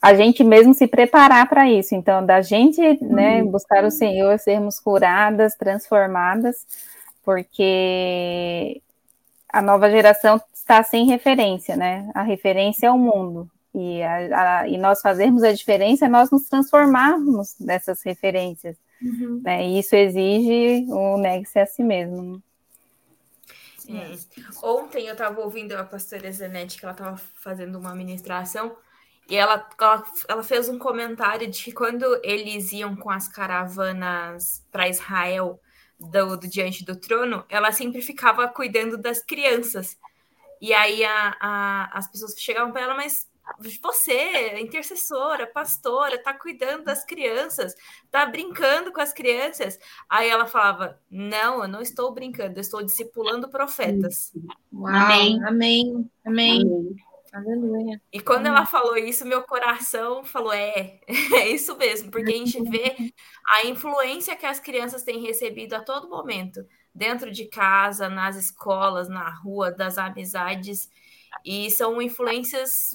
a 0.00 0.14
gente 0.14 0.44
mesmo 0.44 0.74
se 0.74 0.86
preparar 0.86 1.48
para 1.48 1.68
isso. 1.68 1.94
Então, 1.94 2.24
da 2.24 2.40
gente 2.40 2.80
né, 3.02 3.42
uhum. 3.42 3.50
buscar 3.50 3.84
o 3.84 3.90
Senhor, 3.90 4.38
sermos 4.38 4.78
curadas, 4.78 5.54
transformadas, 5.54 6.66
porque 7.24 8.80
a 9.48 9.60
nova 9.60 9.90
geração 9.90 10.40
está 10.54 10.82
sem 10.82 11.06
referência, 11.06 11.76
né? 11.76 12.10
A 12.14 12.22
referência 12.22 12.86
é 12.86 12.90
o 12.90 12.98
mundo. 12.98 13.50
E, 13.74 14.02
a, 14.02 14.60
a, 14.60 14.68
e 14.68 14.78
nós 14.78 15.00
fazermos 15.00 15.42
a 15.42 15.52
diferença 15.52 16.06
é 16.06 16.08
nós 16.08 16.30
nos 16.30 16.48
transformarmos 16.48 17.54
dessas 17.58 18.02
referências. 18.02 18.76
Uhum. 19.00 19.40
Né? 19.44 19.66
E 19.66 19.78
isso 19.78 19.94
exige 19.94 20.86
o 20.90 21.16
negue-se 21.18 21.58
a 21.58 21.66
si 21.66 21.82
mesmo. 21.82 22.42
É. 23.88 24.12
Ontem 24.62 25.06
eu 25.06 25.12
estava 25.12 25.40
ouvindo 25.40 25.72
a 25.72 25.84
pastora 25.84 26.30
Zanetti, 26.30 26.78
que 26.78 26.84
ela 26.84 26.92
estava 26.92 27.16
fazendo 27.16 27.78
uma 27.78 27.94
ministração, 27.94 28.76
e 29.28 29.36
ela, 29.36 29.68
ela, 29.78 30.04
ela, 30.26 30.42
fez 30.42 30.68
um 30.68 30.78
comentário 30.78 31.50
de 31.50 31.64
que 31.64 31.72
quando 31.72 32.18
eles 32.24 32.72
iam 32.72 32.96
com 32.96 33.10
as 33.10 33.28
caravanas 33.28 34.64
para 34.72 34.88
Israel 34.88 35.60
do, 35.98 36.36
do, 36.36 36.48
Diante 36.48 36.82
do 36.84 36.96
Trono, 36.96 37.44
ela 37.48 37.70
sempre 37.70 38.00
ficava 38.00 38.48
cuidando 38.48 38.96
das 38.96 39.22
crianças. 39.22 39.98
E 40.60 40.72
aí 40.72 41.04
a, 41.04 41.36
a, 41.40 41.98
as 41.98 42.10
pessoas 42.10 42.34
chegavam 42.38 42.72
para 42.72 42.82
ela, 42.82 42.94
mas 42.94 43.28
você, 43.82 44.58
intercessora, 44.60 45.46
pastora, 45.46 46.22
tá 46.22 46.32
cuidando 46.32 46.84
das 46.84 47.04
crianças, 47.04 47.74
tá 48.10 48.24
brincando 48.26 48.92
com 48.92 49.00
as 49.00 49.12
crianças. 49.12 49.78
Aí 50.08 50.28
ela 50.28 50.46
falava: 50.46 51.00
Não, 51.10 51.62
eu 51.62 51.68
não 51.68 51.80
estou 51.80 52.12
brincando, 52.12 52.58
eu 52.58 52.62
estou 52.62 52.82
discipulando 52.82 53.48
profetas. 53.48 54.32
Uau, 54.72 54.94
amém, 54.94 55.42
amém, 55.44 56.10
amém. 56.24 56.62
amém. 56.62 57.07
Aleluia. 57.32 58.00
E 58.12 58.20
quando 58.20 58.46
ela 58.46 58.64
falou 58.64 58.96
isso, 58.96 59.26
meu 59.26 59.42
coração 59.42 60.24
falou: 60.24 60.52
é, 60.52 61.00
é 61.34 61.48
isso 61.48 61.76
mesmo, 61.76 62.10
porque 62.10 62.32
a 62.32 62.36
gente 62.36 62.62
vê 62.62 63.12
a 63.46 63.66
influência 63.66 64.36
que 64.36 64.46
as 64.46 64.58
crianças 64.58 65.02
têm 65.02 65.20
recebido 65.20 65.74
a 65.74 65.80
todo 65.80 66.08
momento, 66.08 66.66
dentro 66.94 67.30
de 67.30 67.46
casa, 67.46 68.08
nas 68.08 68.36
escolas, 68.36 69.08
na 69.08 69.28
rua, 69.30 69.70
das 69.70 69.98
amizades. 69.98 70.90
E 71.44 71.70
são 71.70 72.00
influências 72.00 72.90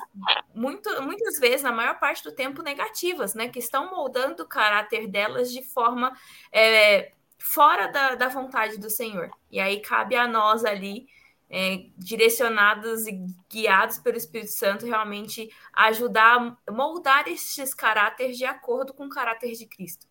muito, 0.53 0.89
muitas 1.03 1.39
vezes, 1.39 1.61
na 1.61 1.71
maior 1.71 1.99
parte 1.99 2.23
do 2.23 2.31
tempo, 2.31 2.63
negativas, 2.63 3.33
né? 3.35 3.47
Que 3.47 3.59
estão 3.59 3.91
moldando 3.91 4.43
o 4.43 4.47
caráter 4.47 5.07
delas 5.07 5.51
de 5.51 5.63
forma 5.63 6.11
é, 6.51 7.11
fora 7.37 7.87
da, 7.87 8.15
da 8.15 8.27
vontade 8.29 8.77
do 8.79 8.89
Senhor. 8.89 9.29
E 9.51 9.59
aí 9.59 9.79
cabe 9.81 10.15
a 10.15 10.27
nós 10.27 10.65
ali 10.65 11.07
é, 11.55 11.85
direcionados 11.95 13.05
e 13.05 13.23
guiados 13.47 13.99
pelo 13.99 14.17
Espírito 14.17 14.49
Santo, 14.49 14.87
realmente 14.87 15.51
ajudar 15.71 16.57
a 16.65 16.71
moldar 16.71 17.27
esses 17.27 17.75
caráteres 17.75 18.39
de 18.39 18.43
acordo 18.43 18.91
com 18.91 19.05
o 19.05 19.09
caráter 19.09 19.51
de 19.53 19.67
Cristo. 19.67 20.07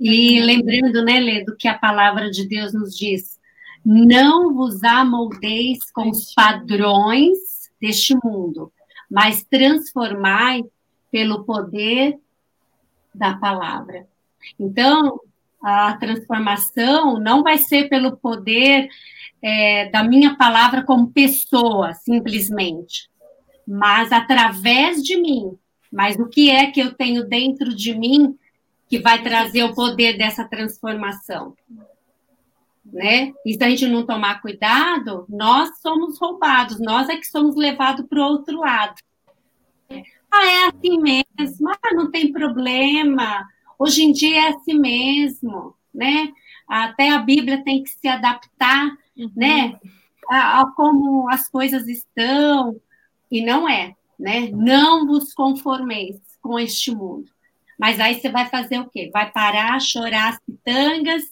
E 0.00 0.40
lembrando, 0.40 1.04
né, 1.04 1.20
Lê, 1.20 1.44
do 1.44 1.56
que 1.56 1.68
a 1.68 1.78
palavra 1.78 2.28
de 2.32 2.48
Deus 2.48 2.74
nos 2.74 2.96
diz: 2.96 3.38
não 3.84 4.54
vos 4.54 4.82
amoldeis 4.82 5.88
com 5.92 6.10
os 6.10 6.34
padrões 6.34 7.70
deste 7.80 8.16
mundo, 8.24 8.72
mas 9.08 9.44
transformai 9.44 10.64
pelo 11.12 11.44
poder 11.44 12.18
da 13.14 13.36
palavra. 13.36 14.08
Então, 14.58 15.20
a 15.62 15.96
transformação 15.96 17.20
não 17.20 17.44
vai 17.44 17.58
ser 17.58 17.88
pelo 17.88 18.16
poder 18.16 18.88
é, 19.42 19.88
da 19.90 20.02
minha 20.02 20.36
palavra 20.36 20.82
como 20.82 21.10
pessoa, 21.10 21.94
simplesmente, 21.94 23.08
mas 23.66 24.12
através 24.12 25.02
de 25.02 25.16
mim. 25.16 25.56
Mas 25.92 26.16
o 26.16 26.26
que 26.26 26.50
é 26.50 26.70
que 26.70 26.80
eu 26.80 26.94
tenho 26.94 27.26
dentro 27.26 27.74
de 27.74 27.96
mim 27.96 28.36
que 28.88 28.98
vai 28.98 29.22
trazer 29.22 29.62
o 29.64 29.74
poder 29.74 30.16
dessa 30.16 30.44
transformação? 30.44 31.54
Né? 32.84 33.32
E 33.44 33.54
se 33.54 33.64
a 33.64 33.68
gente 33.68 33.86
não 33.86 34.06
tomar 34.06 34.40
cuidado, 34.40 35.26
nós 35.28 35.78
somos 35.80 36.18
roubados, 36.18 36.78
nós 36.78 37.08
é 37.08 37.16
que 37.16 37.26
somos 37.26 37.56
levados 37.56 38.06
para 38.06 38.20
o 38.20 38.24
outro 38.24 38.60
lado. 38.60 38.94
Ah, 40.30 40.46
é 40.46 40.66
assim 40.68 40.98
mesmo, 40.98 41.68
ah, 41.68 41.94
não 41.94 42.10
tem 42.10 42.32
problema. 42.32 43.46
Hoje 43.78 44.02
em 44.02 44.12
dia 44.12 44.46
é 44.46 44.48
assim 44.48 44.78
mesmo, 44.78 45.74
né? 45.94 46.32
Até 46.68 47.10
a 47.10 47.18
Bíblia 47.18 47.62
tem 47.62 47.82
que 47.82 47.90
se 47.90 48.08
adaptar 48.08 48.96
uhum. 49.16 49.30
né? 49.36 49.78
A, 50.28 50.60
a, 50.60 50.72
como 50.72 51.28
as 51.30 51.48
coisas 51.48 51.86
estão, 51.86 52.80
e 53.30 53.44
não 53.44 53.68
é, 53.68 53.94
né? 54.18 54.50
Não 54.52 55.06
vos 55.06 55.32
conformeis 55.32 56.16
com 56.40 56.58
este 56.58 56.90
mundo. 56.90 57.30
Mas 57.78 58.00
aí 58.00 58.14
você 58.14 58.30
vai 58.30 58.48
fazer 58.48 58.78
o 58.78 58.88
quê? 58.88 59.10
Vai 59.12 59.30
parar, 59.30 59.80
chorar 59.80 60.30
as 60.30 60.40
pitangas, 60.40 61.22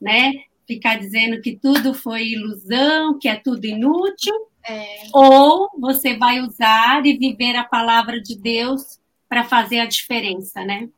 né? 0.00 0.32
Ficar 0.66 0.98
dizendo 0.98 1.40
que 1.40 1.56
tudo 1.56 1.92
foi 1.92 2.28
ilusão, 2.28 3.18
que 3.18 3.28
é 3.28 3.36
tudo 3.36 3.64
inútil. 3.66 4.34
É. 4.64 5.06
Ou 5.12 5.68
você 5.78 6.16
vai 6.16 6.40
usar 6.40 7.04
e 7.04 7.16
viver 7.16 7.56
a 7.56 7.64
palavra 7.64 8.20
de 8.20 8.36
Deus 8.38 9.00
para 9.28 9.44
fazer 9.44 9.80
a 9.80 9.86
diferença, 9.86 10.64
né? 10.64 10.88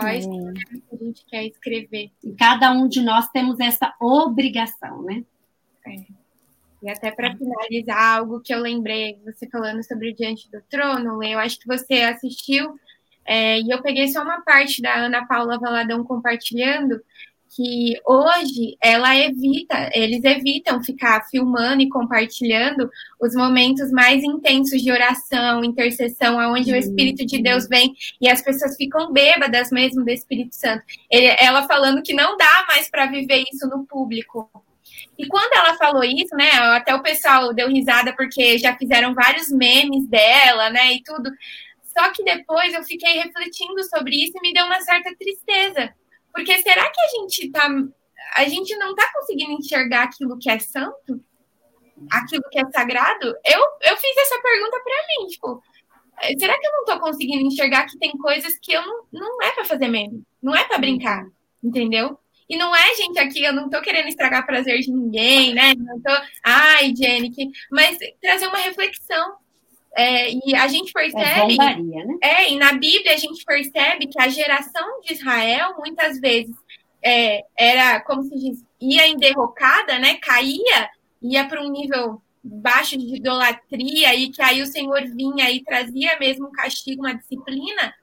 quais 0.00 0.26
que 0.26 0.94
a 0.94 1.04
gente 1.04 1.24
quer 1.26 1.46
escrever. 1.46 2.10
E 2.22 2.32
cada 2.34 2.70
um 2.72 2.86
de 2.86 3.00
nós 3.00 3.28
temos 3.28 3.58
essa 3.58 3.94
obrigação, 4.00 5.02
né? 5.02 5.24
É. 5.86 6.26
E 6.82 6.90
até 6.90 7.10
para 7.10 7.34
finalizar, 7.36 8.18
algo 8.18 8.40
que 8.40 8.54
eu 8.54 8.60
lembrei, 8.60 9.18
você 9.24 9.48
falando 9.48 9.82
sobre 9.82 10.10
o 10.10 10.14
Diante 10.14 10.50
do 10.50 10.60
Trono, 10.70 11.22
eu 11.24 11.38
acho 11.38 11.58
que 11.58 11.66
você 11.66 12.02
assistiu, 12.02 12.78
é, 13.24 13.58
e 13.58 13.70
eu 13.70 13.82
peguei 13.82 14.08
só 14.08 14.22
uma 14.22 14.40
parte 14.42 14.80
da 14.80 14.94
Ana 14.94 15.26
Paula 15.26 15.58
Valadão 15.58 16.04
compartilhando, 16.04 17.00
que 17.56 17.94
hoje 18.04 18.76
ela 18.82 19.16
evita, 19.16 19.90
eles 19.94 20.22
evitam 20.24 20.82
ficar 20.82 21.26
filmando 21.30 21.80
e 21.80 21.88
compartilhando 21.88 22.90
os 23.20 23.34
momentos 23.34 23.90
mais 23.90 24.22
intensos 24.22 24.82
de 24.82 24.92
oração, 24.92 25.64
intercessão, 25.64 26.38
aonde 26.38 26.70
o 26.70 26.76
Espírito 26.76 27.24
de 27.24 27.40
Deus 27.40 27.66
vem 27.66 27.94
e 28.20 28.28
as 28.28 28.42
pessoas 28.42 28.76
ficam 28.76 29.10
bêbadas 29.10 29.70
mesmo 29.70 30.04
do 30.04 30.10
Espírito 30.10 30.54
Santo. 30.54 30.84
Ele, 31.10 31.34
ela 31.38 31.66
falando 31.66 32.02
que 32.02 32.12
não 32.12 32.36
dá 32.36 32.66
mais 32.68 32.90
para 32.90 33.06
viver 33.06 33.44
isso 33.50 33.66
no 33.68 33.86
público. 33.86 34.50
E 35.18 35.26
quando 35.26 35.52
ela 35.54 35.74
falou 35.74 36.04
isso, 36.04 36.34
né, 36.36 36.50
até 36.76 36.94
o 36.94 37.02
pessoal 37.02 37.52
deu 37.54 37.68
risada 37.68 38.14
porque 38.14 38.58
já 38.58 38.76
fizeram 38.76 39.14
vários 39.14 39.50
memes 39.50 40.06
dela, 40.06 40.70
né, 40.70 40.92
e 40.94 41.02
tudo. 41.02 41.30
Só 41.82 42.10
que 42.12 42.22
depois 42.22 42.74
eu 42.74 42.84
fiquei 42.84 43.18
refletindo 43.18 43.82
sobre 43.84 44.16
isso 44.16 44.32
e 44.36 44.40
me 44.40 44.52
deu 44.52 44.66
uma 44.66 44.80
certa 44.80 45.14
tristeza 45.16 45.94
porque 46.36 46.60
será 46.60 46.90
que 46.90 47.00
a 47.00 47.08
gente 47.18 47.50
tá. 47.50 47.66
A 48.36 48.44
gente 48.44 48.76
não 48.76 48.94
tá 48.94 49.10
conseguindo 49.14 49.52
enxergar 49.52 50.02
aquilo 50.02 50.38
que 50.38 50.50
é 50.50 50.58
santo? 50.58 51.24
Aquilo 52.12 52.42
que 52.50 52.58
é 52.58 52.70
sagrado? 52.70 53.28
Eu, 53.42 53.60
eu 53.80 53.96
fiz 53.96 54.16
essa 54.18 54.38
pergunta 54.42 54.78
para 54.84 55.06
mim, 55.08 55.26
tipo, 55.28 55.62
é, 56.20 56.36
será 56.38 56.58
que 56.60 56.66
eu 56.66 56.72
não 56.72 56.84
tô 56.84 57.00
conseguindo 57.00 57.46
enxergar 57.46 57.86
que 57.86 57.98
tem 57.98 58.10
coisas 58.18 58.58
que 58.58 58.70
eu 58.70 58.82
não, 58.82 59.04
não 59.10 59.42
é 59.42 59.50
para 59.52 59.64
fazer 59.64 59.88
meme, 59.88 60.22
não 60.42 60.54
é 60.54 60.64
para 60.64 60.76
brincar, 60.76 61.24
entendeu? 61.64 62.18
E 62.48 62.56
não 62.56 62.74
é, 62.74 62.94
gente, 62.94 63.18
aqui, 63.18 63.42
eu 63.42 63.52
não 63.52 63.68
tô 63.68 63.80
querendo 63.80 64.08
estragar 64.08 64.46
prazer 64.46 64.80
de 64.80 64.90
ninguém, 64.90 65.52
né? 65.52 65.74
Não 65.76 66.00
tô, 66.00 66.12
ai, 66.44 66.94
Jenny, 66.94 67.30
que... 67.30 67.50
mas 67.70 67.98
trazer 68.20 68.46
uma 68.46 68.58
reflexão. 68.58 69.36
É, 69.96 70.30
e 70.30 70.54
a 70.54 70.68
gente 70.68 70.92
percebe. 70.92 71.24
É, 71.24 71.40
bombaria, 71.40 72.04
né? 72.04 72.14
é, 72.22 72.52
e 72.52 72.58
na 72.58 72.72
Bíblia 72.72 73.14
a 73.14 73.16
gente 73.16 73.44
percebe 73.44 74.06
que 74.06 74.20
a 74.20 74.28
geração 74.28 75.00
de 75.00 75.14
Israel 75.14 75.74
muitas 75.78 76.20
vezes 76.20 76.54
é, 77.02 77.44
era, 77.58 78.00
como 78.00 78.22
se 78.22 78.36
diz, 78.36 78.64
ia 78.80 79.06
em 79.06 79.16
derrocada, 79.16 79.98
né? 79.98 80.16
Caía, 80.16 80.90
ia 81.22 81.46
para 81.46 81.62
um 81.62 81.70
nível 81.70 82.20
baixo 82.44 82.96
de 82.96 83.16
idolatria, 83.16 84.14
e 84.14 84.30
que 84.30 84.42
aí 84.42 84.62
o 84.62 84.66
Senhor 84.66 85.02
vinha 85.06 85.50
e 85.50 85.64
trazia 85.64 86.16
mesmo 86.18 86.46
um 86.46 86.52
castigo, 86.52 87.02
uma 87.02 87.14
disciplina, 87.14 87.94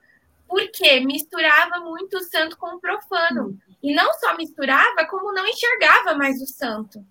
porque 0.46 1.00
misturava 1.00 1.80
muito 1.80 2.18
o 2.18 2.22
santo 2.22 2.56
com 2.58 2.76
o 2.76 2.80
profano. 2.80 3.58
E 3.84 3.94
não 3.94 4.14
só 4.14 4.34
misturava, 4.34 5.04
como 5.10 5.30
não 5.30 5.46
enxergava 5.46 6.14
mais 6.14 6.40
o 6.40 6.46
santo. 6.46 7.04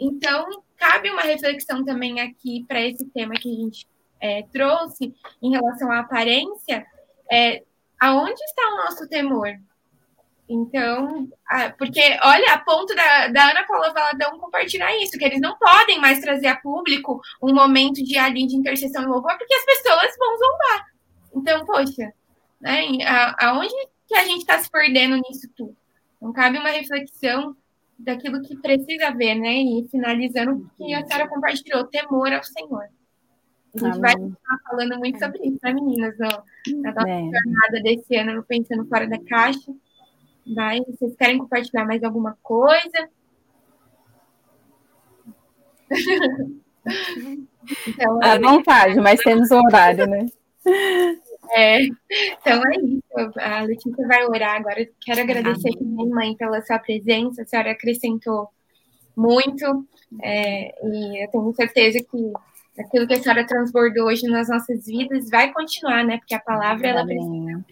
Então, 0.00 0.64
cabe 0.76 1.08
uma 1.08 1.22
reflexão 1.22 1.84
também 1.84 2.20
aqui 2.20 2.64
para 2.66 2.80
esse 2.80 3.08
tema 3.10 3.34
que 3.34 3.48
a 3.48 3.54
gente 3.54 3.86
é, 4.20 4.42
trouxe 4.52 5.14
em 5.40 5.52
relação 5.52 5.92
à 5.92 6.00
aparência, 6.00 6.84
é, 7.30 7.62
aonde 8.00 8.42
está 8.42 8.62
o 8.66 8.76
nosso 8.78 9.08
temor? 9.08 9.48
Então, 10.48 11.28
a, 11.46 11.70
porque, 11.70 12.18
olha, 12.20 12.52
a 12.52 12.58
ponto 12.58 12.92
da, 12.96 13.28
da 13.28 13.50
Ana 13.50 13.62
Paula 13.64 13.92
Valadão 13.92 14.40
compartilhar 14.40 14.92
isso, 14.96 15.16
que 15.16 15.24
eles 15.24 15.40
não 15.40 15.56
podem 15.56 16.00
mais 16.00 16.18
trazer 16.18 16.48
a 16.48 16.56
público 16.56 17.20
um 17.40 17.54
momento 17.54 18.02
de 18.02 18.18
ali 18.18 18.44
de 18.44 18.56
intercessão 18.56 19.04
e 19.04 19.06
louvor, 19.06 19.38
porque 19.38 19.54
as 19.54 19.64
pessoas 19.64 20.16
vão 20.18 20.36
zombar. 20.36 20.86
Então, 21.36 21.64
poxa, 21.64 22.12
né, 22.60 22.88
a, 23.06 23.50
aonde 23.50 23.72
que 24.08 24.16
a 24.16 24.24
gente 24.24 24.40
está 24.40 24.58
se 24.58 24.68
perdendo 24.68 25.14
nisso 25.14 25.48
tudo? 25.56 25.76
Então, 26.22 26.32
cabe 26.32 26.56
uma 26.56 26.68
reflexão 26.68 27.56
daquilo 27.98 28.40
que 28.42 28.56
precisa 28.56 29.10
ver, 29.10 29.34
né? 29.34 29.54
E 29.54 29.88
finalizando 29.90 30.52
o 30.52 30.70
que 30.76 30.94
a 30.94 31.04
senhora 31.04 31.28
compartilhou, 31.28 31.84
temor 31.88 32.32
ao 32.32 32.44
Senhor. 32.44 32.84
A 33.74 33.78
gente 33.78 33.98
vai 33.98 34.12
estar 34.12 34.58
falando 34.70 34.98
muito 35.00 35.18
sobre 35.18 35.40
isso, 35.44 35.58
né, 35.64 35.72
meninas? 35.72 36.16
No, 36.16 36.28
na 36.80 36.92
nossa 36.92 37.08
é. 37.08 37.22
jornada 37.22 37.82
desse 37.82 38.14
ano 38.14 38.34
no 38.36 38.44
Pensando 38.44 38.86
Fora 38.86 39.08
da 39.08 39.18
Caixa. 39.18 39.74
Vai, 40.54 40.80
vocês 40.82 41.16
querem 41.16 41.38
compartilhar 41.38 41.84
mais 41.86 42.04
alguma 42.04 42.38
coisa? 42.40 43.08
então, 47.88 48.20
à 48.22 48.38
vontade, 48.38 49.00
mas 49.00 49.20
temos 49.20 49.50
um 49.50 49.58
horário, 49.58 50.06
né? 50.06 50.26
É, 51.54 51.82
então 51.84 52.62
é 52.66 52.76
isso. 52.80 53.38
A 53.38 53.62
Letícia 53.62 54.06
vai 54.06 54.24
orar 54.24 54.56
agora. 54.56 54.88
Quero 55.00 55.20
agradecer 55.20 55.68
Amém. 55.68 55.78
também, 55.78 56.08
mãe, 56.08 56.36
pela 56.36 56.62
sua 56.62 56.78
presença. 56.78 57.42
A 57.42 57.46
senhora 57.46 57.72
acrescentou 57.72 58.48
muito. 59.16 59.86
É, 60.22 60.74
e 60.86 61.24
eu 61.24 61.30
tenho 61.30 61.54
certeza 61.54 61.98
que 61.98 62.32
aquilo 62.80 63.06
que 63.06 63.14
a 63.14 63.22
senhora 63.22 63.46
transbordou 63.46 64.06
hoje 64.06 64.26
nas 64.26 64.48
nossas 64.48 64.86
vidas 64.86 65.28
vai 65.28 65.52
continuar, 65.52 66.04
né? 66.04 66.18
Porque 66.18 66.34
a 66.34 66.40
palavra 66.40 66.88
ela 66.88 67.04
precisa 67.04 67.64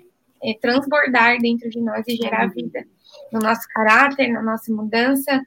é, 0.43 0.55
transbordar 0.61 1.39
dentro 1.39 1.69
de 1.70 1.81
nós 1.81 2.05
e 2.07 2.16
gerar 2.16 2.48
vida 2.48 2.85
no 3.32 3.40
nosso 3.40 3.66
caráter, 3.74 4.28
na 4.28 4.43
nossa 4.43 4.73
mudança, 4.73 5.40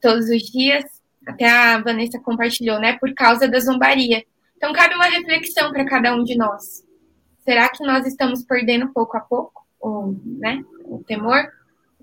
todos 0.00 0.28
os 0.28 0.42
dias. 0.42 0.84
Até 1.26 1.48
a 1.48 1.78
Vanessa 1.80 2.18
compartilhou, 2.20 2.80
né? 2.80 2.96
Por 2.98 3.12
causa 3.14 3.48
da 3.48 3.58
zombaria. 3.60 4.24
Então, 4.56 4.72
cabe 4.72 4.94
uma 4.94 5.06
reflexão 5.06 5.72
para 5.72 5.84
cada 5.84 6.14
um 6.14 6.22
de 6.22 6.36
nós. 6.36 6.84
Será 7.44 7.68
que 7.68 7.84
nós 7.84 8.06
estamos 8.06 8.44
perdendo 8.44 8.92
pouco 8.92 9.16
a 9.16 9.20
pouco 9.20 9.64
o, 9.80 10.14
né, 10.24 10.64
o 10.84 11.02
temor? 11.04 11.48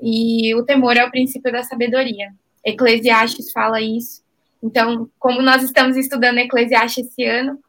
E 0.02 0.54
o 0.56 0.64
temor 0.64 0.96
é 0.98 1.06
o 1.06 1.12
princípio 1.12 1.52
da 1.52 1.64
sabedoria. 1.64 2.30
Eclesiastes 2.64 3.52
fala 3.52 3.82
isso. 3.82 4.22
Então, 4.62 5.10
como 5.18 5.42
nós 5.42 5.64
estamos 5.64 5.96
estudando 5.96 6.40
Eclesiastes 6.40 7.08
esse 7.08 7.24
ano, 7.26 7.60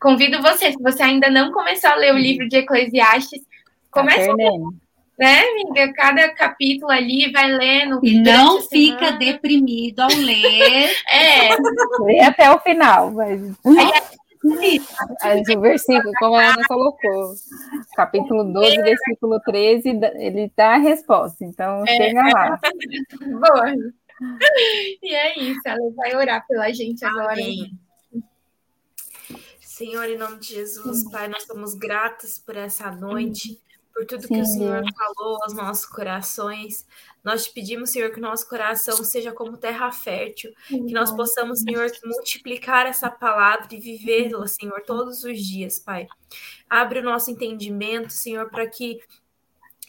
convido 0.00 0.40
você, 0.40 0.72
se 0.72 0.82
você 0.82 1.02
ainda 1.02 1.28
não 1.30 1.52
começou 1.52 1.90
a 1.90 1.96
ler 1.96 2.14
o 2.14 2.18
livro 2.18 2.48
de 2.48 2.58
Eclesiastes, 2.58 3.42
comece 3.90 4.26
tá 4.26 4.32
a 4.32 4.36
ler. 4.36 4.50
Né, 5.18 5.40
amiga? 5.48 5.92
Cada 5.94 6.28
capítulo 6.34 6.92
ali 6.92 7.32
vai 7.32 7.50
lendo. 7.50 8.00
E 8.02 8.20
não 8.20 8.60
fica 8.62 9.12
deprimido 9.12 10.00
ao 10.00 10.10
ler. 10.10 10.94
é. 11.10 11.56
Lê 12.00 12.20
até 12.20 12.50
o 12.50 12.60
final. 12.60 13.10
Mas... 13.12 13.40
Aí, 13.64 13.92
o 15.56 15.60
versículo, 15.60 16.12
como 16.18 16.36
a 16.36 16.50
Ana 16.50 16.64
colocou, 16.66 17.34
capítulo 17.94 18.44
12, 18.52 18.76
versículo 18.82 19.40
13, 19.40 19.88
ele 20.16 20.52
dá 20.56 20.74
a 20.74 20.78
resposta. 20.78 21.44
Então, 21.44 21.82
é, 21.86 21.96
chega 21.96 22.22
lá. 22.22 22.60
Boa. 23.20 23.74
E 25.02 25.14
é 25.14 25.38
isso, 25.38 25.60
ela 25.64 25.90
vai 25.94 26.16
orar 26.16 26.46
pela 26.46 26.72
gente 26.72 27.04
agora. 27.04 27.32
Amém. 27.32 27.70
Senhor, 29.60 30.04
em 30.04 30.16
nome 30.16 30.38
de 30.38 30.54
Jesus, 30.54 31.04
Pai, 31.10 31.28
nós 31.28 31.42
somos 31.42 31.74
gratos 31.74 32.38
por 32.38 32.56
essa 32.56 32.90
noite, 32.90 33.60
por 33.96 34.04
tudo 34.04 34.26
Sim, 34.26 34.34
que 34.34 34.40
o 34.40 34.44
Senhor 34.44 34.84
falou 34.94 35.42
aos 35.42 35.54
nossos 35.54 35.86
corações. 35.86 36.86
Nós 37.24 37.46
te 37.46 37.52
pedimos, 37.54 37.88
Senhor, 37.88 38.10
que 38.10 38.18
o 38.18 38.22
nosso 38.22 38.46
coração 38.46 39.02
seja 39.02 39.32
como 39.32 39.56
terra 39.56 39.90
fértil, 39.90 40.52
que 40.68 40.92
nós 40.92 41.10
possamos, 41.10 41.60
Senhor, 41.60 41.90
multiplicar 42.04 42.86
essa 42.86 43.10
palavra 43.10 43.66
e 43.72 43.80
vivê-la, 43.80 44.46
Senhor, 44.46 44.82
todos 44.82 45.24
os 45.24 45.38
dias, 45.38 45.78
Pai. 45.78 46.06
Abre 46.68 46.98
o 46.98 47.02
nosso 47.02 47.30
entendimento, 47.30 48.12
Senhor, 48.12 48.50
para 48.50 48.68
que 48.68 49.00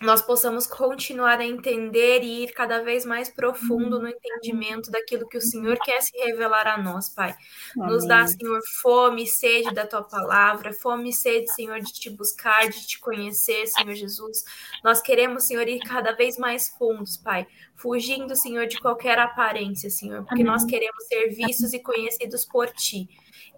nós 0.02 0.22
possamos 0.22 0.68
continuar 0.68 1.40
a 1.40 1.46
entender 1.46 2.22
e 2.22 2.44
ir 2.44 2.52
cada 2.52 2.84
vez 2.84 3.04
mais 3.04 3.30
profundo 3.30 4.00
no 4.00 4.08
entendimento 4.08 4.92
daquilo 4.92 5.28
que 5.28 5.38
o 5.38 5.42
Senhor 5.42 5.76
quer 5.84 6.02
se 6.02 6.16
revelar 6.18 6.68
a 6.68 6.78
nós, 6.78 7.10
Pai. 7.10 7.36
Nos 7.76 8.06
dá, 8.06 8.26
Senhor, 8.28 8.62
fome 8.82 9.24
e 9.24 9.28
sede 9.28 9.74
da 9.74 9.88
tua 9.88 10.04
palavra, 10.04 10.72
fome 10.72 11.10
e 11.10 11.14
sede, 11.14 11.52
Senhor, 11.52 11.80
de 11.80 11.92
te 11.92 12.12
buscar, 12.12 12.70
de 12.70 12.86
te 12.86 13.00
conhecer, 13.00 13.66
Senhor 13.66 13.96
Jesus. 13.96 14.44
Nós 14.84 15.02
queremos, 15.02 15.48
Senhor, 15.48 15.68
ir 15.68 15.80
cada 15.80 16.12
vez 16.12 16.38
mais 16.38 16.68
fundos, 16.78 17.18
Pai, 17.18 17.48
fugindo, 17.76 18.36
Senhor, 18.36 18.68
de 18.68 18.80
qualquer 18.80 19.18
aparência, 19.18 19.90
Senhor, 19.90 20.20
porque 20.26 20.44
Amém. 20.44 20.46
nós 20.46 20.64
queremos 20.64 21.08
ser 21.08 21.30
vistos 21.30 21.74
e 21.74 21.80
conhecidos 21.80 22.46
por 22.46 22.70
ti. 22.70 23.10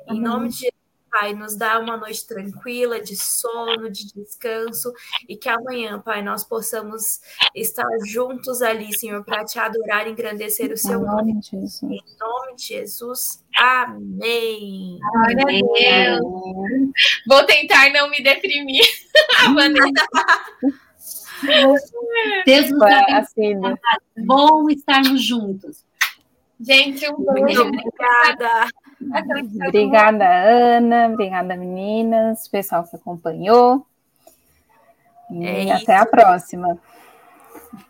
Em 0.08 0.22
nome 0.22 0.48
de 0.50 0.56
Jesus. 0.56 0.79
Pai, 1.10 1.34
nos 1.34 1.56
dá 1.56 1.80
uma 1.80 1.98
noite 1.98 2.26
tranquila, 2.28 3.02
de 3.02 3.16
sono, 3.16 3.90
de 3.90 4.14
descanso, 4.14 4.94
e 5.28 5.36
que 5.36 5.50
amanhã, 5.50 6.00
Pai, 6.00 6.22
nós 6.22 6.44
possamos 6.44 7.04
estar 7.56 7.88
juntos 8.06 8.62
ali, 8.62 8.98
Senhor, 8.98 9.24
para 9.24 9.44
te 9.44 9.60
adorar 9.60 10.08
e 10.08 10.12
engrandecer 10.12 10.72
o 10.72 10.78
seu 10.78 11.00
nome. 11.00 11.34
nome. 11.34 11.42
Jesus. 11.44 11.84
Em 11.84 12.04
nome 12.20 12.56
de 12.56 12.64
Jesus. 12.64 13.44
Amém. 13.56 15.00
Glória 15.00 15.44
a 15.44 16.18
Deus. 16.18 16.22
Vou 17.28 17.46
tentar 17.46 17.92
não 17.92 18.10
me 18.10 18.22
deprimir. 18.22 18.84
Deus 22.46 22.70
nos 22.70 22.82
abençoe. 22.82 23.56
Bom 24.18 24.70
estarmos 24.70 25.24
juntos. 25.24 25.86
Gente, 26.60 27.10
um 27.10 27.24
beijo. 27.24 27.64
Obrigada. 27.64 28.68
Obrigada, 29.68 30.26
Ana. 30.26 31.08
Obrigada, 31.08 31.56
meninas. 31.56 32.48
Pessoal 32.48 32.84
que 32.84 32.96
acompanhou. 32.96 33.86
E 35.32 35.46
é 35.46 35.72
até 35.72 35.96
isso. 35.96 36.04
a 36.04 36.06
próxima. 36.06 36.78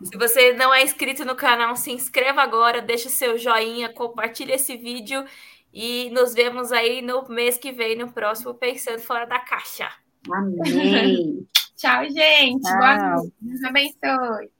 Se 0.02 0.16
você 0.16 0.52
não 0.52 0.72
é 0.72 0.82
inscrito 0.82 1.24
no 1.24 1.34
canal, 1.34 1.74
se 1.74 1.90
inscreva 1.90 2.42
agora, 2.42 2.82
deixa 2.82 3.08
seu 3.08 3.38
joinha, 3.38 3.92
compartilha 3.92 4.54
esse 4.54 4.76
vídeo 4.76 5.24
e 5.72 6.10
nos 6.10 6.34
vemos 6.34 6.70
aí 6.70 7.00
no 7.00 7.26
mês 7.28 7.56
que 7.56 7.72
vem, 7.72 7.96
no 7.96 8.12
próximo 8.12 8.54
Pensando 8.54 9.00
Fora 9.00 9.24
da 9.24 9.38
Caixa. 9.38 9.88
Amém. 10.30 11.46
Tchau, 11.76 12.04
gente. 12.10 12.60
Tchau. 12.60 12.78
Boa 12.78 13.14
noite. 13.16 13.32
Deus 13.40 13.64
abençoe. 13.64 14.50